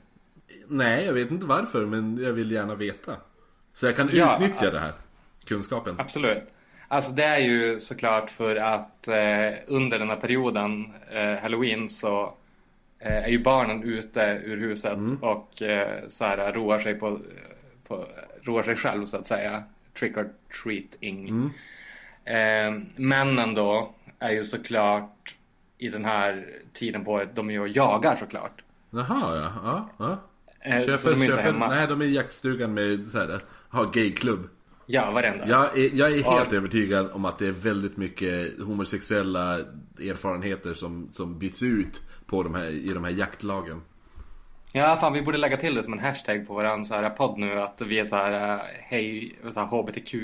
Nej, 0.67 1.05
jag 1.05 1.13
vet 1.13 1.31
inte 1.31 1.47
varför, 1.47 1.87
men 1.87 2.19
jag 2.23 2.33
vill 2.33 2.51
gärna 2.51 2.75
veta. 2.75 3.17
Så 3.75 3.87
jag 3.87 3.97
kan 3.97 4.11
Ja, 4.13 4.37
utnyttja 4.37 4.71
det 4.71 4.79
här. 4.79 4.93
Kunskapen. 5.45 5.95
Absolut. 5.99 6.43
Alltså 6.93 7.13
det 7.13 7.25
är 7.25 7.39
ju 7.39 7.81
såklart 7.81 8.31
för 8.31 8.57
att 8.57 9.09
eh, 9.09 9.53
under 9.67 9.99
den 9.99 10.09
här 10.09 10.17
perioden, 10.17 10.93
eh, 11.11 11.43
Halloween, 11.43 11.89
så 11.89 12.35
eh, 12.99 13.25
är 13.25 13.29
ju 13.29 13.43
barnen 13.43 13.83
ute 13.83 14.41
ur 14.45 14.57
huset 14.57 14.99
och 15.21 15.63
eh, 15.63 16.09
så 16.09 16.25
här 16.25 16.53
roar 16.53 16.79
sig 16.79 16.95
på, 16.95 17.19
på, 17.89 18.07
roar 18.43 18.63
sig 18.63 18.77
själv 18.77 19.07
så 19.07 19.17
att 19.17 19.27
säga. 19.27 19.63
Trick 19.99 20.17
or 20.17 20.29
treating. 20.63 21.51
Eh, 22.25 22.73
männen 22.97 23.55
då 23.55 23.95
är 24.19 24.31
ju 24.31 24.45
såklart 24.45 25.35
i 25.79 25.89
den 25.89 26.05
här 26.05 26.47
tiden 26.73 27.05
på 27.05 27.13
året, 27.13 27.35
de 27.35 27.49
är 27.49 27.53
ju 27.53 27.61
och 27.61 27.69
jagar 27.69 28.17
såklart. 28.17 28.63
Jaha, 28.91 29.37
ja. 29.37 29.53
ja, 29.65 29.89
ja. 29.99 30.19
Eh, 30.71 30.81
så 30.81 30.87
Köper, 30.87 31.11
de 31.11 31.21
är 31.21 31.25
inte 31.25 31.27
köper. 31.27 31.43
hemma. 31.43 31.69
Nej, 31.69 31.87
de 31.87 32.01
är 32.01 32.05
i 32.05 32.15
jaktstugan 32.15 32.75
med 32.75 33.07
så 33.07 33.19
här, 33.19 33.41
ha 33.71 33.85
gayklubb. 33.85 34.49
Ja, 34.95 35.11
varenda. 35.11 35.49
Jag 35.49 35.79
är, 35.79 35.91
jag 35.95 36.09
är 36.09 36.15
helt 36.15 36.53
Ja. 36.53 36.57
övertygad 36.57 37.11
om 37.13 37.25
att 37.25 37.39
det 37.39 37.47
är 37.47 37.53
väldigt 37.53 37.97
mycket 37.97 38.61
homosexuella 38.61 39.59
erfarenheter 40.01 40.75
som, 40.75 41.09
som 41.13 41.39
byts 41.39 41.63
ut 41.63 42.03
på 42.27 42.43
de 42.43 42.55
här, 42.55 42.67
i 42.69 42.93
de 42.95 43.05
här 43.05 43.11
jaktlagen. 43.11 43.81
Ja, 44.73 44.97
fan 45.01 45.13
vi 45.13 45.23
borde 45.23 45.39
lägga 45.39 45.57
till 45.57 45.75
det 45.75 45.83
som 45.83 45.93
en 45.93 45.99
hashtag 45.99 46.47
på 46.47 46.55
våran 46.55 46.85
så 46.85 46.95
här 46.95 47.11
podd 47.11 47.39
nu 47.39 47.59
att 47.61 47.81
vi 47.81 47.99
är 47.99 48.05
så 48.05 48.17
här, 48.17 48.55
eh, 48.55 48.61
hej, 48.81 49.37
så 49.53 49.61
här 49.61 49.67
HBTQ. 49.67 50.15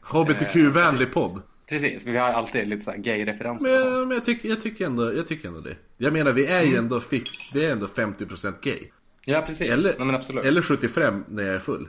HBTQ-vänlig 0.00 1.12
podd. 1.12 1.42
Precis, 1.68 2.02
vi 2.04 2.16
har 2.16 2.28
alltid 2.28 2.68
lite 2.68 2.84
så 2.84 2.90
här 2.90 2.98
gay-referenser 2.98 3.74
och 3.74 3.80
sånt. 3.80 3.92
Men, 3.94 4.08
men 4.08 4.14
jag, 4.14 4.24
tycker, 4.24 4.48
jag, 4.48 4.60
tycker 4.62 4.86
ändå, 4.86 5.14
jag 5.14 5.26
tycker 5.26 5.48
ändå 5.48 5.60
det. 5.60 5.76
Jag 5.96 6.12
menar, 6.12 6.32
vi 6.32 6.46
är 6.46 6.60
Mm. 6.60 6.72
ju 6.72 6.78
ändå, 6.78 7.00
50, 7.00 7.24
vi 7.54 7.64
är 7.64 7.72
ändå 7.72 7.86
50% 7.86 8.54
gay. 8.62 8.78
Ja, 9.24 9.42
precis. 9.46 9.70
Eller, 9.70 9.94
Nej, 9.98 10.06
men 10.06 10.14
absolut. 10.14 10.44
eller 10.44 10.62
75 10.62 11.24
när 11.28 11.42
jag 11.42 11.54
är 11.54 11.58
full. 11.58 11.88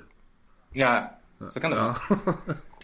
Ja, 0.74 1.12
så 1.50 1.60
kan 1.60 1.72
det 1.72 1.78
vara. 1.78 1.96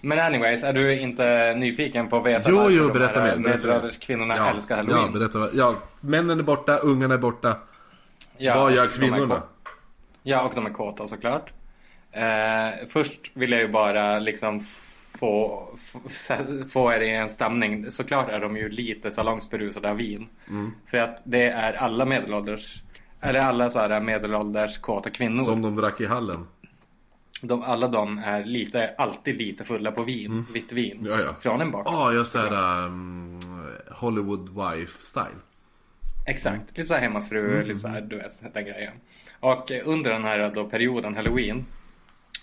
Men 0.02 0.20
anyways, 0.20 0.64
är 0.64 0.74
du 0.74 1.00
inte 1.00 1.54
nyfiken 1.58 2.08
på 2.10 2.18
att 2.18 2.26
veta 2.26 2.50
Jo, 2.50 2.58
varför 2.58 2.72
jo, 2.72 2.88
de 2.88 2.94
berätta 2.94 3.20
här 3.22 3.28
mer. 3.28 3.44
berätta 3.44 3.50
mer. 3.50 3.58
medelålders 3.58 4.00
kvinnorna 4.00 4.38
ja, 4.38 4.50
älskar 4.50 4.78
halloween? 4.78 5.06
Ja, 5.14 5.20
berätta. 5.20 5.50
Ja, 5.54 5.76
männen 6.02 6.40
är 6.40 6.44
borta, 6.44 6.78
ungarna 6.78 7.14
är 7.14 7.18
borta. 7.18 7.58
Ja, 8.38 8.56
Vad 8.56 8.74
gör 8.74 8.88
kvinnorna? 8.88 9.42
Ja, 10.24 10.42
och 10.42 10.52
de 10.56 10.66
är 10.66 10.70
kåta 10.70 11.08
såklart. 11.08 11.52
Eh, 12.12 12.88
först 12.90 13.32
vill 13.34 13.52
jag 13.52 13.62
ju 13.62 13.68
bara 13.68 14.20
liksom 14.20 14.60
få, 15.20 15.68
få, 15.92 16.00
få 16.72 16.92
er 16.94 17.00
i 17.00 17.16
en 17.16 17.30
stämning. 17.30 17.92
Såklart 17.92 18.30
är 18.30 18.40
de 18.40 18.58
ju 18.58 18.70
lite 18.70 19.12
salongsberusade 19.12 19.90
av 19.90 19.98
vin. 19.98 20.28
Mm. 20.50 20.72
För 20.92 20.98
att 20.98 21.22
det 21.24 21.44
är 21.50 21.74
alla 21.74 22.06
medelålders, 22.06 22.84
eller 23.22 23.40
alla 23.40 23.70
så 23.70 23.80
här 23.80 24.00
medelålders 24.00 24.78
kåta 24.78 25.10
kvinnor. 25.10 25.44
Som 25.44 25.62
de 25.62 25.76
drack 25.76 26.02
i 26.02 26.06
hallen. 26.06 26.48
De, 27.42 27.64
alla 27.64 27.88
de 27.88 28.18
är 28.18 28.44
lite, 28.46 28.96
alltid 28.98 29.38
lite 29.38 29.64
fulla 29.64 29.92
på 29.92 30.04
vin, 30.04 30.46
vitt 30.54 30.72
vin. 30.72 30.98
Mm. 30.98 31.12
Ja, 31.12 31.20
ja. 31.26 31.36
Från 31.42 31.62
en 31.62 31.72
box. 31.72 31.92
Ja, 31.92 32.14
jag 32.14 32.28
såhär 32.28 32.86
um, 32.86 33.40
Hollywood 33.92 34.50
wife-style. 34.50 35.40
Exakt, 36.28 36.78
lite 36.78 36.86
så 36.86 36.94
här 36.94 37.02
hemmafru, 37.02 37.64
lite 37.64 37.80
så 37.80 37.88
här, 37.88 38.02
du 38.02 38.16
vet, 38.16 38.54
den 38.54 38.66
grejen. 38.66 38.94
Och 39.40 39.72
under 39.84 40.12
den 40.12 40.24
här 40.24 40.52
då 40.54 40.66
perioden, 40.66 41.16
halloween, 41.16 41.66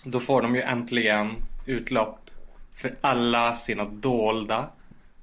då 0.03 0.19
får 0.19 0.41
de 0.41 0.55
ju 0.55 0.61
äntligen 0.61 1.35
utlopp 1.65 2.29
för 2.75 2.95
alla 3.01 3.55
sina 3.55 3.85
dolda, 3.85 4.69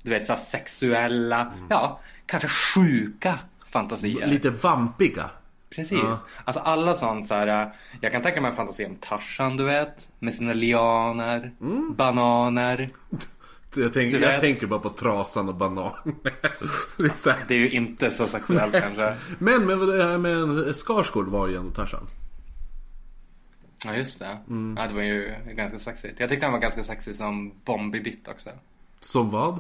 du 0.02 0.10
vet 0.10 0.26
så 0.26 0.32
här 0.32 0.40
sexuella, 0.40 1.52
ja, 1.70 2.00
kanske 2.26 2.48
sjuka 2.48 3.38
fantasier. 3.66 4.26
Lite 4.26 4.50
vampiga. 4.50 5.30
Precis. 5.70 5.98
Ja. 6.02 6.18
Alltså 6.44 6.60
alla 6.62 6.94
sånt 6.94 7.28
så 7.28 7.34
här, 7.34 7.72
jag 8.00 8.12
kan 8.12 8.22
tänka 8.22 8.40
mig 8.40 8.50
en 8.50 8.56
fantasi 8.56 8.86
om 8.86 8.96
Tarzan, 8.96 9.56
du 9.56 9.64
vet, 9.64 10.10
med 10.18 10.34
sina 10.34 10.52
lianer, 10.52 11.52
Mm. 11.60 11.94
bananer. 11.94 12.88
Jag, 13.76 13.92
tänker, 13.92 14.20
jag 14.20 14.40
tänker 14.40 14.66
bara 14.66 14.80
på 14.80 14.88
trasan 14.88 15.48
och 15.48 15.54
banan. 15.54 15.92
Det 16.98 17.26
är. 17.26 17.36
Det 17.48 17.54
är 17.54 17.58
ju 17.58 17.70
inte 17.70 18.10
så 18.10 18.26
sexuellt 18.26 18.72
kanske. 18.80 19.14
men, 19.38 19.66
men, 19.66 20.22
men 20.22 20.74
Skarsgård 20.74 21.28
var 21.28 21.48
ju 21.48 21.56
ändå 21.56 21.70
Tarzan. 21.70 22.06
Ja 23.84 23.94
just 23.94 24.18
det. 24.18 24.38
Mm. 24.48 24.76
Ja 24.78 24.86
det 24.86 24.94
var 24.94 25.02
ju 25.02 25.34
ganska 25.54 25.78
sexigt. 25.78 26.20
Jag 26.20 26.28
tyckte 26.28 26.46
han 26.46 26.52
var 26.52 26.60
ganska 26.60 26.84
sexig 26.84 27.16
som 27.16 27.52
Bombi 27.64 28.00
Bitt 28.00 28.28
också. 28.28 28.50
Som 29.00 29.30
vad? 29.30 29.58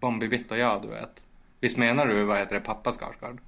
Bombi 0.00 0.28
Bitt 0.28 0.50
och 0.50 0.58
jag 0.58 0.82
du 0.82 0.88
vet. 0.88 1.22
Visst 1.60 1.76
menar 1.78 2.06
du 2.06 2.24
vad 2.24 2.38
heter 2.38 2.54
det 2.54 2.60
pappa 2.60 2.92
Skarsgård? 2.92 3.38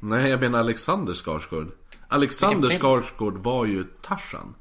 Nej, 0.00 0.30
jag 0.30 0.40
menar 0.40 0.58
Alexander 0.58 1.14
Skarsgård. 1.14 1.68
Alexander? 2.08 2.70
Skarsgård 2.70 3.36
var 3.38 3.64
ju 3.64 3.84
Tarzan. 3.84 4.54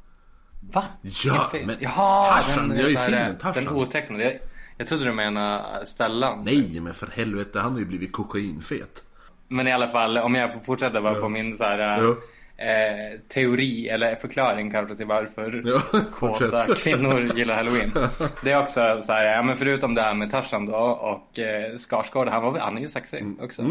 Va? 0.71 0.83
Ja, 1.01 1.49
men 1.53 1.75
Jaha, 1.79 2.33
Tarzan, 2.33 2.69
den, 2.69 2.77
jag 2.77 2.85
är 2.85 2.89
ju 2.89 2.97
filmen 2.97 3.37
Tarzan. 3.37 3.63
Den 3.65 3.73
otecknade. 3.73 4.23
Jag, 4.23 4.33
jag 4.77 4.87
trodde 4.87 5.05
du 5.05 5.11
menade 5.13 5.85
Stellan. 5.85 6.41
Nej, 6.43 6.79
men 6.79 6.93
för 6.93 7.07
helvete, 7.07 7.59
han 7.59 7.71
har 7.71 7.79
ju 7.79 7.85
blivit 7.85 8.11
kokainfet. 8.11 9.03
Men 9.47 9.67
i 9.67 9.71
alla 9.71 9.87
fall 9.87 10.17
om 10.17 10.35
jag 10.35 10.53
får 10.53 10.59
fortsätta 10.59 11.01
bara 11.01 11.15
på 11.15 11.29
min 11.29 11.57
så 11.57 11.63
här, 11.63 12.03
Ja. 12.03 12.15
Eh, 12.57 13.19
teori 13.33 13.89
eller 13.89 14.15
förklaring 14.15 14.71
kanske 14.71 14.95
till 14.95 15.05
varför 15.05 15.61
Ja, 15.65 15.99
kåta 16.13 16.75
kvinnor 16.75 17.37
gillar 17.37 17.55
halloween. 17.55 17.91
Det 18.43 18.51
är 18.51 18.61
också 18.61 19.01
så 19.01 19.11
här, 19.13 19.25
ja 19.25 19.43
men 19.43 19.57
förutom 19.57 19.93
det 19.95 20.01
här 20.01 20.13
med 20.13 20.31
Tarzan 20.31 20.65
då 20.65 20.75
och 20.77 21.39
eh, 21.39 21.77
Skarsgård, 21.77 22.27
han, 22.27 22.43
var, 22.43 22.59
han 22.59 22.77
är 22.77 22.81
ju 22.81 22.87
sexig 22.87 23.19
Mm. 23.21 23.39
också. 23.41 23.61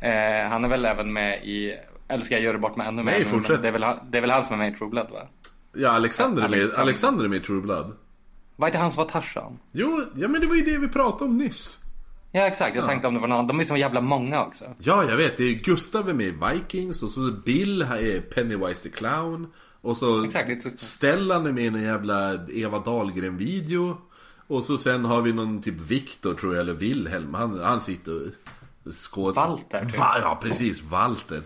Eh, 0.00 0.48
han 0.48 0.64
är 0.64 0.68
väl 0.68 0.84
även 0.84 1.12
med 1.12 1.44
i, 1.44 1.78
eller 2.08 2.24
ska 2.24 2.34
jag 2.34 2.42
göra 2.44 2.58
bort 2.58 2.76
mig 2.76 2.86
ännu 2.88 3.02
mer 3.02 3.12
Nej, 3.12 3.24
fortsätt. 3.24 3.62
Det 3.62 3.68
är, 3.68 3.72
väl, 3.72 3.84
det 4.10 4.18
är 4.18 4.20
väl 4.22 4.30
han 4.30 4.44
som 4.44 4.54
är 4.54 4.58
med 4.58 4.72
i 4.72 4.76
True 4.76 4.90
Blood 4.90 5.10
va? 5.10 5.28
Ja, 5.74 5.88
Alexander 5.90 6.42
är 6.42 6.48
med, 6.48 6.58
Alexander. 6.58 6.82
Alexander 6.82 7.24
är 7.24 7.28
med 7.28 7.36
i 7.36 7.40
True 7.40 7.60
Blood. 7.60 7.96
Var 8.56 8.68
inte 8.68 8.78
han 8.78 8.90
som 8.92 9.04
var 9.04 9.10
Tarzan? 9.10 9.58
Jo, 9.72 10.04
ja 10.16 10.28
men 10.28 10.40
det 10.40 10.46
var 10.46 10.54
ju 10.56 10.62
det 10.62 10.78
vi 10.78 10.88
pratade 10.88 11.24
om 11.24 11.38
nyss. 11.38 11.78
Ja 12.34 12.46
exakt, 12.46 12.76
jag 12.76 12.86
tänkte 12.86 13.08
om 13.08 13.14
det 13.14 13.20
var 13.20 13.28
någon, 13.28 13.46
de 13.46 13.60
är 13.60 13.64
så 13.64 13.76
jävla 13.76 14.00
många 14.00 14.44
också. 14.44 14.64
Ja, 14.78 15.04
jag 15.10 15.16
vet. 15.16 15.36
Det 15.36 15.44
är 15.44 15.54
Gustav 15.54 16.08
är 16.08 16.14
med 16.14 16.26
i 16.26 16.38
Vikings 16.52 17.02
och 17.02 17.10
så 17.10 17.32
Bill 17.44 17.82
här 17.82 17.98
är 17.98 18.20
Pennywise 18.20 18.82
the 18.82 18.88
Clown. 18.88 19.52
Och 19.80 19.96
så 19.96 20.24
Exakt, 20.24 20.80
Stellan 20.80 21.46
är 21.46 21.52
med 21.52 21.64
i 21.64 21.66
en 21.66 21.82
jävla 21.82 22.46
Eva 22.48 22.78
Dahlgren-video. 22.78 23.96
Och 24.46 24.64
så 24.64 24.78
sen 24.78 25.04
har 25.04 25.22
vi 25.22 25.32
någon 25.32 25.62
typ 25.62 25.80
Viktor 25.80 26.34
tror 26.34 26.54
jag, 26.54 26.60
eller 26.60 26.72
Wilhelm. 26.72 27.34
Han, 27.34 27.60
han 27.60 27.80
sitter 27.80 28.30
och 28.84 28.94
skåd... 28.94 29.34
Walter, 29.34 29.84
typ. 29.84 29.98
Va, 29.98 30.14
ja, 30.22 30.38
precis. 30.42 30.82
Walter. 30.82 31.42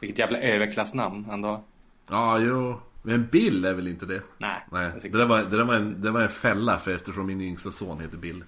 Vilket 0.00 0.18
jävla 0.18 0.38
överklassnamn 0.38 1.30
ändå. 1.30 1.64
Ja, 2.10 2.38
jo. 2.38 2.80
Men 3.02 3.26
Bill 3.26 3.64
är 3.64 3.74
väl 3.74 3.88
inte 3.88 4.06
det? 4.06 4.22
Nej, 4.38 4.66
Nej. 4.70 4.92
Det 5.02 5.18
där 5.18 5.26
var, 5.26 5.42
det 5.42 5.56
där 5.56 5.64
var, 5.64 5.74
en, 5.74 6.00
det 6.00 6.10
var 6.10 6.20
en 6.20 6.28
fälla 6.28 6.78
för 6.78 6.94
eftersom 6.94 7.26
min 7.26 7.40
yngsta 7.40 7.70
son 7.70 8.00
heter 8.00 8.18
Bill. 8.18 8.44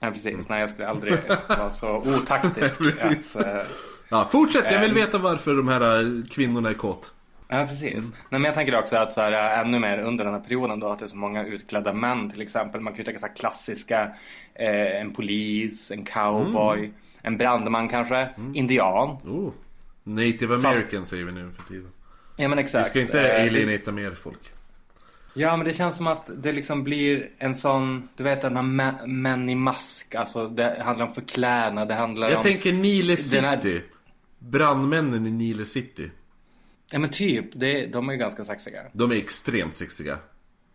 Nej 0.00 0.12
precis, 0.12 0.48
nej 0.48 0.60
jag 0.60 0.70
skulle 0.70 0.88
aldrig 0.88 1.14
vara 1.48 1.70
så 1.70 1.96
otaktisk. 1.96 2.78
Precis. 3.00 3.36
att, 3.36 3.46
eh, 3.46 3.62
Ja, 4.08 4.28
fortsätt! 4.32 4.64
Jag 4.72 4.80
vill 4.80 4.90
Ehm. 4.90 4.96
veta 4.96 5.18
varför 5.18 5.54
de 5.56 5.68
här 5.68 6.00
äh, 6.00 6.24
kvinnorna 6.30 6.68
är 6.68 6.74
kåt. 6.74 7.14
Ja 7.48 7.66
precis. 7.68 7.94
Nej, 7.94 8.02
men 8.30 8.44
jag 8.44 8.54
tänker 8.54 8.78
också 8.78 8.96
att 8.96 9.12
så 9.12 9.20
här, 9.20 9.60
ännu 9.64 9.78
mer 9.78 9.98
under 9.98 10.24
den 10.24 10.34
här 10.34 10.40
perioden 10.40 10.80
då 10.80 10.88
att 10.88 10.98
det 10.98 11.04
är 11.04 11.08
så 11.08 11.16
många 11.16 11.44
utklädda 11.44 11.92
män 11.92 12.30
till 12.30 12.42
exempel. 12.42 12.80
Man 12.80 12.92
kan 12.92 12.98
ju 12.98 13.04
tänka 13.04 13.26
här 13.26 13.34
klassiska, 13.36 14.10
eh, 14.54 15.00
en 15.00 15.10
polis, 15.14 15.90
en 15.90 16.04
cowboy, 16.04 16.92
en 17.22 17.36
brandman 17.38 17.88
kanske, 17.88 18.28
indian. 18.54 19.08
Oh. 19.08 19.52
Native 20.04 20.54
American 20.54 21.06
säger 21.06 21.24
vi 21.24 21.32
nu 21.32 21.50
för 21.56 21.68
tiden. 21.68 21.90
Ja 22.36 22.48
men 22.48 22.58
exakt. 22.58 22.86
Vi 22.86 22.90
ska 22.90 23.00
inte 23.00 23.30
Eh, 23.30 23.42
alienata 23.42 23.92
mer 23.92 24.10
folk. 24.10 24.40
Ja 25.38 25.56
men 25.56 25.66
det 25.66 25.74
känns 25.74 25.96
som 25.96 26.06
att 26.06 26.30
det 26.42 26.52
liksom 26.52 26.84
blir 26.84 27.30
en 27.38 27.56
sån, 27.56 28.08
du 28.16 28.22
vet 28.24 28.42
den 28.42 28.56
här 28.56 28.62
mä- 28.62 29.06
män 29.06 29.48
i 29.48 29.54
mask. 29.54 30.14
Alltså 30.14 30.48
det 30.48 30.82
handlar 30.84 31.06
om 31.06 31.12
förklädnad, 31.14 31.88
det 31.88 31.94
handlar 31.94 32.28
Jag 32.30 32.36
om... 32.38 32.42
tänker 32.44 32.72
Nile 32.72 33.16
Den 33.32 33.44
här- 33.44 33.56
City. 33.60 33.82
Brandmännen 34.38 35.26
i 35.26 35.30
Nile 35.30 35.64
City. 35.64 36.10
Ja 36.90 36.98
men 36.98 37.10
typ, 37.10 37.44
det, 37.52 37.86
de 37.86 38.08
är 38.08 38.12
ju 38.12 38.18
ganska 38.18 38.44
sexiga. 38.44 38.80
De 38.92 39.12
är 39.12 39.16
extremt 39.16 39.74
sexiga. 39.74 40.18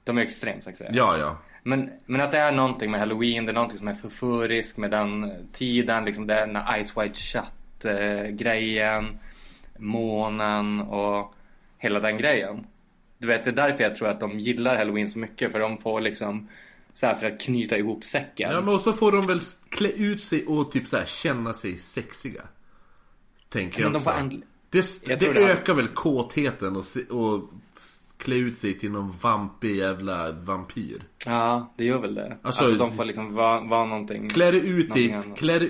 De 0.03 0.17
är 0.17 0.21
extremt 0.21 0.63
sexiga. 0.63 0.89
Ja, 0.93 1.17
ja. 1.17 1.37
Men, 1.63 1.89
men 2.05 2.21
att 2.21 2.31
det 2.31 2.37
är 2.37 2.51
någonting 2.51 2.91
med 2.91 2.99
halloween, 2.99 3.45
det 3.45 3.51
är 3.51 3.53
någonting 3.53 3.77
som 3.79 3.87
är 3.87 3.95
förförisk 3.95 4.77
med 4.77 4.91
den 4.91 5.31
tiden, 5.53 6.05
liksom 6.05 6.27
den 6.27 6.55
här 6.55 6.83
Ice 6.83 6.97
White 6.97 7.15
Shut 7.19 7.85
eh, 7.85 8.27
grejen, 8.31 9.19
månen 9.77 10.79
och 10.81 11.33
hela 11.77 11.99
den 11.99 12.17
grejen. 12.17 12.67
Du 13.23 13.27
vet, 13.27 13.43
det 13.43 13.49
är 13.49 13.55
därför 13.55 13.83
jag 13.83 13.95
tror 13.95 14.07
att 14.07 14.19
de 14.19 14.39
gillar 14.39 14.77
halloween 14.77 15.09
så 15.09 15.19
mycket, 15.19 15.51
för 15.51 15.59
de 15.59 15.77
får 15.77 16.01
liksom 16.01 16.47
så 16.93 17.05
här 17.05 17.15
för 17.15 17.27
att 17.27 17.41
knyta 17.41 17.77
ihop 17.77 18.03
säcken. 18.03 18.51
Ja, 18.51 18.61
men 18.61 18.73
och 18.73 18.81
så 18.81 18.93
får 18.93 19.11
de 19.11 19.21
väl 19.27 19.39
klä 19.69 19.89
ut 19.91 20.23
sig 20.23 20.45
och 20.45 20.71
typ 20.71 20.87
så 20.87 20.97
här 20.97 21.05
känna 21.05 21.53
sig 21.53 21.77
sexiga. 21.77 22.41
Tänker 23.49 23.77
Men 23.83 23.83
jag 23.83 23.91
de 23.93 23.97
också. 23.97 24.09
en- 24.19 24.43
Det, 24.69 25.01
Jag 25.07 25.19
det 25.19 25.33
det. 25.33 25.51
ökar 25.51 25.73
väl 25.73 25.87
kåtheten 25.87 26.75
och, 26.75 26.85
och 27.09 27.49
klä 28.17 28.35
ut 28.35 28.57
sig 28.57 28.79
till 28.79 28.91
någon 28.91 29.13
vampig 29.21 29.75
jävla 29.75 30.31
vampyr. 30.31 31.03
Ja, 31.25 31.73
det 31.77 31.85
gör 31.85 31.99
väl 31.99 32.15
det. 32.15 32.37
Alltså, 32.41 32.63
Alltså, 32.63 32.77
de 32.79 32.91
får 32.91 33.05
liksom 33.05 33.33
vara, 33.35 33.59
vara 33.61 33.85
någonting. 33.85 34.29
Klä 34.29 34.51
dig 34.51 34.67
ut, 34.69 34.87
någonting 34.89 35.13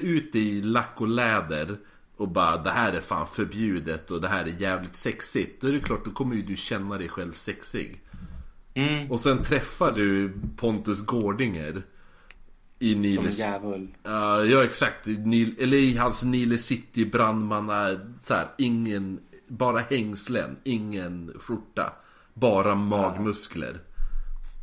ut 0.02 0.36
i 0.36 0.62
lack 0.62 1.02
och 1.02 1.08
läder 1.08 1.78
och 2.18 2.28
bara 2.28 2.58
det 2.58 2.72
här 2.72 2.94
är 2.94 3.02
fan 3.02 3.28
förbjudet 3.28 4.12
och 4.12 4.22
det 4.22 4.28
här 4.28 4.44
är 4.44 4.62
jävligt 4.62 4.96
sexigt. 4.96 5.62
Då 5.62 5.68
är 5.68 5.72
det 5.72 5.80
klart, 5.80 6.06
då 6.06 6.12
kommer 6.12 6.36
ju 6.36 6.42
du 6.42 6.56
känna 6.56 6.98
dig 6.98 7.10
själv 7.10 7.34
sexig. 7.34 8.02
Mm. 8.74 9.12
Och 9.12 9.20
sen 9.20 9.44
träffar 9.44 9.92
du 9.92 10.34
Pontus 10.58 11.06
Gårdinger. 11.06 11.84
I 12.80 12.94
Som 12.94 13.02
Niles... 13.02 13.40
djävul. 13.40 13.88
Ja, 14.04 14.44
ja 14.44 14.64
exakt. 14.64 15.08
I 15.08 15.18
Nil... 15.18 15.56
Eller 15.60 15.78
i 15.78 15.98
hans 15.98 16.24
Nile 16.24 16.58
City 16.58 17.06
brandmanna, 17.06 17.90
så 18.22 18.34
här, 18.34 18.48
ingen, 18.58 19.20
bara 19.48 19.80
hängslen, 19.80 20.58
ingen 20.64 21.34
skjorta. 21.40 21.94
Bara 22.34 22.76
magmuskler. 22.76 23.80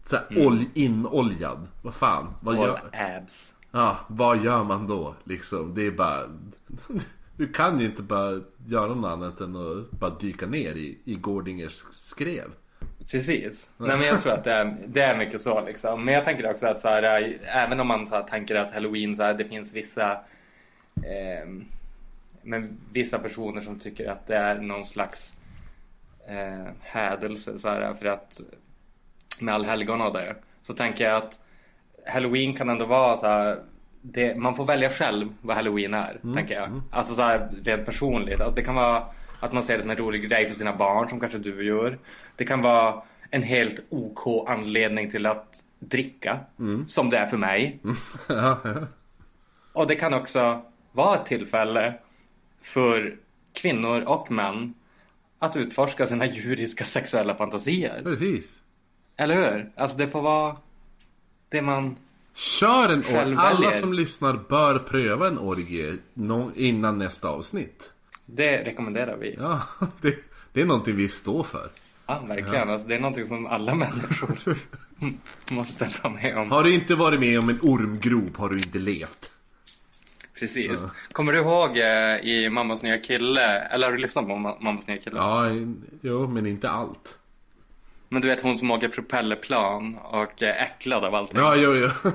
Så 0.06 0.16
här, 0.16 0.46
olj, 0.46 0.70
inoljad. 0.74 1.66
Vad 1.82 1.94
fan, 1.94 2.34
vad 2.40 2.54
All 2.54 2.62
gör... 2.62 2.80
abs. 2.92 3.52
Ja, 3.70 3.98
vad 4.08 4.44
gör 4.44 4.64
man 4.64 4.86
då 4.86 5.14
liksom? 5.24 5.74
Det 5.74 5.86
är 5.86 5.90
bara... 5.90 6.22
Du 7.40 7.48
kan 7.48 7.80
ju 7.80 7.86
inte 7.86 8.02
bara 8.02 8.40
göra 8.66 8.94
något 8.94 9.10
annat 9.10 9.40
än 9.40 9.56
att 9.56 9.90
bara 9.90 10.10
dyka 10.10 10.46
ner 10.46 10.74
i, 10.74 10.98
i 11.04 11.14
Gårdingers 11.14 11.82
skrev. 11.90 12.44
Precis. 13.10 13.68
Nej 13.76 13.96
men 13.96 14.06
jag 14.06 14.22
tror 14.22 14.32
att 14.32 14.44
det 14.44 14.52
är, 14.52 14.76
det 14.86 15.02
är 15.02 15.18
mycket 15.18 15.42
så 15.42 15.64
liksom. 15.64 16.04
Men 16.04 16.14
jag 16.14 16.24
tänker 16.24 16.50
också 16.50 16.66
att 16.66 16.80
så 16.80 16.88
här, 16.88 17.38
även 17.44 17.80
om 17.80 17.86
man 17.86 18.08
så 18.08 18.14
här, 18.14 18.22
tänker 18.22 18.54
att 18.54 18.74
halloween 18.74 19.16
så 19.16 19.22
här, 19.22 19.34
det 19.34 19.44
finns 19.44 19.72
vissa 19.72 20.12
eh, 20.96 21.48
men 22.42 22.80
vissa 22.92 23.18
personer 23.18 23.60
som 23.60 23.78
tycker 23.78 24.10
att 24.10 24.26
det 24.26 24.36
är 24.36 24.58
någon 24.60 24.84
slags 24.84 25.34
eh, 26.28 26.72
hädelse 26.80 27.58
så 27.58 27.68
här, 27.68 27.94
för 27.94 28.06
att 28.06 28.40
med 29.38 29.54
allhelgona 29.54 30.06
och 30.06 30.12
det. 30.12 30.34
Så 30.62 30.74
tänker 30.74 31.04
jag 31.04 31.16
att 31.16 31.40
halloween 32.06 32.54
kan 32.54 32.68
ändå 32.68 32.86
vara 32.86 33.16
så 33.16 33.26
här, 33.26 33.58
det, 34.02 34.36
man 34.36 34.56
får 34.56 34.64
välja 34.64 34.90
själv 34.90 35.28
vad 35.40 35.56
halloween 35.56 35.94
är, 35.94 36.20
tänker 36.34 36.54
jag. 36.54 36.82
Alltså 36.90 37.14
så 37.14 37.22
här, 37.22 37.48
rent 37.64 37.86
personligt. 37.86 38.40
Alltså, 38.40 38.56
det 38.56 38.62
kan 38.62 38.74
vara 38.74 39.04
att 39.40 39.52
man 39.52 39.62
ser 39.62 39.76
det 39.76 39.82
som 39.82 39.90
en 39.90 39.96
rolig 39.96 40.28
grej 40.28 40.48
för 40.48 40.54
sina 40.54 40.76
barn 40.76 41.08
som 41.08 41.20
kanske 41.20 41.38
du 41.38 41.64
gör. 41.64 41.98
Det 42.36 42.44
kan 42.44 42.62
vara 42.62 43.02
en 43.30 43.42
helt 43.42 43.80
OK 43.88 44.48
anledning 44.48 45.10
till 45.10 45.26
att 45.26 45.62
dricka. 45.78 46.38
Som 46.86 47.10
det 47.10 47.18
är 47.18 47.26
för 47.26 47.36
mig. 47.36 47.78
ja, 48.28 48.58
ja. 48.64 48.86
Och 49.72 49.86
det 49.86 49.96
kan 49.96 50.14
också 50.14 50.62
vara 50.92 51.16
ett 51.16 51.26
tillfälle 51.26 51.94
för 52.62 53.16
kvinnor 53.52 54.00
och 54.00 54.30
män 54.30 54.74
att 55.38 55.56
utforska 55.56 56.06
sina 56.06 56.26
djuriska 56.26 56.84
sexuella 56.84 57.34
fantasier. 57.34 58.00
Precis. 58.02 58.60
Eller 59.16 59.34
hur? 59.34 59.70
Alltså 59.76 59.96
det 59.96 60.08
får 60.08 60.22
vara 60.22 60.56
det 61.48 61.62
man... 61.62 61.96
Kör 62.34 62.88
en 62.88 62.98
orgie. 62.98 63.36
Alla 63.38 63.72
som 63.72 63.92
lyssnar 63.92 64.38
bör 64.48 64.78
pröva 64.78 65.26
en 65.28 65.38
orgie 65.38 65.96
innan 66.54 66.98
nästa 66.98 67.28
avsnitt. 67.28 67.92
Det 68.26 68.64
rekommenderar 68.64 69.16
vi. 69.16 69.34
Ja, 69.38 69.62
Ja, 69.80 69.86
det, 70.00 70.14
det 70.52 70.60
är 70.60 70.64
någonting 70.66 70.96
vi 70.96 71.08
står 71.08 71.42
för. 71.42 71.68
verkligen. 72.28 72.70
Alltså, 72.70 72.88
det 72.88 72.94
är 72.94 73.00
någonting 73.00 73.24
som 73.26 73.46
alla 73.46 73.74
människor 73.84 74.38
måste 75.50 75.90
vara 76.02 76.12
med 76.12 76.36
om. 76.38 76.50
Har 76.50 76.64
du 76.64 76.74
inte 76.74 76.94
varit 76.94 77.20
med 77.20 77.38
om 77.38 77.48
en 77.48 77.58
ormgrop 77.62 78.36
har 78.36 78.48
du 78.48 78.56
inte 78.58 78.78
levt. 78.78 79.30
Precis. 80.38 80.80
Kommer 81.12 81.32
du 81.32 81.38
ihåg 81.38 81.78
eh, 81.78 82.16
i 82.28 82.48
Mammas 82.50 82.82
nya 82.82 82.98
kille, 82.98 83.60
eller 83.60 83.86
har 83.86 83.92
du 83.92 83.98
lyssnat 83.98 84.26
på 84.26 84.32
Ma- 84.32 84.56
Mammas 84.60 84.86
nya 84.86 84.96
kille? 84.98 85.16
Ja, 85.16 85.50
jo, 86.02 86.28
men 86.28 86.46
inte 86.46 86.70
allt. 86.70 87.18
Men 88.12 88.22
du 88.22 88.28
vet 88.28 88.40
hon 88.42 88.58
som 88.58 88.70
åker 88.70 88.88
propellerplan 88.88 89.94
och 89.98 90.42
är 90.42 90.62
äcklad 90.62 91.04
av 91.04 91.14
allting. 91.14 91.40
Ja, 91.40 91.56
jo, 91.56 91.74
jo. 91.74 92.10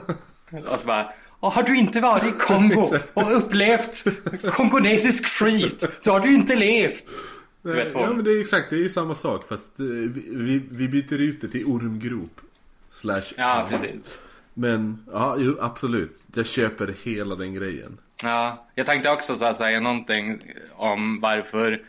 Och 0.57 0.63
så 0.63 0.87
bara, 0.87 1.09
"Åh, 1.39 1.53
har 1.53 1.63
du 1.63 1.77
inte 1.77 1.99
varit 1.99 2.23
i 2.23 2.31
Kongo 2.39 2.93
och 3.13 3.37
upplevt 3.37 4.03
kongolesisk 4.51 5.25
skit, 5.27 5.89
då 6.03 6.11
har 6.11 6.19
du 6.19 6.33
inte 6.33 6.55
levt. 6.55 7.05
Du 7.61 7.71
vet 7.71 7.93
ja, 7.93 8.05
hon. 8.05 8.15
men 8.15 8.25
det 8.25 8.31
är 8.31 8.41
exakt, 8.41 8.69
det 8.69 8.75
är 8.75 8.79
ju 8.79 8.89
samma 8.89 9.15
sak 9.15 9.47
fast 9.49 9.79
eh, 9.79 9.85
vi, 9.85 10.07
vi, 10.31 10.61
vi 10.71 10.87
byter 10.87 11.13
ut 11.21 11.41
det 11.41 11.47
till 11.47 11.65
ormgrop. 11.65 12.41
Slash 12.91 13.23
Ja, 13.37 13.67
precis. 13.69 14.19
Men, 14.53 15.05
ja, 15.11 15.35
jo, 15.39 15.57
absolut. 15.61 16.17
Jag 16.35 16.45
köper 16.45 16.95
hela 17.03 17.35
den 17.35 17.53
grejen. 17.53 17.97
Ja, 18.23 18.65
jag 18.75 18.85
tänkte 18.85 19.09
också 19.11 19.35
så 19.35 19.45
här, 19.45 19.53
säga 19.53 19.79
någonting 19.79 20.41
om 20.71 21.19
varför 21.21 21.81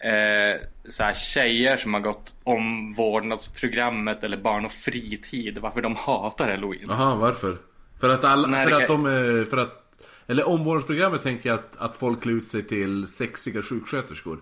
eh, 0.00 0.60
så 0.90 1.02
här, 1.02 1.14
tjejer 1.14 1.76
som 1.76 1.94
har 1.94 2.00
gått 2.00 2.34
omvårdnadsprogrammet 2.44 4.24
eller 4.24 4.36
barn 4.36 4.64
och 4.64 4.72
fritid, 4.72 5.58
varför 5.58 5.82
de 5.82 5.96
hatar 5.96 6.50
halloween. 6.50 6.86
Jaha, 6.88 7.14
varför? 7.14 7.56
För 8.00 8.08
att 8.10 8.24
alla, 8.24 8.48
Nej, 8.48 8.64
för 8.64 8.70
det 8.70 8.76
att 8.76 8.86
kan- 8.88 9.02
de 9.04 9.10
är, 9.10 9.44
för 9.44 9.56
att 9.56 9.76
Eller 10.26 10.48
omvårdnadsprogrammet 10.48 11.22
tänker 11.22 11.48
jag 11.48 11.58
att, 11.58 11.76
att 11.78 11.96
folk 11.96 12.22
klär 12.22 12.32
ut 12.32 12.46
sig 12.48 12.62
till 12.62 13.06
sexiga 13.06 13.62
sjuksköterskor. 13.62 14.38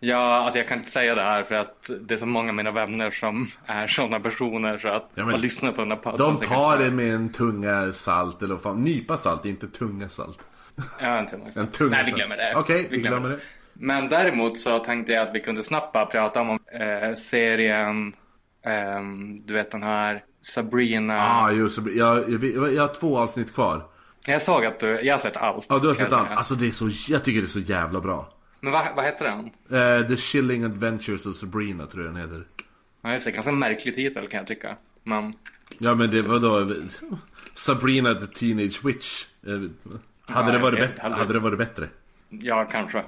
Ja, 0.00 0.34
alltså 0.36 0.58
jag 0.58 0.68
kan 0.68 0.78
inte 0.78 0.90
säga 0.90 1.14
det 1.14 1.22
här 1.22 1.42
för 1.42 1.54
att 1.54 1.90
det 2.00 2.14
är 2.14 2.18
så 2.18 2.26
många 2.26 2.48
av 2.48 2.54
mina 2.54 2.70
vänner 2.70 3.10
som 3.10 3.46
är 3.66 3.86
sådana 3.86 4.20
personer 4.20 4.78
så 4.78 4.88
att 4.88 5.10
Ja, 5.14 5.24
man 5.24 5.40
lyssnar 5.40 5.72
på 5.72 5.80
den 5.80 5.90
här 5.90 5.98
podden. 5.98 6.18
De 6.18 6.36
kan 6.36 6.48
tar 6.48 6.78
det 6.78 6.90
med 6.90 7.14
en 7.14 7.32
tunga 7.32 7.92
salt, 7.92 8.42
eller 8.42 8.56
fan, 8.56 8.84
nypa 8.84 9.16
salt, 9.16 9.44
inte 9.44 9.68
tunga 9.68 10.08
salt. 10.08 10.38
Ja, 11.00 11.06
en 11.18 11.26
tunga. 11.26 11.44
En 11.56 11.66
tunga 11.66 11.90
Nej, 11.90 12.00
vi 12.04 12.10
salt. 12.10 12.16
glömmer 12.16 12.36
det. 12.36 12.52
Okej, 12.56 12.86
vi 12.90 12.98
glömmer 12.98 13.28
det. 13.28 13.38
Men 13.80 14.08
däremot 14.08 14.58
så 14.58 14.78
tänkte 14.78 15.12
jag 15.12 15.28
att 15.28 15.34
vi 15.34 15.40
kunde 15.40 15.62
snabbt 15.62 15.92
bara 15.92 16.06
prata 16.06 16.40
om 16.40 16.58
eh, 16.72 17.14
serien, 17.14 18.12
ehm, 18.64 19.46
du 19.46 19.54
vet 19.54 19.70
den 19.70 19.82
här 19.82 20.24
Sabrina. 20.42 21.18
Ah, 21.20 21.50
jo, 21.50 21.68
så, 21.68 21.82
jag, 21.94 22.30
jag, 22.30 22.74
jag 22.74 22.82
har 22.82 22.94
två 22.94 23.18
avsnitt 23.18 23.54
kvar. 23.54 23.82
Jag 24.26 24.42
såg 24.42 24.64
att 24.64 24.80
du, 24.80 24.86
jag 25.02 25.14
har 25.14 25.18
sett 25.18 25.36
allt. 25.36 25.66
Ja, 25.68 25.78
du 25.78 25.86
har 25.86 25.94
sett 25.94 26.12
allt. 26.12 26.30
Alltså 26.30 26.54
det 26.54 26.66
är 26.66 26.70
så, 26.70 26.90
jag 27.08 27.24
tycker 27.24 27.40
det 27.40 27.46
är 27.46 27.48
så 27.48 27.58
jävla 27.58 28.00
bra. 28.00 28.32
Men 28.60 28.72
vad, 28.72 28.86
vad 28.96 29.04
heter 29.04 29.24
den? 29.24 29.50
Eh, 29.80 30.06
The 30.08 30.16
Chilling 30.16 30.64
Adventures 30.64 31.26
of 31.26 31.36
Sabrina 31.36 31.86
tror 31.86 32.04
jag 32.04 32.14
den 32.14 32.22
heter. 32.22 32.44
Ja, 33.02 33.12
just 33.12 33.24
det. 33.24 33.30
Ganska 33.32 33.52
märklig 33.52 33.94
titel 33.94 34.28
kan 34.28 34.38
jag 34.38 34.46
tycka. 34.46 34.76
Men, 35.02 35.34
Ja 35.78 35.94
men 35.94 36.10
det 36.10 36.22
var 36.22 36.38
då 36.38 36.74
Sabrina 37.54 38.14
the 38.14 38.26
Teenage 38.26 38.84
Witch. 38.84 39.24
Eh, 39.46 39.52
Hade, 40.34 40.48
Ja, 40.48 40.52
det 40.52 40.58
varit 40.58 40.80
vet 40.82 40.96
bättre, 40.96 41.12
hade 41.14 41.32
det 41.32 41.38
varit 41.38 41.58
bättre? 41.58 41.88
ja, 42.28 42.64
kanske. 42.64 43.04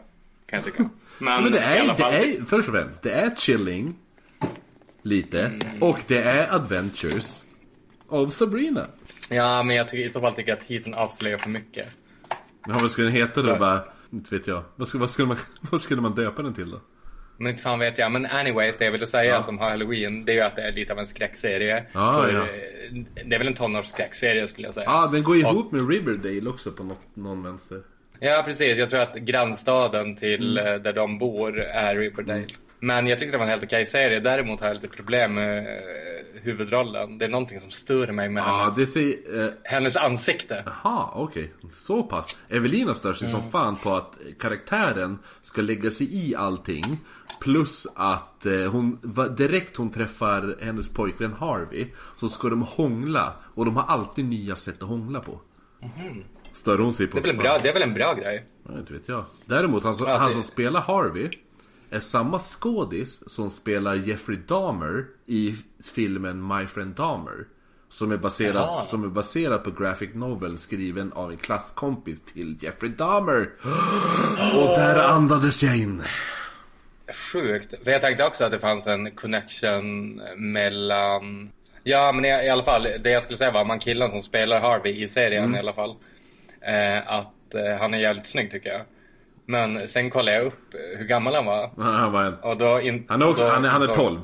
Kan 0.50 0.56
jag 0.56 0.64
tycka. 0.64 0.82
Men, 1.18 1.32
Ja, 1.32 1.40
men 1.40 1.52
det 1.52 1.58
i 1.58 1.62
alla 1.62 1.74
är, 1.74 1.86
det 1.88 1.94
fall. 2.02 2.12
är, 2.12 2.44
först 2.44 2.68
och 2.68 2.74
främst, 2.74 3.02
det 3.02 3.10
är 3.12 3.34
chilling. 3.34 3.94
Lite. 5.02 5.40
Mm. 5.40 5.58
Och 5.80 5.98
det 6.06 6.22
är 6.22 6.54
Adventures. 6.54 7.42
Av 8.08 8.28
Sabrina. 8.30 8.86
Ja, 9.28 9.62
men 9.62 9.76
jag 9.76 9.88
tycker, 9.88 10.04
i 10.04 10.10
så 10.10 10.20
fall 10.20 10.32
tycker 10.32 10.50
jag 10.50 10.58
att 10.58 10.66
titeln 10.66 10.94
avslöjar 10.94 11.38
för 11.38 11.50
mycket. 11.50 11.88
Men 12.66 12.80
vad 12.80 12.90
skulle 12.90 13.06
den 13.06 13.16
heta 13.16 13.42
då? 13.42 13.48
Ja. 13.48 13.58
Bara, 13.58 13.84
inte 14.12 14.36
vet 14.36 14.46
jag. 14.46 14.62
Vad 14.76 14.88
skulle, 14.88 15.00
vad, 15.00 15.10
skulle 15.10 15.28
man, 15.28 15.36
vad 15.60 15.80
skulle 15.80 16.00
man 16.00 16.14
döpa 16.14 16.42
den 16.42 16.54
till 16.54 16.70
då? 16.70 16.80
Men 17.36 17.50
inte 17.50 17.62
fan 17.62 17.78
vet 17.78 17.98
jag. 17.98 18.12
Men 18.12 18.26
anyways, 18.26 18.76
det 18.76 18.84
jag 18.84 18.92
ville 18.92 19.06
säga 19.06 19.42
som 19.42 19.58
har 19.58 19.70
halloween, 19.70 20.24
det 20.24 20.32
är 20.32 20.36
ju 20.36 20.42
att 20.42 20.56
det 20.56 20.62
är 20.62 20.72
lite 20.72 20.92
av 20.92 20.98
en 20.98 21.06
skräckserie. 21.06 21.84
Ah, 21.92 22.28
ja. 22.28 22.46
Det 23.24 23.34
är 23.34 23.38
väl 23.38 23.46
en 23.46 23.54
tonårsskräckserie 23.54 24.46
skulle 24.46 24.66
jag 24.66 24.74
säga. 24.74 24.84
Ja, 24.86 25.04
ah, 25.04 25.06
den 25.06 25.22
går 25.22 25.36
ihop 25.36 25.72
med 25.72 25.88
Riverdale 25.88 26.50
också 26.50 26.70
på 26.72 26.84
något, 26.84 27.16
någon 27.16 27.42
vänster. 27.42 27.82
Ja, 28.20 28.42
precis. 28.46 28.78
Jag 28.78 28.90
tror 28.90 29.00
att 29.00 29.14
grannstaden 29.14 30.16
till 30.16 30.58
Mm. 30.58 30.74
eh, 30.74 30.80
där 30.82 30.92
de 30.92 31.18
bor 31.18 31.60
är 31.60 31.96
Riverdale. 31.96 32.46
Men 32.82 33.06
jag 33.06 33.18
tyckte 33.18 33.32
det 33.32 33.38
var 33.38 33.44
en 33.44 33.50
helt 33.50 33.64
okej 33.64 33.86
serie. 33.86 34.20
Däremot 34.20 34.60
har 34.60 34.66
jag 34.66 34.74
lite 34.74 34.88
problem 34.88 35.34
med 35.34 35.58
eh, 35.58 36.42
huvudrollen. 36.42 37.18
Det 37.18 37.24
är 37.24 37.28
någonting 37.28 37.60
som 37.60 37.70
stör 37.70 38.12
mig 38.12 38.28
med 38.28 38.42
Ja, 38.42 38.56
hennes, 38.60 38.76
det 38.76 38.86
säger... 38.86 39.44
Eh, 39.44 39.50
hennes 39.64 39.96
ansikte. 39.96 40.64
Jaha, 40.66 41.08
okej. 41.14 41.52
Så 41.72 42.02
pass. 42.02 42.38
Evelina 42.48 42.94
stör 42.94 43.12
sig 43.12 43.28
som 43.28 43.50
fan 43.50 43.76
på 43.76 43.96
att 43.96 44.16
karaktären 44.40 45.18
ska 45.42 45.62
lägga 45.62 45.90
sig 45.90 46.26
i 46.28 46.34
allting. 46.34 46.96
Plus 47.40 47.86
att 47.94 48.46
eh, 48.46 48.52
hon, 48.72 48.98
direkt 49.36 49.76
hon 49.76 49.90
träffar 49.90 50.54
hennes 50.64 50.88
pojkvän 50.88 51.32
Harvey 51.32 51.86
så 52.16 52.28
ska 52.28 52.48
de 52.48 52.62
hångla. 52.62 53.32
Och 53.54 53.64
de 53.64 53.76
har 53.76 53.84
alltid 53.84 54.24
nya 54.24 54.56
sätt 54.56 54.82
att 54.82 54.88
hångla 54.88 55.20
på. 55.20 55.40
Stör 56.60 56.78
hon 56.78 56.92
sig 56.92 57.06
på. 57.06 57.20
Det 57.20 57.28
är 57.28 57.32
väl 57.32 57.36
en 57.36 57.42
bra, 57.42 57.58
det 57.62 57.68
är 57.68 57.72
väl 57.72 57.82
en 57.82 57.94
bra 57.94 58.14
grej? 58.14 58.44
Ja, 58.68 58.78
inte 58.78 58.92
vet 58.92 59.08
jag. 59.08 59.24
Däremot, 59.46 59.82
han, 59.84 59.94
som- 59.94 60.06
Ja, 60.06 60.12
det- 60.12 60.18
han 60.18 60.32
som 60.32 60.42
spelar 60.42 60.80
Harvey 60.80 61.28
är 61.90 62.00
samma 62.00 62.38
skådis 62.38 63.22
som 63.26 63.50
spelar 63.50 63.94
Jeffrey 63.94 64.38
Dahmer 64.46 65.04
i 65.26 65.54
filmen 65.94 66.46
My 66.48 66.66
Friend 66.66 66.94
Dahmer. 66.94 67.46
Som 67.88 68.12
är, 68.12 68.16
baserad, 68.16 68.56
Jaha. 68.56 68.86
som 68.86 69.04
är 69.04 69.08
baserad 69.08 69.64
på 69.64 69.70
graphic 69.70 70.14
novel 70.14 70.58
skriven 70.58 71.12
av 71.12 71.30
en 71.30 71.36
klasskompis 71.36 72.22
till 72.22 72.56
Jeffrey 72.60 72.90
Dahmer. 72.90 73.50
Och 74.56 74.68
där 74.78 75.08
andades 75.08 75.62
jag 75.62 75.76
in. 75.78 76.02
Sjukt. 77.32 77.74
För 77.84 77.90
jag 77.90 78.00
tänkte 78.00 78.24
också 78.24 78.44
att 78.44 78.50
det 78.50 78.58
fanns 78.58 78.86
en 78.86 79.10
connection 79.10 80.16
mellan... 80.36 81.50
Ja, 81.84 82.12
men 82.12 82.24
i, 82.24 82.28
i 82.28 82.48
alla 82.50 82.62
fall, 82.62 82.82
det 83.00 83.10
jag 83.10 83.22
skulle 83.22 83.36
säga 83.38 83.50
var 83.52 83.64
man 83.64 83.78
killen 83.78 84.10
som 84.10 84.22
spelar 84.22 84.60
Harvey 84.60 85.04
i 85.04 85.08
serien 85.08 85.44
Mm. 85.44 85.56
i 85.56 85.58
alla 85.58 85.72
fall. 85.72 85.94
Eh, 86.60 87.12
att 87.12 87.54
eh, 87.54 87.76
han 87.80 87.94
är 87.94 87.98
jävligt 87.98 88.26
snygg 88.26 88.50
tycker 88.50 88.68
jag. 88.70 88.82
Men 89.46 89.88
sen 89.88 90.10
kollade 90.10 90.36
jag 90.36 90.46
upp 90.46 90.74
eh, 90.74 90.98
hur 90.98 91.04
gammal 91.06 91.34
han 91.34 91.44
var. 91.46 91.70
Han, 91.76 92.12
var 92.12 92.24
en, 92.24 92.34
Och 92.34 92.56
då 92.56 92.80
in, 92.80 93.04
han, 93.08 93.22
är 93.22 93.28
också, 93.28 93.42
då 93.42 93.48
han, 93.48 93.64
han 93.64 93.82
är 93.82 93.86
insåg- 93.86 93.94
12. 93.96 94.20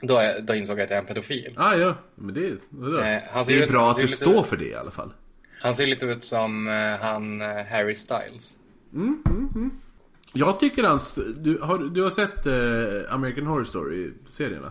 Då, 0.00 0.20
då 0.42 0.54
insåg 0.54 0.78
jag 0.78 0.84
att 0.84 0.90
jag 0.90 0.96
är 0.96 1.00
en 1.00 1.06
pedofil. 1.06 1.54
Ah, 1.56 1.74
ja, 1.74 1.94
men 2.14 2.34
det, 2.34 2.52
vadå? 2.68 2.98
Eh, 2.98 3.18
han 3.30 3.44
det 3.46 3.54
är 3.58 3.62
ut- 3.62 3.70
bra 3.70 3.80
han 3.82 3.90
att 3.90 3.96
du 3.96 4.08
står 4.08 4.42
för 4.42 4.56
det 4.56 4.64
i 4.68 4.74
alla 4.74 4.90
fall. 4.90 5.12
Han 5.60 5.74
ser 5.74 5.86
lite 5.86 6.06
ut 6.06 6.24
som 6.24 6.68
eh, 6.68 6.74
han 7.00 7.40
eh, 7.40 7.48
Harry 7.64 7.94
Styles. 7.94 8.56
Jag 10.32 10.60
tycker 10.60 10.84
hans... 10.84 11.18
Du 11.36 11.58
har, 11.62 11.78
du 11.78 12.02
har 12.02 12.10
sett 12.10 12.46
eh, 12.46 13.14
American 13.14 13.46
Horror 13.46 13.64
Story-serierna? 13.64 14.70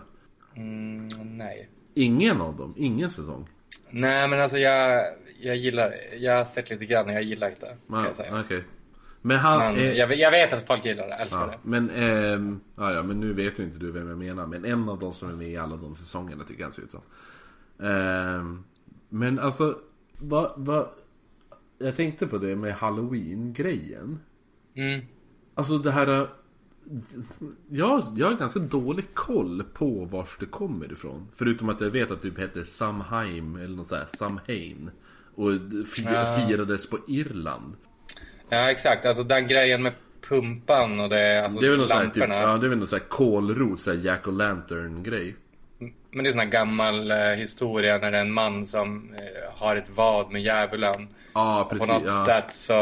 Mm, 0.56 1.08
nej. 1.38 1.68
Ingen 1.94 2.40
av 2.40 2.56
dem? 2.56 2.74
Ingen 2.76 3.10
säsong? 3.10 3.48
Nej 3.90 4.28
men 4.28 4.40
alltså 4.40 4.58
jag, 4.58 5.04
jag 5.44 5.56
gillar, 5.56 5.94
jag 6.18 6.36
har 6.38 6.44
sett 6.44 6.70
lite 6.70 6.86
grann 6.86 7.06
och 7.06 7.12
jag 7.14 7.22
gillar 7.22 7.48
inte. 7.48 7.76
Kan 7.88 7.96
Ah, 7.98 8.04
jag 8.06 8.16
säga. 8.16 8.40
Okej. 8.40 8.64
Men 9.22 9.36
han... 9.38 9.58
Men 9.58 9.76
eh, 9.76 9.92
jag, 9.92 10.16
jag 10.16 10.30
vet 10.30 10.52
att 10.52 10.66
folk 10.66 10.84
gillar 10.84 11.08
det, 11.08 11.14
älskar 11.14 11.40
Ja, 11.40 11.46
det. 11.46 11.58
men, 11.62 11.90
ehm, 11.90 12.60
ja, 12.76 12.92
ja, 12.92 13.02
men 13.02 13.20
nu 13.20 13.32
vet 13.32 13.58
ju 13.58 13.62
inte 13.62 13.78
du 13.78 13.90
vem 13.92 14.08
jag 14.08 14.18
menar. 14.18 14.46
Men 14.46 14.64
en 14.64 14.88
av 14.88 14.98
de 14.98 15.12
som 15.14 15.28
är 15.30 15.34
med 15.34 15.48
i 15.48 15.56
alla 15.56 15.76
de 15.76 15.94
säsongerna 15.96 16.44
tycker 16.44 16.60
jag 16.60 16.66
han 16.66 16.72
ser 16.72 16.82
ut 16.82 16.90
som. 16.90 17.00
Ehm, 17.86 18.64
men 19.08 19.38
alltså, 19.38 19.78
vad, 20.18 20.52
vad... 20.56 20.88
Jag 21.78 21.96
tänkte 21.96 22.26
på 22.26 22.38
det 22.38 22.56
med 22.56 22.74
Halloween-grejen. 22.74 24.20
Mm. 24.74 25.00
Alltså 25.54 25.78
det 25.78 25.90
här... 25.90 26.26
Jag, 27.68 28.02
jag 28.16 28.26
har 28.30 28.34
ganska 28.36 28.60
dålig 28.60 29.14
koll 29.14 29.64
på 29.74 30.04
vars 30.04 30.36
det 30.40 30.46
kommer 30.46 30.92
ifrån. 30.92 31.28
Förutom 31.36 31.68
att 31.68 31.80
jag 31.80 31.90
vet 31.90 32.10
att 32.10 32.22
det 32.22 32.28
typ 32.30 32.38
heter 32.38 32.64
Samhain 32.64 33.56
eller 33.56 33.76
något 33.76 33.86
sånt 33.86 34.00
här, 34.00 34.16
Samhain. 34.18 34.90
Och 35.36 35.50
fi- 35.94 36.08
Ja. 36.14 36.26
firades 36.48 36.90
på 36.90 36.98
Irland. 37.08 37.76
Ja 38.48 38.70
exakt, 38.70 39.06
alltså 39.06 39.22
den 39.22 39.46
grejen 39.46 39.82
med 39.82 39.92
pumpan 40.28 41.00
och 41.00 41.08
det, 41.08 41.44
alltså 41.44 41.60
Det 41.60 41.66
är 41.66 41.70
väl 41.70 41.80
typ, 41.80 41.88
lamporna. 41.90 42.34
ja, 42.34 42.56
det 42.56 42.66
är 42.66 42.68
väl 42.68 42.78
någon 42.78 42.86
sån 42.86 42.98
här 42.98 43.06
kolrot, 43.08 43.80
sån 43.80 43.96
här 43.96 44.04
Jack 44.04 44.20
Lantern 44.26 45.02
grej. 45.02 45.34
Men 46.10 46.24
det 46.24 46.30
är 46.30 46.32
sån 46.32 46.40
här 46.40 46.46
gammal 46.46 47.10
eh, 47.10 47.16
historia 47.18 47.98
när 47.98 48.10
det 48.10 48.16
är 48.18 48.20
en 48.22 48.32
man 48.32 48.66
som 48.66 49.14
eh, 49.14 49.52
har 49.58 49.76
ett 49.76 49.86
vad 49.94 50.30
med 50.32 50.42
djävulen. 50.42 51.08
Ja, 51.34 51.62
Och 51.62 51.70
precis. 51.70 51.86
på 51.88 51.92
något 51.94 52.02
ja. 52.06 52.24
sätt 52.26 52.54
så... 52.54 52.72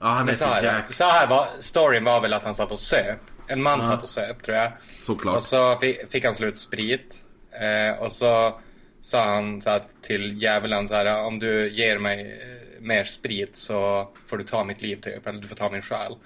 Ja, 0.00 0.06
han 0.06 0.36
så 0.36 0.44
här, 0.44 0.62
Jack. 0.62 0.92
så 0.94 1.04
här 1.04 1.26
var, 1.26 1.48
storyn 1.60 2.04
var 2.04 2.20
väl 2.20 2.32
att 2.32 2.44
han 2.44 2.54
satt 2.54 2.70
och 2.72 2.78
söp. 2.80 3.18
En 3.46 3.62
man 3.62 3.82
satt 3.82 4.02
och 4.02 4.08
söp 4.08 4.42
tror 4.42 4.56
jag. 4.56 4.72
Såklart. 5.00 5.36
Och 5.36 5.42
så 5.42 5.76
fick, 5.76 6.10
fick 6.10 6.24
han 6.24 6.34
slut 6.34 6.58
sprit. 6.58 7.16
Eh, 7.50 8.02
och 8.02 8.12
så 8.12 8.60
sa 9.04 9.24
han 9.34 9.62
så 9.62 9.70
här 9.70 9.82
till 10.02 10.42
djävulen 10.42 10.88
så 10.88 10.94
här, 10.94 11.24
om 11.24 11.38
du 11.38 11.70
ger 11.70 11.98
mig 11.98 12.20
eh, 12.20 12.82
mer 12.82 13.04
sprit 13.04 13.56
så 13.56 14.08
får 14.26 14.38
du 14.38 14.44
ta 14.44 14.64
mitt 14.64 14.82
liv 14.82 14.96
typ, 14.96 15.26
eller 15.26 15.40
du 15.40 15.48
får 15.48 15.56
ta 15.56 15.70
min 15.70 15.82
själ. 15.82 16.16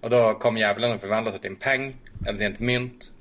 Och 0.00 0.10
då 0.10 0.34
kom 0.34 0.56
djävulen 0.58 0.92
och 0.92 1.00
förvandlade 1.00 1.32
sig 1.32 1.40
till 1.40 1.50
en 1.50 1.56
peng, 1.56 1.96
eller 2.26 2.38
till 2.38 2.46
ett 2.46 2.60
mynt. 2.60 3.12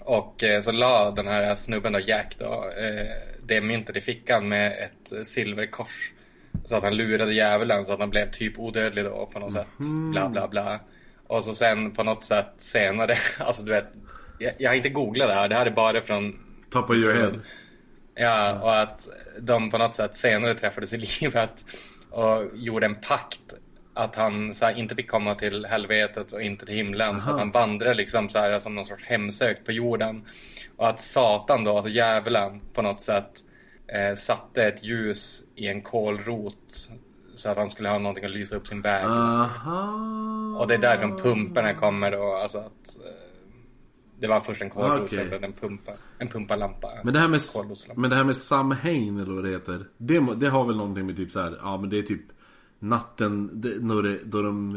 Och 0.00 0.44
eh, 0.44 0.60
så 0.60 0.72
la 0.72 1.10
den 1.10 1.26
här 1.26 1.54
snubben 1.54 1.92
då, 1.92 2.00
Jack 2.00 2.36
då, 2.38 2.70
eh, 2.78 3.06
det 3.42 3.60
myntet 3.60 3.96
i 3.96 4.00
fickan 4.00 4.48
med 4.48 4.72
ett 4.72 5.12
eh, 5.12 5.22
silverkors. 5.22 6.12
Så 6.64 6.76
att 6.76 6.82
han 6.82 6.96
lurade 6.96 7.34
djävulen 7.34 7.84
så 7.84 7.92
att 7.92 7.98
han 7.98 8.10
blev 8.10 8.30
typ 8.30 8.58
odödlig 8.58 9.04
då 9.04 9.30
på 9.32 9.38
något 9.38 9.52
sätt. 9.52 9.68
Bla 10.12 10.28
bla 10.28 10.48
bla. 10.48 10.80
Och 11.26 11.44
så 11.44 11.54
sen 11.54 11.90
på 11.90 12.02
något 12.02 12.24
sätt 12.24 12.52
senare, 12.58 13.16
alltså 13.38 13.62
du 13.62 13.72
vet. 13.72 13.86
Jag, 14.38 14.52
jag 14.58 14.70
har 14.70 14.74
inte 14.74 14.88
googlat 14.88 15.28
det 15.28 15.34
här, 15.34 15.48
det 15.48 15.54
här 15.54 15.66
är 15.66 15.70
bara 15.70 16.00
från 16.00 16.38
Top 16.70 16.90
of 16.90 16.96
your 16.96 17.14
head. 17.14 17.32
Ja, 18.16 18.60
och 18.60 18.80
att 18.80 19.08
de 19.40 19.70
på 19.70 19.78
något 19.78 19.96
sätt 19.96 20.16
senare 20.16 20.54
träffades 20.54 20.92
i 20.92 20.96
livet 21.20 21.64
och 22.10 22.44
gjorde 22.54 22.86
en 22.86 22.94
pakt 22.94 23.54
att 23.94 24.16
han 24.16 24.54
så 24.54 24.64
här, 24.64 24.78
inte 24.78 24.94
fick 24.94 25.10
komma 25.10 25.34
till 25.34 25.66
helvetet 25.66 26.32
och 26.32 26.42
inte 26.42 26.66
till 26.66 26.74
himlen. 26.74 27.22
Så 27.22 27.30
att 27.30 27.38
han 27.38 27.50
vandrade 27.50 27.94
liksom 27.94 28.28
så 28.28 28.38
här, 28.38 28.58
som 28.58 28.74
någon 28.74 28.86
sorts 28.86 29.04
hemsökt 29.04 29.66
på 29.66 29.72
jorden. 29.72 30.24
Och 30.76 30.88
att 30.88 31.00
Satan 31.00 31.64
då, 31.64 31.76
alltså 31.76 31.90
djävulen, 31.90 32.60
på 32.72 32.82
något 32.82 33.02
sätt 33.02 33.30
eh, 33.86 34.14
satte 34.14 34.64
ett 34.64 34.84
ljus 34.84 35.42
i 35.54 35.66
en 35.66 35.82
kolrot. 35.82 36.88
Så 37.34 37.48
att 37.48 37.56
han 37.56 37.70
skulle 37.70 37.88
ha 37.88 37.98
någonting 37.98 38.24
att 38.24 38.30
lysa 38.30 38.56
upp 38.56 38.66
sin 38.66 38.82
väg. 38.82 39.06
Aha. 39.06 40.58
Och 40.58 40.68
det 40.68 40.74
är 40.74 40.78
därifrån 40.78 41.16
pumporna 41.16 41.74
kommer 41.74 42.10
då. 42.10 42.34
Alltså 42.36 42.58
att 42.58 42.96
eh, 43.04 43.25
det 44.20 44.26
var 44.26 44.40
först 44.40 44.62
en 44.62 44.70
kolros 44.70 45.00
Okej. 45.00 45.18
sen 45.18 45.28
blev 45.28 45.40
det 45.40 45.46
en 45.46 45.52
pumpa. 45.52 45.92
En 46.18 46.28
pumpalampa. 46.28 46.88
Men 47.04 47.12
det 47.14 47.20
här 47.20 47.28
med, 47.28 47.40
men 47.96 48.10
det 48.10 48.16
här 48.16 48.24
med 48.24 48.36
Samhain 48.36 49.20
eller 49.20 49.32
vad 49.34 49.44
det 49.44 49.50
heter. 49.50 49.86
Det, 49.98 50.34
det 50.36 50.48
har 50.48 50.64
väl 50.64 50.76
någonting 50.76 51.06
med 51.06 51.16
typ 51.16 51.32
så 51.32 51.40
här, 51.40 51.58
ja 51.62 51.76
men 51.76 51.90
det 51.90 51.98
är 51.98 52.02
typ 52.02 52.22
natten, 52.78 53.50
det, 53.60 53.82
när 53.82 54.02
det, 54.02 54.18
då 54.24 54.42
de, 54.42 54.76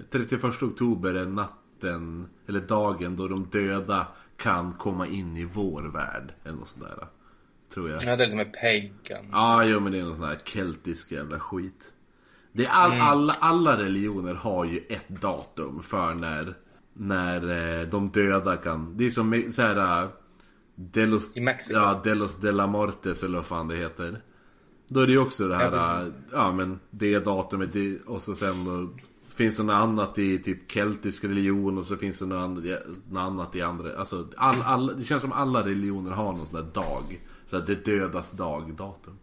eh, 0.00 0.04
31 0.10 0.44
oktober 0.62 1.14
är 1.14 1.24
natten, 1.26 2.26
eller 2.48 2.60
dagen 2.60 3.16
då 3.16 3.28
de 3.28 3.44
döda 3.50 4.06
kan 4.36 4.72
komma 4.72 5.06
in 5.06 5.36
i 5.36 5.44
vår 5.44 5.82
värld. 5.82 6.32
Eller 6.44 6.56
något 6.56 6.68
sånt 6.68 6.84
där. 6.84 7.06
Tror 7.74 7.90
jag. 7.90 8.02
Ja, 8.02 8.16
det 8.16 8.24
är 8.24 8.26
lite 8.26 8.36
med 8.36 8.52
pagan. 8.52 9.24
Ja, 9.32 9.64
jo 9.64 9.80
men 9.80 9.92
det 9.92 9.98
är 9.98 10.02
någon 10.04 10.14
sån 10.14 10.24
här 10.24 10.38
keltisk 10.44 11.12
jävla 11.12 11.40
skit. 11.40 11.92
Det 12.52 12.64
är 12.64 12.70
all, 12.70 12.92
Mm. 12.92 13.06
alla, 13.06 13.32
alla 13.40 13.76
religioner 13.78 14.34
har 14.34 14.64
ju 14.64 14.78
ett 14.88 15.08
datum 15.08 15.82
för 15.82 16.14
när, 16.14 16.54
när 17.00 17.80
eh, 17.80 17.88
de 17.88 18.08
döda 18.08 18.56
kan... 18.56 18.96
Det 18.96 19.06
är 19.06 19.10
som 19.10 19.52
så 19.52 19.62
här... 19.62 20.02
eh, 20.02 20.08
Delos, 20.74 21.36
I 21.36 21.40
Mexiko. 21.40 21.78
Ja, 21.78 22.00
Delos 22.04 22.36
de 22.36 22.52
la 22.52 22.66
Mortes 22.66 23.22
eller 23.22 23.38
vad 23.38 23.46
fan 23.46 23.68
det 23.68 23.76
heter. 23.76 24.20
Då 24.88 25.00
är 25.00 25.06
det 25.06 25.12
ju 25.12 25.18
också 25.18 25.48
det 25.48 25.56
här, 25.56 25.72
Ja, 25.72 26.02
ja, 26.02 26.06
ja 26.32 26.52
men 26.52 26.80
det 26.90 27.18
datumet 27.18 27.70
och 28.06 28.22
så 28.22 28.34
sen 28.34 28.64
då 28.64 28.88
Finns 29.28 29.56
det 29.56 29.62
något 29.62 29.74
annat 29.74 30.18
i 30.18 30.38
typ 30.38 30.72
keltisk 30.72 31.24
religion 31.24 31.78
och 31.78 31.86
så 31.86 31.96
finns 31.96 32.18
det 32.18 32.26
något 32.26 32.68
annat, 33.16 33.56
i 33.56 33.62
andra, 33.62 33.96
alltså 33.98 34.28
all, 34.36 34.62
all, 34.64 34.98
det 34.98 35.04
känns 35.04 35.22
som 35.22 35.32
alla 35.32 35.60
religioner 35.60 36.10
har 36.10 36.32
någon 36.32 36.46
sån 36.46 36.60
där 36.60 36.72
dag. 36.72 37.20
Så 37.46 37.56
att 37.56 37.66
det 37.66 37.84
dödas 37.84 38.30
dag, 38.30 38.74
datum. 38.74 39.18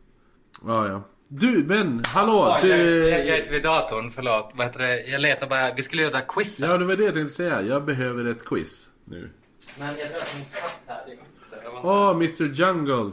Ja, 0.66 0.88
ja. 0.88 1.02
Du, 1.28 1.64
men 1.68 2.02
hallå! 2.06 2.34
Ja, 2.50 2.60
Du, 2.62 2.70
jag, 3.10 3.26
jag, 3.26 3.38
är 3.38 3.52
vid 3.52 3.64
datorn, 3.64 4.12
förlåt. 4.12 4.52
Vad 4.54 4.68
heter 4.68 4.80
det? 4.80 5.02
Jag 5.04 5.22
letar 5.22 5.48
bara, 5.48 5.74
vi 5.74 5.84
skulle 5.84 6.02
göra 6.02 6.22
quizen. 6.22 6.70
ja, 6.70 6.78
det 6.78 6.86
var 6.86 6.96
det 6.96 7.04
jag 7.04 7.14
tänkte 7.14 7.34
säga. 7.36 7.62
Jag 7.62 7.86
behöver 7.86 8.26
ett 8.32 8.46
quiz 8.46 8.88
nu. 9.06 9.30
Men 9.80 9.88
jag 9.98 10.10
tror 10.10 10.22
att 10.22 10.36
min 10.36 10.46
katt 10.54 10.80
här. 10.88 11.18
Åh, 11.84 12.10
Mr 12.12 12.44
Jungle! 12.44 13.12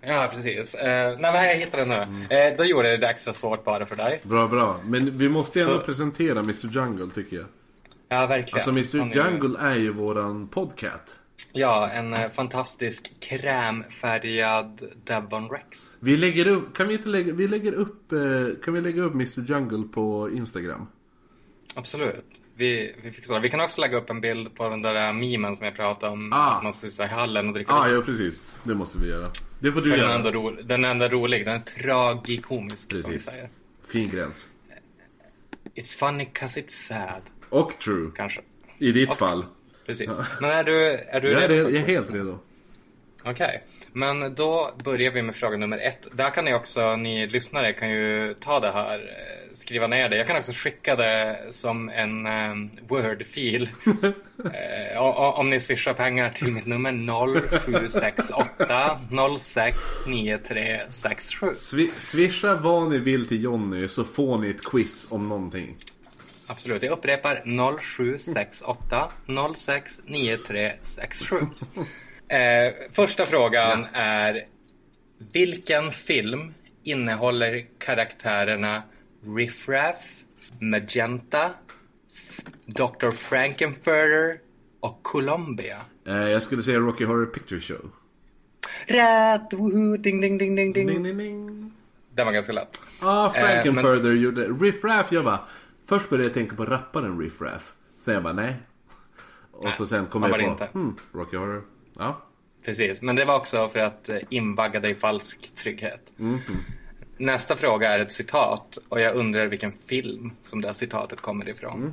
Ja, 0.00 0.30
precis. 0.34 0.74
Uh, 0.74 0.80
nej, 0.82 1.16
men 1.20 1.34
jag 1.44 1.54
hittade 1.54 1.84
den 1.84 2.14
nu. 2.28 2.36
Eh, 2.36 2.56
då 2.56 2.64
gjorde 2.64 2.90
jag 2.90 3.00
det 3.00 3.08
extra 3.08 3.34
svårt 3.34 3.64
bara 3.64 3.86
för 3.86 3.96
dig. 3.96 4.20
Bra, 4.22 4.48
bra. 4.48 4.80
Men 4.84 5.18
vi 5.18 5.28
måste 5.28 5.60
ändå 5.60 5.78
Så- 5.78 5.84
presentera 5.84 6.38
Mr 6.40 6.66
Jungle 6.72 7.10
tycker 7.14 7.36
jag. 7.36 7.46
Ja, 8.08 8.26
verkligen. 8.26 8.54
Alltså 8.54 8.70
Mr 8.98 8.98
Han 8.98 9.10
Jungle 9.32 9.58
är 9.60 9.74
ju 9.74 9.92
våran 9.92 10.48
podcat. 10.48 11.19
Ja, 11.52 11.88
en 11.90 12.12
eh, 12.14 12.30
fantastisk 12.30 13.12
krämfärgad 13.20 14.80
Devon 15.04 15.48
Rex. 15.50 15.96
Vi 16.00 16.16
lägger 16.16 16.48
upp, 16.48 16.76
kan 16.76 16.88
vi 16.88 16.94
inte 16.94 17.08
lägga, 17.08 17.32
vi 17.32 17.48
lägger 17.48 17.72
upp, 17.72 18.12
eh, 18.12 18.18
kan 18.64 18.74
vi 18.74 18.80
lägga 18.80 19.02
upp 19.02 19.14
Mr 19.14 19.40
Jungle 19.50 19.88
på 19.92 20.30
Instagram? 20.34 20.86
Absolut. 21.74 22.24
Vi, 22.54 22.96
vi 23.02 23.10
fixar 23.10 23.34
det. 23.34 23.40
Vi 23.40 23.48
kan 23.48 23.60
också 23.60 23.80
lägga 23.80 23.96
upp 23.98 24.10
en 24.10 24.20
bild 24.20 24.54
på 24.56 24.68
den 24.68 24.82
där 24.82 25.12
memen 25.12 25.56
som 25.56 25.64
jag 25.64 25.76
pratade 25.76 26.12
om. 26.12 26.32
Ah. 26.32 26.50
Att 26.56 26.62
man 26.62 26.72
sitta 26.72 27.04
i 27.04 27.08
hallen 27.08 27.48
och 27.48 27.54
dricka 27.54 27.72
Ja, 27.72 27.78
ah, 27.80 27.88
ja 27.88 28.02
precis. 28.02 28.42
Det 28.64 28.74
måste 28.74 28.98
vi 28.98 29.08
göra. 29.08 29.28
Det 29.60 29.72
får 29.72 29.80
du 29.80 29.90
För 29.90 29.96
den, 29.96 30.06
är 30.06 30.10
göra. 30.10 30.14
ändå 30.18 30.30
ro, 30.30 30.50
den 30.64 30.84
är 30.84 30.90
ändå 30.90 31.08
rolig. 31.08 31.44
Den 31.46 31.54
är 31.54 31.58
tragikomisk, 31.58 32.88
Precis. 32.88 33.38
Fin 33.88 34.10
gräns. 34.10 34.48
It's 35.74 35.98
funny 35.98 36.24
'cause 36.34 36.60
it's 36.60 36.68
sad, 36.88 37.22
Och 37.48 37.78
true. 37.78 38.10
kanske. 38.16 38.40
I 38.78 38.92
ditt 38.92 39.08
Och- 39.10 39.18
fall. 39.18 39.44
Precis. 39.98 40.20
Men 40.40 40.50
är 40.50 40.64
du, 40.64 40.86
är 40.90 41.20
du 41.20 41.32
Jag 41.32 41.42
är, 41.42 41.48
redo 41.48 41.64
för 41.64 41.74
jag 41.74 41.82
är 41.82 41.86
helt 41.86 42.10
redo. 42.10 42.38
Okej, 43.24 43.62
men 43.92 44.34
då 44.34 44.70
börjar 44.84 45.10
vi 45.10 45.22
med 45.22 45.36
fråga 45.36 45.56
nummer 45.56 45.78
ett. 45.78 46.06
Där 46.12 46.30
kan 46.30 46.44
ni 46.44 46.54
också, 46.54 46.96
ni 46.96 47.26
lyssnare 47.26 47.72
kan 47.72 47.90
ju 47.90 48.34
ta 48.40 48.60
det 48.60 48.70
här, 48.72 48.98
eh, 48.98 49.54
skriva 49.54 49.86
ner 49.86 50.08
det. 50.08 50.16
Jag 50.16 50.26
kan 50.26 50.36
också 50.36 50.52
skicka 50.54 50.96
det 50.96 51.38
som 51.50 51.88
en 51.88 52.26
um, 52.26 52.70
Word-fil. 52.88 53.70
eh, 54.92 54.98
om 55.38 55.50
ni 55.50 55.60
swishar 55.60 55.94
pengar 55.94 56.30
till 56.30 56.52
mitt 56.52 56.66
nummer 56.66 56.92
0768 57.72 58.98
06 59.38 59.78
9367. 60.06 61.46
Swi- 61.58 61.90
Swisha 61.96 62.54
vad 62.54 62.90
ni 62.90 62.98
vill 62.98 63.28
till 63.28 63.42
Jonny 63.44 63.88
så 63.88 64.04
får 64.04 64.38
ni 64.38 64.50
ett 64.50 64.64
quiz 64.64 65.06
om 65.10 65.28
någonting. 65.28 65.76
Absolut, 66.50 66.82
jag 66.82 66.92
upprepar 66.92 67.42
0768 67.78 69.08
06 69.56 70.00
9367. 70.04 71.36
Eh, 72.28 72.72
första 72.92 73.26
frågan 73.26 73.86
är 73.92 74.46
Vilken 75.32 75.92
film 75.92 76.54
innehåller 76.82 77.66
karaktärerna 77.78 78.82
Riff 79.36 79.68
Raff, 79.68 80.22
Magenta, 80.60 81.50
Dr. 82.66 83.10
Frankenfurter 83.10 84.34
och 84.80 85.02
Columbia? 85.02 85.76
Eh, 86.06 86.14
jag 86.14 86.42
skulle 86.42 86.62
säga 86.62 86.78
Rocky 86.78 87.04
Horror 87.04 87.26
Picture 87.26 87.60
Show. 87.60 87.90
Rätt! 88.86 89.52
Woho! 89.52 89.96
Ding, 89.96 90.20
ding, 90.20 90.38
ding, 90.38 90.56
ding, 90.56 90.72
ding. 90.72 90.86
Ding, 90.86 91.02
ding, 91.02 91.18
ding. 91.18 91.72
Den 92.14 92.26
var 92.26 92.32
ganska 92.32 92.52
lätt. 92.52 92.80
Ah, 93.00 93.26
Eh, 93.26 93.32
Frankenfurter 93.32 94.12
gjorde... 94.12 94.44
Riff 94.44 94.84
Raff, 94.84 95.12
jag 95.12 95.24
bara... 95.24 95.40
Först 95.90 96.10
började 96.10 96.28
jag 96.28 96.34
tänka 96.34 96.56
på 96.56 96.64
rapparen 96.64 97.20
Riff 97.20 97.40
Raff. 97.40 97.72
Sen 97.98 98.14
jag 98.14 98.22
bara, 98.22 98.32
nej. 98.32 98.56
Och 99.52 99.68
så 99.68 99.86
sen 99.86 100.06
kom 100.06 100.22
jag 100.22 100.32
på... 100.32 100.40
inte? 100.40 100.68
Hmm, 100.72 100.96
Rocky 101.12 101.36
Horror. 101.36 101.62
Ja. 101.98 102.22
Precis, 102.64 103.02
men 103.02 103.16
det 103.16 103.24
var 103.24 103.36
också 103.36 103.68
för 103.68 103.78
att 103.78 104.08
eh, 104.08 104.18
invagga 104.28 104.80
dig 104.80 104.90
i 104.90 104.94
falsk 104.94 105.54
trygghet. 105.54 106.12
nästa 107.16 107.56
fråga 107.56 107.90
är 107.90 107.98
ett 107.98 108.12
citat 108.12 108.78
och 108.88 109.00
jag 109.00 109.14
undrar 109.14 109.46
vilken 109.46 109.72
film 109.72 110.32
som 110.44 110.60
det 110.60 110.68
här 110.68 110.74
citatet 110.74 111.20
kommer 111.20 111.48
ifrån. 111.48 111.78
Mm. 111.78 111.92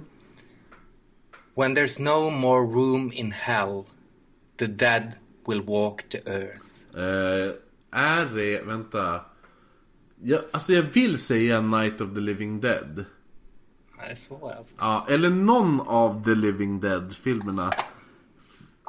When 1.56 1.78
there's 1.78 2.02
no 2.02 2.30
more 2.30 2.62
room 2.62 3.12
in 3.14 3.32
hell, 3.32 3.84
the 4.58 4.68
dead 4.68 5.12
will 5.48 5.62
walk 5.62 6.10
the 6.10 6.18
earth. 6.26 6.62
Eh, 6.94 7.52
är 7.92 8.26
det, 8.36 8.62
vänta. 8.62 9.22
Jag, 10.22 10.42
alltså 10.52 10.74
jag 10.74 10.84
vill 10.84 11.20
säga 11.20 11.62
Night 11.62 12.02
of 12.02 12.14
the 12.14 12.20
Living 12.20 12.60
Dead. 12.60 13.06
Det 14.00 14.12
är 14.12 14.16
svårt 14.16 14.52
alltså. 14.58 14.74
Ja, 14.78 15.06
eller 15.10 15.30
någon 15.30 15.82
av 15.82 16.24
The 16.24 16.36
Living 16.36 16.80
Dead-filmerna. 16.80 17.74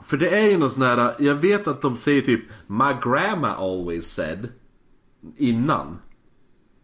För 0.04 0.16
det 0.16 0.28
är 0.28 0.50
ju 0.50 0.58
någon 0.58 0.70
sån 0.70 0.82
här, 0.82 1.14
jag 1.18 1.34
vet 1.34 1.66
att 1.66 1.80
de 1.80 1.96
säger 1.96 2.22
typ 2.22 2.40
My 2.66 2.92
grandma 3.02 3.48
always 3.48 4.12
said 4.12 4.48
Innan 5.36 5.98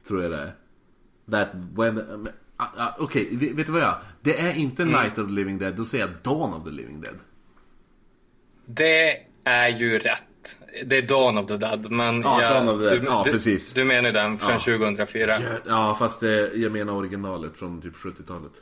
Tror 0.08 0.22
jag 0.22 0.30
det 0.30 0.38
är 0.38 0.54
That 1.30 1.48
when 1.54 1.98
uh, 1.98 2.04
uh, 2.60 2.94
Okej, 2.98 3.28
vet 3.36 3.52
vet 3.52 3.66
du 3.66 3.72
vad 3.72 3.82
jag 3.82 3.96
Det 4.22 4.40
är 4.40 4.58
inte 4.58 4.84
Night 4.84 5.18
of 5.18 5.26
the 5.26 5.32
Living 5.32 5.58
Dead, 5.58 5.76
då 5.76 5.84
säger 5.84 6.06
jag 6.06 6.14
Dawn 6.22 6.54
of 6.54 6.64
the 6.64 6.70
Living 6.70 7.00
Dead 7.00 7.18
Det 8.66 9.16
är 9.44 9.68
ju 9.68 9.98
rätt. 9.98 10.22
Det 10.84 10.96
är 10.96 11.02
Dawn 11.02 11.38
of 11.38 11.46
the 11.48 11.56
Dead, 11.56 11.90
men 11.90 12.20
Ja, 12.22 12.42
jag, 12.42 12.50
Dawn 12.52 12.68
of 12.68 12.78
the 12.78 12.84
Dead. 12.84 13.00
Du, 13.00 13.06
Ja, 13.06 13.22
du, 13.26 13.32
precis. 13.32 13.72
Du 13.72 13.84
menar 13.84 14.12
den 14.12 14.38
från 14.38 14.50
Ja. 14.52 14.58
2004? 14.58 15.30
Ja, 15.30 15.38
Ja, 15.66 15.96
fast 15.98 16.20
det, 16.20 16.50
jag 16.54 16.72
menar 16.72 16.92
originalet 16.92 17.56
från 17.56 17.82
typ 17.82 17.94
70-talet 17.96 18.52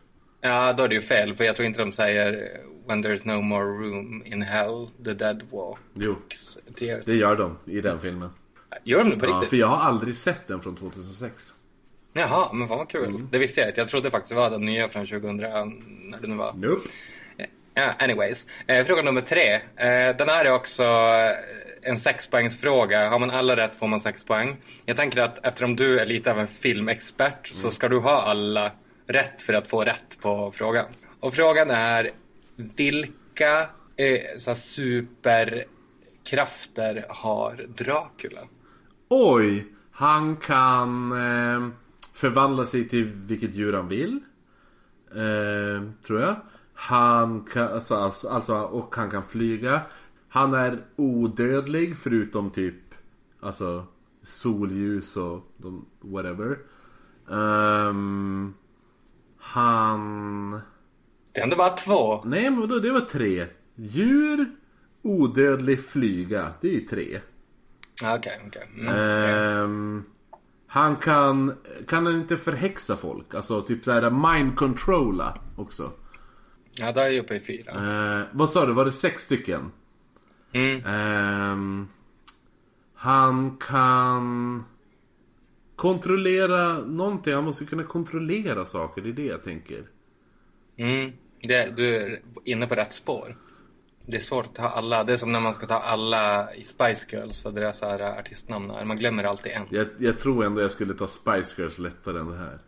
Ja, 0.40 0.72
då 0.72 0.82
är 0.82 0.88
det 0.88 0.94
ju 0.94 1.00
fel, 1.02 1.34
för 1.34 1.44
jag 1.44 1.56
tror 1.56 1.66
inte 1.66 1.78
de 1.80 1.92
säger 1.92 2.48
When 2.88 3.04
there's 3.04 3.20
no 3.24 3.40
more 3.40 3.64
room 3.64 4.22
in 4.26 4.42
hell, 4.42 4.88
the 5.04 5.12
dead 5.14 5.42
walk. 5.50 5.78
Jo, 5.94 6.16
Det- 6.78 7.14
gör 7.14 7.36
de 7.36 7.58
i 7.66 7.80
den 7.80 8.00
filmen 8.00 8.30
Gör 8.84 8.98
de 8.98 9.10
det 9.10 9.16
på 9.16 9.26
Ja, 9.26 9.32
riktigt? 9.34 9.50
för 9.50 9.56
jag 9.56 9.66
har 9.66 9.88
aldrig 9.88 10.16
sett 10.16 10.48
den 10.48 10.60
från 10.60 10.76
2006 10.76 11.52
Jaha, 12.12 12.52
men 12.52 12.68
fan 12.68 12.78
vad 12.78 12.88
kul. 12.88 13.04
Mm. 13.08 13.28
Det 13.32 13.38
visste 13.38 13.60
jag 13.60 13.70
inte. 13.70 13.80
Jag 13.80 13.88
trodde 13.88 14.10
faktiskt 14.10 14.28
det 14.28 14.34
var 14.36 14.50
den 14.50 14.64
nya 14.64 14.88
från 14.88 15.06
2000, 15.06 15.36
när 16.10 16.18
det 16.20 16.26
nu 16.26 16.34
var. 16.36 16.52
Nope 16.52 16.88
Ja, 17.74 17.92
anyways. 17.98 18.46
Eh, 18.66 18.84
fråga 18.86 19.02
nummer 19.02 19.20
tre. 19.20 19.54
Eh, 19.54 20.16
den 20.16 20.28
här 20.28 20.44
är 20.44 20.52
också 20.52 20.82
eh, 20.82 21.32
en 21.82 21.98
sexpoängsfråga. 21.98 23.08
Har 23.08 23.18
man 23.18 23.30
alla 23.30 23.56
rätt 23.56 23.76
får 23.76 23.86
man 23.86 24.00
sex 24.00 24.24
poäng. 24.24 24.56
Jag 24.84 24.96
tänker 24.96 25.20
att 25.20 25.46
eftersom 25.46 25.76
du 25.76 25.98
är 25.98 26.06
lite 26.06 26.32
av 26.32 26.38
en 26.38 26.48
filmexpert 26.48 27.46
så 27.46 27.70
ska 27.70 27.88
du 27.88 27.98
ha 27.98 28.22
alla 28.22 28.72
rätt 29.06 29.42
för 29.42 29.52
att 29.52 29.68
få 29.68 29.84
rätt 29.84 30.18
på 30.22 30.52
frågan. 30.54 30.86
Och 31.20 31.34
frågan 31.34 31.70
är 31.70 32.10
vilka 32.56 33.60
eh, 33.96 34.20
så 34.38 34.50
här, 34.50 34.54
superkrafter 34.54 37.06
har 37.08 37.66
Dracula? 37.68 38.40
Oj! 39.08 39.66
Han 39.92 40.36
kan 40.36 41.12
eh, 41.12 41.68
förvandla 42.14 42.66
sig 42.66 42.88
till 42.88 43.04
vilket 43.04 43.54
djur 43.54 43.72
han 43.72 43.88
vill. 43.88 44.20
Eh, 45.10 45.82
tror 46.06 46.20
jag. 46.20 46.36
Han 46.74 47.48
kan, 47.52 47.72
alltså, 47.72 47.94
alltså, 47.94 48.28
alltså, 48.28 48.54
och 48.54 48.96
han 48.96 49.10
kan 49.10 49.28
flyga. 49.28 49.80
Han 50.32 50.54
är 50.54 50.84
odödlig 50.96 51.98
förutom 51.98 52.50
typ 52.50 52.74
Alltså 53.40 53.86
solljus 54.22 55.16
och 55.16 55.52
de, 55.56 55.86
whatever. 56.00 56.58
Ehm, 57.30 58.54
han... 59.38 60.60
Det 61.32 61.40
är 61.40 61.44
ändå 61.44 61.56
bara 61.56 61.70
två. 61.70 62.22
Nej 62.24 62.50
men 62.50 62.60
vadå, 62.60 62.78
det 62.78 62.90
var 62.92 63.00
tre. 63.00 63.46
Djur, 63.74 64.50
odödlig, 65.02 65.84
flyga. 65.84 66.52
Det 66.60 66.68
är 66.68 66.72
ju 66.72 66.80
tre. 66.80 67.20
Ja, 68.02 68.16
Okej, 68.16 68.40
okej. 68.46 68.68
Mm. 68.78 68.94
Ehm, 68.94 70.04
han 70.66 70.96
kan, 70.96 71.54
kan 71.88 72.06
han 72.06 72.14
inte 72.14 72.36
förhäxa 72.36 72.96
folk? 72.96 73.34
Alltså 73.34 73.62
typ 73.62 73.84
såhär 73.84 74.34
mind 74.34 74.56
controlla 74.56 75.38
också. 75.56 75.90
Ja, 76.72 76.92
då 76.92 77.00
är 77.00 77.08
jag 77.08 77.24
uppe 77.24 77.34
i 77.34 77.40
fyra. 77.40 77.72
Eh, 78.20 78.26
vad 78.32 78.50
sa 78.50 78.66
du, 78.66 78.72
var 78.72 78.84
det 78.84 78.92
sex 78.92 79.24
stycken? 79.24 79.70
Mm. 80.52 80.82
Ehm, 80.86 81.88
han 82.94 83.56
kan 83.56 84.64
kontrollera 85.76 86.78
någonting, 86.78 87.34
han 87.34 87.44
måste 87.44 87.64
kunna 87.64 87.82
kontrollera 87.84 88.64
saker, 88.66 89.02
det 89.02 89.08
är 89.08 89.12
det 89.12 89.26
jag 89.26 89.42
tänker. 89.42 89.82
Mm. 90.76 91.12
Det, 91.42 91.76
du 91.76 91.96
är 91.96 92.20
inne 92.44 92.66
på 92.66 92.74
rätt 92.74 92.94
spår. 92.94 93.36
Det 94.06 94.16
är 94.16 94.20
svårt 94.20 94.44
att 94.46 94.54
ta 94.54 94.68
alla. 94.68 95.04
Det 95.04 95.12
är 95.12 95.16
som 95.16 95.32
när 95.32 95.40
man 95.40 95.54
ska 95.54 95.66
ta 95.66 95.78
alla 95.78 96.54
i 96.54 96.64
Spice 96.64 97.06
Girls, 97.16 97.44
vad 97.44 97.54
deras 97.54 97.80
här 97.82 98.18
artistnamn 98.18 98.70
är. 98.70 98.84
Man 98.84 98.98
glömmer 98.98 99.24
alltid 99.24 99.52
en. 99.52 99.66
Jag, 99.70 99.88
jag 99.98 100.18
tror 100.18 100.44
ändå 100.44 100.60
jag 100.60 100.70
skulle 100.70 100.94
ta 100.94 101.06
Spice 101.06 101.54
Girls 101.62 101.78
lättare 101.78 102.18
än 102.20 102.28
det 102.30 102.36
här. 102.36 102.58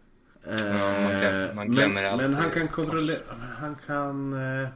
Ja, 0.46 1.00
man 1.00 1.12
glöm- 1.20 1.54
man 1.54 1.68
glömmer 1.68 2.02
men, 2.02 2.12
alltid 2.12 2.30
men 2.30 2.34
han 2.38 2.50
kan 2.50 2.68
kontrollera, 2.68 3.18
han 3.60 3.76
kan... 3.86 4.32
Eh, 4.32 4.68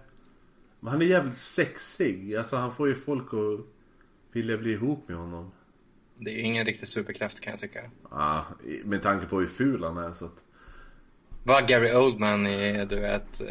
men 0.81 0.93
han 0.93 1.03
är 1.03 1.07
jävligt 1.07 1.39
sexig. 1.39 2.37
Alltså 2.37 2.57
han 2.57 2.73
får 2.75 2.89
ju 2.89 2.95
folk 2.95 3.27
att 3.35 3.67
vilja 4.33 4.59
bli 4.59 4.73
ihop 4.73 5.09
med 5.09 5.17
honom. 5.17 5.51
Det 6.17 6.31
är 6.31 6.35
ju 6.35 6.41
ingen 6.41 6.67
riktig 6.67 6.89
superkraft 6.89 7.41
kan 7.41 7.51
jag 7.51 7.61
tycka. 7.61 7.81
Ja, 8.11 8.45
i- 8.67 8.83
med 8.85 9.03
tanke 9.03 9.27
på 9.27 9.39
hur 9.39 9.47
ful 9.47 9.85
han 9.85 9.97
är 9.97 10.13
så 10.13 10.25
att... 10.25 10.43
Var 11.45 11.63
Gary 11.69 11.93
Oldman 11.95 12.47
i, 12.47 12.85
du 12.87 13.01
vet... 13.01 13.41
eh, 13.41 13.47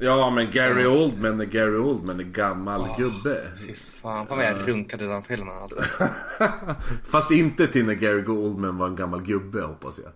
Ja 0.00 0.30
men 0.30 0.50
Gary 0.50 0.86
Oldman 0.86 1.40
är 1.40 1.44
Gary 1.44 1.76
Oldman 1.76 2.20
är 2.20 2.24
gammal 2.24 2.88
gubbe. 2.98 3.52
Fy 3.66 3.74
fan, 3.74 4.26
vad 4.30 4.44
jag 4.44 4.68
runkade 4.68 5.04
i 5.04 5.06
den 5.06 5.22
filmen 5.22 5.54
alltså. 5.58 5.80
Fast 7.04 7.30
inte 7.30 7.66
till 7.66 7.84
när 7.86 7.94
Gary 7.94 8.26
Oldman 8.26 8.76
var 8.78 8.86
en 8.86 8.96
gammal 8.96 9.22
gubbe 9.22 9.62
hoppas 9.62 9.98
jag. 10.02 10.12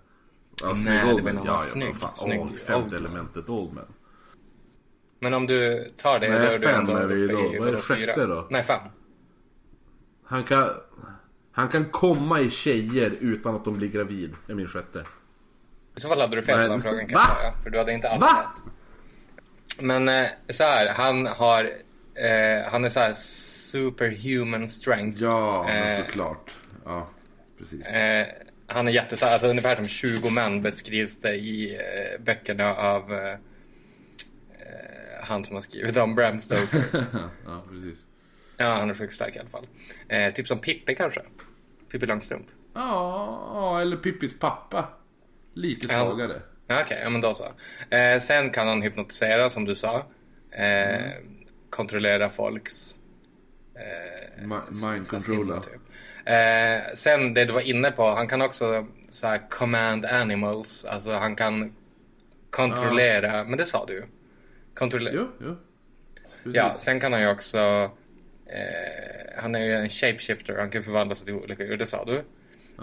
Ja, 0.62 0.74
Nej, 0.84 1.06
det 1.06 1.14
Oldman. 1.14 1.24
var 1.36 1.44
nog 1.44 1.46
ja, 1.46 1.64
snygg, 1.72 1.88
ja, 1.88 1.94
fan. 1.94 2.16
snygg 2.16 2.40
Åh, 2.40 2.50
femte 2.50 2.74
Oldman. 2.96 3.00
elementet 3.04 3.48
Oldman. 3.48 3.84
Men 5.22 5.34
om 5.34 5.46
du 5.46 5.92
tar 5.96 6.18
det, 6.18 6.28
Nej, 6.28 6.46
är 6.46 6.58
du 6.58 6.66
fem 6.66 6.80
ändå 6.80 6.96
är 6.96 7.08
det 7.08 7.14
ju 7.14 7.28
då. 7.28 7.54
Vad 7.58 7.68
är 7.68 7.76
sjätte 7.76 8.26
då? 8.26 8.46
Nej, 8.50 8.62
fem. 8.62 8.80
Han 10.24 10.44
kan... 10.44 10.70
Han 11.52 11.68
kan 11.68 11.84
komma 11.84 12.40
i 12.40 12.50
tjejer 12.50 13.12
utan 13.20 13.54
att 13.54 13.64
de 13.64 13.78
blir 13.78 13.88
gravid. 13.88 14.34
Är 14.48 14.54
min 14.54 14.68
sjätte. 14.68 15.04
I 15.96 16.00
så 16.00 16.08
fall 16.08 16.20
hade 16.20 16.36
du 16.36 16.42
fel 16.42 16.62
på 16.62 16.72
den 16.72 16.82
frågan 16.82 17.06
kan 17.06 17.14
Va? 17.14 17.54
För 17.62 17.70
du 17.70 17.78
hade 17.78 17.92
inte 17.92 18.08
alls 18.08 18.22
rätt. 18.22 18.74
Men 19.80 20.08
eh, 20.08 20.26
så 20.48 20.64
här, 20.64 20.94
han 20.94 21.26
har... 21.26 21.64
Eh, 22.14 22.70
han 22.70 22.84
är 22.84 22.88
så 22.88 23.00
här 23.00 23.14
superhuman 23.14 24.68
strength. 24.68 25.22
Ja, 25.22 25.68
Eh, 25.68 25.74
men 25.74 26.04
såklart. 26.04 26.50
Ja, 26.84 27.08
precis. 27.58 27.86
Eh, 27.86 28.26
han 28.66 28.88
är 28.88 28.92
jättestark, 28.92 29.32
alltså 29.32 29.46
ungefär 29.46 29.76
som 29.76 29.88
20 29.88 30.30
män 30.30 30.62
beskrivs 30.62 31.16
det 31.16 31.34
i 31.34 31.74
eh, 31.74 32.24
böckerna 32.24 32.74
av 32.74 33.12
eh, 33.12 33.30
eh, 33.30 33.36
han 35.22 35.44
som 35.44 35.54
har 35.56 35.60
skrivit 35.60 35.96
om 35.96 36.14
Bram 36.14 36.40
Stoker. 36.40 36.84
ja, 37.46 37.62
precis. 37.70 37.98
ja, 38.56 38.66
han 38.74 38.90
är 38.90 38.94
sjukt 38.94 39.14
stark 39.14 39.36
i 39.36 39.38
alla 39.38 39.48
fall. 39.48 39.66
Eh, 40.08 40.32
typ 40.34 40.46
som 40.46 40.58
Pippi 40.58 40.94
kanske. 40.94 41.20
Pippi 41.90 42.06
Långstrump. 42.06 42.46
Ja, 42.74 43.50
ja, 43.54 43.80
eller 43.80 43.96
Pippis 43.96 44.38
pappa. 44.38 44.88
Lite 45.54 45.86
Ja. 45.92 46.06
svagare. 46.06 46.40
Ja, 46.66 46.82
Okej, 46.82 47.00
ja 47.02 47.10
men 47.10 47.20
då 47.20 47.34
så. 47.34 47.52
Eh, 47.96 48.20
sen 48.20 48.50
kan 48.50 48.68
han 48.68 48.82
hypnotisera 48.82 49.50
som 49.50 49.64
du 49.64 49.74
sa. 49.74 50.06
Eh, 50.50 51.12
Kontrollera 51.70 52.28
folks 52.30 52.94
eh, 53.74 54.46
mind 54.88 55.06
Typ. 55.62 55.80
Eh, 56.24 56.94
sen 56.94 57.34
det 57.34 57.44
du 57.44 57.52
var 57.52 57.60
inne 57.60 57.90
på, 57.90 58.10
han 58.10 58.28
kan 58.28 58.42
också 58.42 58.86
så 59.10 59.26
här, 59.26 59.50
command 59.50 60.04
animals. 60.04 60.84
Alltså 60.84 61.12
han 61.12 61.36
kan 61.36 61.72
kontrollera, 62.50 63.44
men 63.44 63.58
det 63.58 63.64
sa 63.64 63.86
du 63.86 64.04
ju. 64.72 64.78
Kontrollera. 64.78 65.14
Jo, 65.16 65.28
jo. 65.40 65.56
Precis. 66.42 66.56
Ja, 66.56 66.74
sen 66.78 67.00
kan 67.00 67.12
han 67.12 67.22
ju 67.22 67.28
också... 67.28 67.90
Eh, 68.46 69.42
han 69.42 69.54
är 69.54 69.60
ju 69.64 69.72
en 69.74 69.88
shapeshifter, 69.88 70.56
han 70.58 70.70
kan 70.70 70.82
förvandla 70.82 71.14
sig 71.14 71.24
till 71.24 71.34
olika 71.34 71.64
djur, 71.64 71.76
det 71.76 71.86
sa 71.86 72.04
du. 72.04 72.22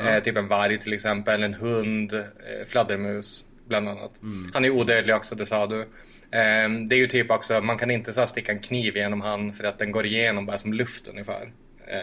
Eh, 0.04 0.24
typ 0.24 0.38
en 0.38 0.48
varg 0.48 0.80
till 0.80 0.94
exempel, 0.94 1.44
en 1.44 1.54
hund, 1.54 2.14
eh, 2.14 2.24
fladdermus 2.68 3.46
bland 3.68 3.90
annat. 3.90 4.12
Han 4.54 4.66
är 4.66 4.70
odödlig 4.70 5.16
också, 5.16 5.36
det 5.36 5.46
sa 5.46 5.68
du. 5.68 5.80
Eh, 5.82 6.70
det 6.88 6.96
är 6.96 6.98
ju 6.98 7.08
typ 7.08 7.32
också, 7.32 7.62
man 7.62 7.78
kan 7.78 7.92
inte 7.92 8.14
så 8.14 8.28
sticka 8.28 8.52
en 8.52 8.60
kniv 8.60 8.98
genom 8.98 9.22
han 9.22 9.54
för 9.54 9.64
att 9.64 9.80
den 9.80 9.92
går 9.92 10.06
igenom 10.06 10.46
bara 10.46 10.58
som 10.58 10.74
luft 10.74 11.08
ungefär. 11.08 11.52
Eh, 11.88 12.00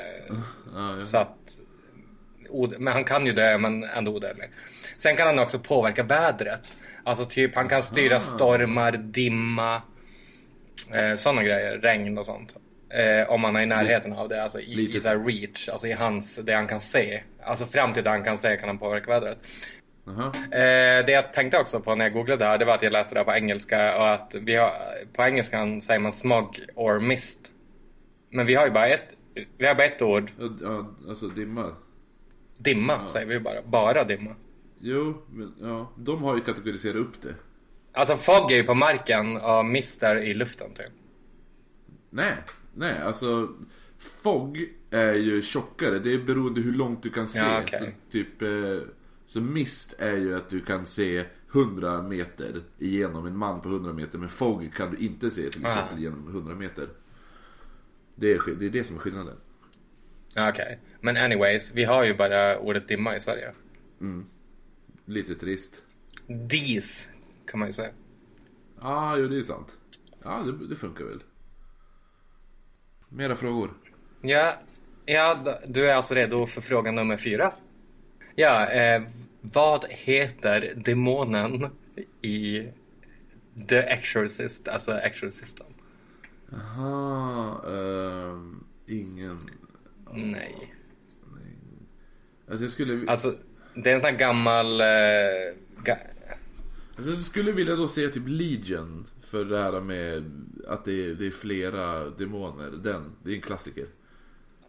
Ja, 0.75 0.97
ja. 0.97 1.01
så 1.03 1.17
att, 1.19 1.59
men 2.79 2.93
han 2.93 3.05
kan 3.05 3.27
ju 3.27 3.33
dö 3.33 3.59
men 3.59 3.85
ändå 3.85 4.13
odödlig. 4.15 4.49
Sen 4.97 5.17
kan 5.17 5.27
han 5.27 5.39
också 5.39 5.59
påverka 5.59 6.03
vädret. 6.03 6.61
Alltså 7.07 7.25
typ 7.25 7.55
han 7.55 7.69
kan 7.69 7.83
styra 7.83 8.21
stormar, 8.21 8.93
dimma, 8.93 9.83
eh, 10.93 11.17
sådana 11.17 11.43
grejer, 11.43 11.79
regn 11.79 12.19
och 12.19 12.27
sånt. 12.27 12.57
Eh, 12.91 13.31
om 13.31 13.41
man 13.41 13.57
är 13.57 13.61
i 13.63 13.67
närheten 13.67 14.13
av 14.13 14.29
det, 14.29 14.43
alltså 14.43 14.61
i, 14.61 14.75
Lite- 14.75 14.99
i 14.99 15.01
så 15.01 15.09
här 15.09 15.19
reach, 15.19 15.69
alltså 15.69 15.87
i 15.87 15.93
hans, 15.93 16.37
det 16.37 16.53
han 16.53 16.67
kan 16.67 16.81
se. 16.81 17.23
Alltså 17.43 17.67
fram 17.67 17.95
till 17.95 18.05
det 18.05 18.11
han 18.11 18.25
kan 18.25 18.39
se 18.39 18.57
kan 18.57 18.69
han 18.69 18.79
påverka 18.79 19.11
vädret. 19.11 19.39
Jaha. 20.07 20.27
Eh, 20.45 21.07
det 21.07 21.13
jag 21.13 21.33
tänkte 21.33 21.59
också 21.59 21.81
på 21.81 21.95
när 21.95 22.05
jag 22.05 22.13
googlade 22.13 22.45
det 22.45 22.49
här, 22.51 22.59
det 22.59 22.65
var 22.65 22.75
att 22.75 22.83
jag 22.83 22.93
läste 22.93 23.15
det 23.15 23.19
här 23.21 23.25
på 23.25 23.33
engelska 23.33 23.97
och 23.97 24.09
att 24.11 24.35
vi 24.41 24.55
har, 24.55 24.73
på 25.13 25.23
engelskan 25.23 25.81
säger 25.81 26.01
man 26.01 26.13
smog 26.13 26.61
or 26.75 27.01
mist. 27.01 27.41
Men 28.31 28.47
vi 28.47 28.55
har 28.55 28.65
ju 28.67 28.73
bara 28.73 28.87
ett, 28.87 29.09
vi 29.59 29.67
har 29.67 29.75
bara 29.75 29.85
ett 29.87 30.03
ord 30.03 30.31
Ja, 30.39 30.49
ja, 30.63 30.87
alltså 31.09 31.29
dimma. 31.29 31.73
Dimma 32.59 33.07
säger 33.09 33.27
vi 33.27 33.41
bara. 33.41 33.63
Bara 33.65 34.05
dimma. 34.05 34.35
Jo, 34.89 35.23
men 35.31 35.55
ja. 35.61 35.91
De 35.97 36.23
har 36.23 36.35
ju 36.37 36.41
kategoriserat 36.43 36.97
upp 36.97 37.23
det. 37.23 37.35
Alltså 37.93 38.17
fog 38.17 38.53
är 38.53 38.57
ju 38.57 38.63
på 38.63 38.75
marken 38.75 39.37
och 39.37 39.67
mist 39.67 40.03
är 40.03 40.17
i 40.17 40.35
luften 40.35 40.75
typ. 40.75 40.93
Nej, 42.11 42.35
nej 42.75 42.99
alltså 43.01 43.49
Fog 43.99 44.69
är 44.91 45.15
ju 45.15 45.43
tjockare, 45.43 45.99
det 45.99 46.13
är 46.15 46.19
beroende 46.19 46.61
hur 46.61 46.73
långt 46.73 47.03
du 47.03 47.11
kan 47.11 47.29
se. 47.29 47.39
Ja, 47.39 47.61
okej. 47.63 47.79
så, 47.79 48.13
typ, 48.13 48.43
eh, 48.43 48.89
så 49.27 49.41
mist 49.41 49.95
är 49.99 50.17
ju 50.17 50.37
att 50.37 50.49
du 50.49 50.61
kan 50.61 50.87
se 50.87 51.25
100 51.53 52.03
meter 52.03 52.63
igenom 52.79 53.27
en 53.27 53.37
man 53.37 53.61
på 53.61 53.69
100 53.69 53.93
meter. 53.93 54.19
Men 54.19 54.29
fog 54.29 54.75
kan 54.75 54.91
du 54.91 54.97
inte 54.97 55.31
se 55.31 55.51
till 55.51 55.67
exempel 55.67 55.97
Ah. 55.97 56.01
genom 56.01 56.29
100 56.29 56.55
meter. 56.55 56.89
Det 58.15 58.33
är, 58.33 58.41
det 58.59 58.67
är 58.67 58.71
det 58.71 58.85
som 58.85 58.97
är 58.97 59.01
skillnaden. 59.01 59.37
Okej. 60.37 60.81
Men 61.01 61.17
anyways, 61.17 61.73
vi 61.75 61.85
har 61.85 62.05
ju 62.05 62.15
bara 62.15 62.59
ordet 62.59 62.89
dimma 62.89 63.17
i 63.17 63.21
Sverige. 63.21 63.53
Lite 65.07 65.35
trist. 65.35 65.83
Dis 66.27 67.09
kan 67.47 67.61
man 67.61 67.69
ju 67.69 67.75
säga. 67.75 67.91
Ja, 68.81 68.89
ah, 68.89 69.17
jo 69.17 69.29
det 69.29 69.39
är 69.39 69.43
sant. 69.43 69.79
Ja, 70.23 70.43
det, 70.47 70.69
det 70.69 70.77
funkar 70.77 71.05
väl. 71.05 71.23
Mera 73.09 73.35
frågor? 73.35 73.75
Ja, 74.21 74.55
ja, 75.05 75.59
du 75.67 75.91
är 75.91 75.95
alltså 75.95 76.15
redo 76.15 76.47
för 76.47 76.61
fråga 76.61 76.93
nummer 76.93 77.17
fyra. 77.17 77.53
Ja, 78.35 78.67
eh, 78.67 79.03
vad 79.41 79.85
heter 79.89 80.73
demonen 80.77 81.71
i 82.23 82.69
The 83.69 83.79
Exorcist, 83.79 84.69
alltså 84.69 84.99
Exorcisten? 84.99 85.67
Aha, 86.53 87.65
ehm, 87.69 88.65
ingen... 88.87 89.39
Nej. 90.13 90.75
Alltså 92.51 92.65
jag 92.65 92.73
skulle, 92.73 93.11
Alltså, 93.11 93.37
det 93.77 93.91
är 93.91 93.95
en 93.95 94.01
sån 94.01 94.11
här 94.11 94.17
gammal... 94.19 94.81
Eh, 94.81 94.87
ga- 95.85 95.99
alltså 96.97 97.13
jag 97.13 97.21
skulle 97.21 97.53
vilja 97.53 97.77
då 97.77 97.89
säga 97.89 98.09
typ 98.09 98.23
Legion. 98.27 99.07
För 99.23 99.45
det 99.45 99.59
här 99.59 99.81
med 99.81 100.31
att 100.69 100.85
det 100.85 101.07
är, 101.07 101.15
det 101.15 101.27
är 101.27 101.31
flera 101.31 102.11
demoner. 102.11 102.71
Den, 102.71 103.13
det 103.23 103.31
är 103.31 103.35
en 103.35 103.43
klassiker. 103.43 103.87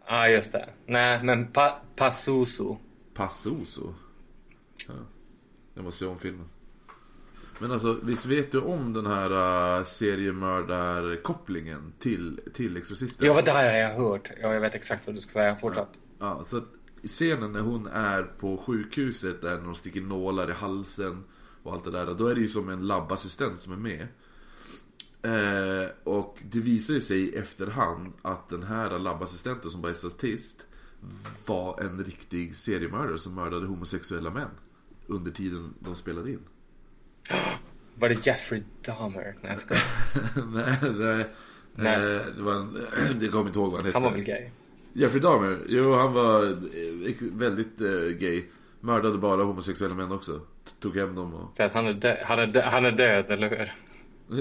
Ja, 0.08 0.16
ah, 0.16 0.28
just 0.28 0.52
det. 0.52 0.70
Nej, 0.86 1.24
men 1.24 1.48
pa, 1.48 1.82
Pazuzu. 1.96 2.76
Passoso. 3.14 3.94
Ja. 4.88 4.94
Jag 5.74 5.84
måste 5.84 6.00
se 6.00 6.06
om 6.06 6.20
filmen. 6.20 6.46
Men 7.60 7.72
alltså, 7.72 8.00
visst 8.04 8.26
vet 8.26 8.52
du 8.52 8.60
om 8.60 8.94
den 8.94 9.06
här 9.06 9.32
uh, 9.80 9.86
seriemördarkopplingen 9.86 11.94
till, 12.00 12.40
till 12.54 12.78
Exorcisten? 12.78 13.34
Vad 13.34 13.46
det 13.46 13.52
här 13.52 13.66
har 13.66 13.74
jag 13.78 13.94
hört. 13.94 14.32
Ja, 14.42 14.54
jag 14.54 14.62
vet 14.62 14.76
exakt 14.76 15.08
vad 15.08 15.16
du 15.16 15.22
ska 15.22 15.32
säga. 15.32 15.56
Fortsätt. 15.56 15.88
Ja, 16.20 16.44
så 16.48 16.58
att 16.58 16.64
scenen 17.04 17.52
när 17.52 17.60
hon 17.60 17.88
är 17.88 18.24
på 18.24 18.58
sjukhuset 18.58 19.42
där 19.42 19.58
de 19.58 19.76
sticker 19.76 20.02
nålar 20.02 20.50
i 20.50 20.54
halsen 20.54 21.24
och 21.64 21.74
allt 21.74 21.84
det 21.84 21.92
där. 21.92 22.16
Då 22.18 22.28
är 22.28 22.36
det 22.36 22.42
ju 22.42 22.50
som 22.50 22.70
en 22.70 22.88
labbassistent 22.88 23.60
som 23.60 23.74
är 23.74 23.78
med. 23.78 24.08
Eh, 25.22 25.90
och 26.04 26.38
det 26.44 26.60
visar 26.60 26.94
ju 26.94 27.02
sig 27.02 27.20
i 27.20 27.36
efterhand 27.36 28.14
att 28.22 28.50
den 28.50 28.64
här 28.64 29.00
labbassistenten 29.00 29.72
som 29.72 29.82
bara 29.82 29.90
är 29.90 29.94
statist 29.94 30.66
var 31.46 31.82
en 31.82 32.04
riktig 32.04 32.56
seriemördare 32.56 33.18
som 33.18 33.36
mördade 33.36 33.68
homosexuella 33.68 34.30
män. 34.30 34.50
Under 35.08 35.32
tiden 35.32 35.74
de 35.80 35.96
spelade 35.96 36.32
in. 36.32 36.40
Var 38.00 38.10
det 38.10 38.28
Jeffrey 38.28 38.64
Dahmer? 38.86 39.38
Nej, 39.42 39.52
jag 39.52 39.60
skojar. 39.60 39.84
nej, 40.54 40.78
nej. 40.82 41.30
Nej. 41.76 42.16
Eh, 42.16 42.26
det 42.36 42.42
var 42.42 42.54
en, 42.54 42.74
det 43.20 43.28
kommer 43.28 43.48
inte 43.48 43.60
ihåg 43.60 43.72
vad 43.72 43.80
han 43.80 43.86
hette. 43.86 43.96
Han 43.96 44.04
var 44.04 44.12
väl 44.12 44.24
gay? 44.24 44.50
Jeffrey 44.98 45.22
Dahmer, 45.22 45.60
jo 45.68 45.94
han 45.94 46.14
var 46.14 46.44
eh, 46.44 47.14
väldigt 47.20 47.82
eh, 47.82 48.18
gay. 48.20 48.44
Mördade 48.80 49.18
bara 49.18 49.44
homosexuella 49.44 49.96
män 49.96 50.12
också. 50.12 50.42
Tog 50.80 50.98
hem 50.98 51.16
dem 51.16 51.34
och... 51.34 51.58
För 51.58 51.64
att 51.64 51.74
han 51.74 51.88
är, 51.88 51.94
dö- 51.94 52.24
han 52.26 52.40
är, 52.40 52.48
dö- 52.48 52.70
han 52.72 52.86
är 52.86 52.92
död, 52.92 53.26
eller 53.32 53.50
hur? 53.50 53.72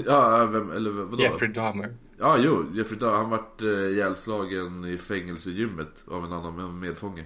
Ja, 0.05 0.45
vem, 0.45 0.71
eller 0.71 0.91
vadå? 0.91 1.23
Jeffrey 1.23 1.51
Dahmer. 1.51 1.95
Ja, 2.19 2.37
jo, 2.37 2.65
Jeffrey 2.73 2.99
Dahmer. 2.99 3.17
Han 3.17 3.29
vart 3.29 3.61
eh, 3.61 3.67
ihjälslagen 3.67 4.85
i 4.85 4.97
fängelsegymmet 4.97 6.03
av 6.07 6.25
en 6.25 6.33
annan 6.33 6.79
medfånge. 6.79 7.25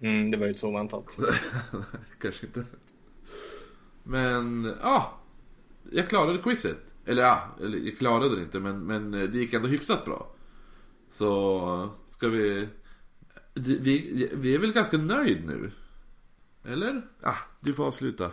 Mm, 0.00 0.30
det 0.30 0.36
var 0.36 0.46
ju 0.46 0.54
så 0.54 0.68
oväntat. 0.68 1.18
Kanske 2.20 2.46
inte. 2.46 2.64
Men, 4.02 4.74
ja. 4.82 5.18
jag 5.90 6.08
klarade 6.08 6.38
quizet. 6.38 6.78
Eller 7.06 7.22
ja, 7.22 7.42
eller, 7.62 7.78
jag 7.78 7.98
klarade 7.98 8.36
det 8.36 8.42
inte 8.42 8.60
men, 8.60 8.80
men 8.80 9.14
eh, 9.14 9.28
det 9.28 9.38
gick 9.38 9.52
ändå 9.52 9.68
hyfsat 9.68 10.04
bra. 10.04 10.26
Så 11.10 11.88
ska 12.08 12.28
vi... 12.28 12.68
Vi, 13.54 14.30
vi 14.34 14.54
är 14.54 14.58
väl 14.58 14.72
ganska 14.72 14.98
nöjd 14.98 15.46
nu? 15.46 15.70
Eller? 16.72 17.02
Ah, 17.22 17.34
du 17.60 17.74
får 17.74 17.86
avsluta. 17.86 18.30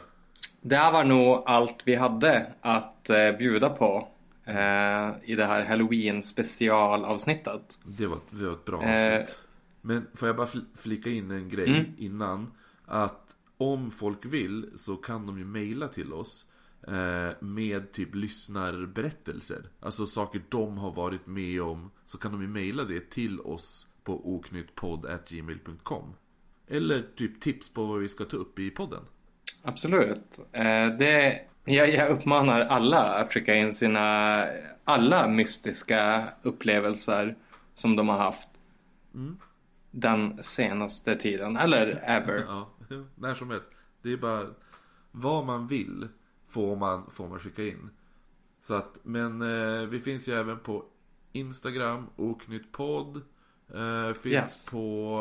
Det 0.62 0.76
här 0.76 0.92
var 0.92 1.04
nog 1.04 1.44
allt 1.46 1.76
vi 1.86 1.96
hade 1.96 2.54
att 2.62 3.10
eh, 3.10 3.32
bjuda 3.32 3.70
på 3.70 4.08
eh, 4.46 5.10
i 5.24 5.36
det 5.36 5.46
här 5.46 5.66
Halloween 5.66 6.24
specialavsnittet. 6.24 7.78
Det 7.84 8.08
var, 8.08 8.20
det 8.30 8.46
var 8.46 8.54
ett 8.54 8.66
bra 8.66 8.84
Eh. 8.84 9.14
avsnitt. 9.22 9.38
Men 9.82 10.08
får 10.14 10.28
jag 10.28 10.36
bara 10.36 10.48
fl- 10.48 10.66
flika 10.78 11.10
in 11.10 11.32
en 11.32 11.50
grej 11.50 11.68
Mm. 11.70 11.86
innan. 11.98 12.52
Att 12.86 13.36
om 13.58 13.92
folk 13.92 14.26
vill 14.26 14.70
så 14.76 14.96
kan 14.96 15.26
de 15.28 15.38
ju 15.40 15.46
mejla 15.46 15.88
till 15.88 16.14
oss. 16.14 16.46
Eh, 16.88 17.30
med 17.40 17.92
typ 17.92 18.16
lyssnarberättelser. 18.16 19.62
Alltså 19.80 20.08
saker 20.08 20.42
de 20.50 20.78
har 20.78 20.92
varit 20.92 21.28
med 21.28 21.62
om. 21.62 21.92
Så 22.06 22.18
kan 22.18 22.32
de 22.32 22.42
ju 22.42 22.48
mejla 22.48 22.84
det 22.84 23.10
till 23.10 23.40
oss 23.40 23.88
på 24.04 24.36
oknyttpodd.gmail.com. 24.36 26.14
Eller 26.68 27.04
typ 27.16 27.42
tips 27.42 27.70
på 27.74 27.86
vad 27.86 28.00
vi 28.00 28.10
ska 28.10 28.26
ta 28.26 28.38
upp 28.38 28.60
i 28.60 28.72
podden. 28.72 29.02
Absolut. 29.64 30.40
Eh, 30.52 30.88
det, 30.88 31.42
jag, 31.66 31.90
jag 31.90 32.10
uppmanar 32.10 32.62
alla 32.62 33.04
att 33.04 33.34
skicka 33.34 33.56
in 33.56 33.74
sina 33.74 34.46
alla 34.84 35.28
mystiska 35.28 36.30
upplevelser 36.42 37.36
som 37.76 37.96
de 37.96 38.10
har 38.10 38.18
haft 38.18 38.50
den 39.92 40.44
senaste 40.44 41.16
tiden, 41.16 41.58
eller 41.58 42.04
ever. 42.04 42.38
Ja, 42.48 42.70
när 43.16 43.36
som 43.36 43.50
helst. 43.50 43.72
Det 44.02 44.14
är 44.14 44.18
bara 44.18 44.46
vad 45.12 45.46
man 45.46 45.68
vill 45.68 46.08
får 46.58 46.76
man, 46.76 47.10
får 47.12 47.28
man 47.28 47.40
skicka 47.40 47.64
in. 47.64 47.90
Så 48.62 48.74
att, 48.74 49.00
men 49.04 49.42
eh, 49.42 49.88
vi 49.88 50.00
finns 50.00 50.28
ju 50.28 50.34
även 50.34 50.60
på 50.60 50.86
Instagram, 51.32 52.08
oknyttpodd. 52.16 53.22
Eh, 53.74 54.14
finns 54.14 54.34
Yes. 54.34 54.66
på 54.66 55.20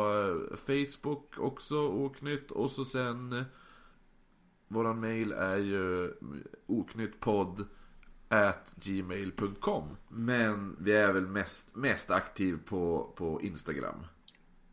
eh, 0.51 0.55
Facebook 0.57 1.39
också, 1.39 1.87
oknytt. 1.87 2.51
Och 2.51 2.71
så 2.71 2.85
sen 2.85 3.33
eh, 3.33 3.43
Våran 4.67 4.99
mail 4.99 5.31
är 5.31 5.57
ju 5.57 6.13
oknyttpodd 6.65 7.65
at 8.29 8.73
gmail.com 8.75 9.83
Men 10.07 10.75
vi 10.79 10.91
är 10.91 11.13
väl 11.13 11.27
mest, 11.27 11.75
mest 11.75 12.11
aktiv 12.11 12.59
på, 12.65 13.13
på 13.17 13.41
Instagram. 13.41 14.05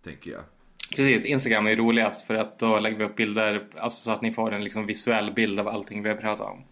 Tänker 0.03 0.31
jag. 0.31 0.45
Precis, 0.91 1.25
Instagram 1.25 1.67
är 1.67 1.77
roligast 1.77 2.27
för 2.27 2.35
att 2.35 2.59
då 2.59 2.79
lägger 2.79 2.99
vi 2.99 3.05
upp 3.05 3.17
bilder 3.17 3.67
alltså 3.77 4.05
så 4.05 4.11
att 4.11 4.23
ni 4.23 4.33
får 4.33 4.53
en 4.53 4.65
liksom 4.65 4.87
visuell 4.87 5.33
bild 5.33 5.61
av 5.61 5.69
allting 5.69 6.03
vi 6.03 6.09
har 6.09 6.17
pratat 6.17 6.47
om. 6.47 6.65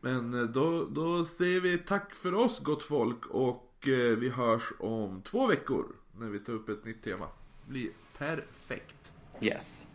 Men 0.00 0.34
eh, 0.34 0.46
då, 0.46 0.84
då 0.84 1.24
säger 1.24 1.60
vi 1.60 1.78
tack 1.78 2.14
för 2.14 2.34
oss 2.34 2.58
gott 2.58 2.82
folk 2.82 3.26
och 3.26 3.88
eh, 3.88 4.16
vi 4.18 4.28
hörs 4.28 4.62
om 4.78 5.22
två 5.22 5.46
veckor 5.46 5.86
när 6.18 6.26
vi 6.26 6.38
tar 6.38 6.52
upp 6.52 6.68
ett 6.68 6.84
nytt 6.84 7.04
tema. 7.04 7.26
Det 7.66 7.72
blir 7.72 7.88
perfekt. 8.18 9.12
Yes. 9.40 9.86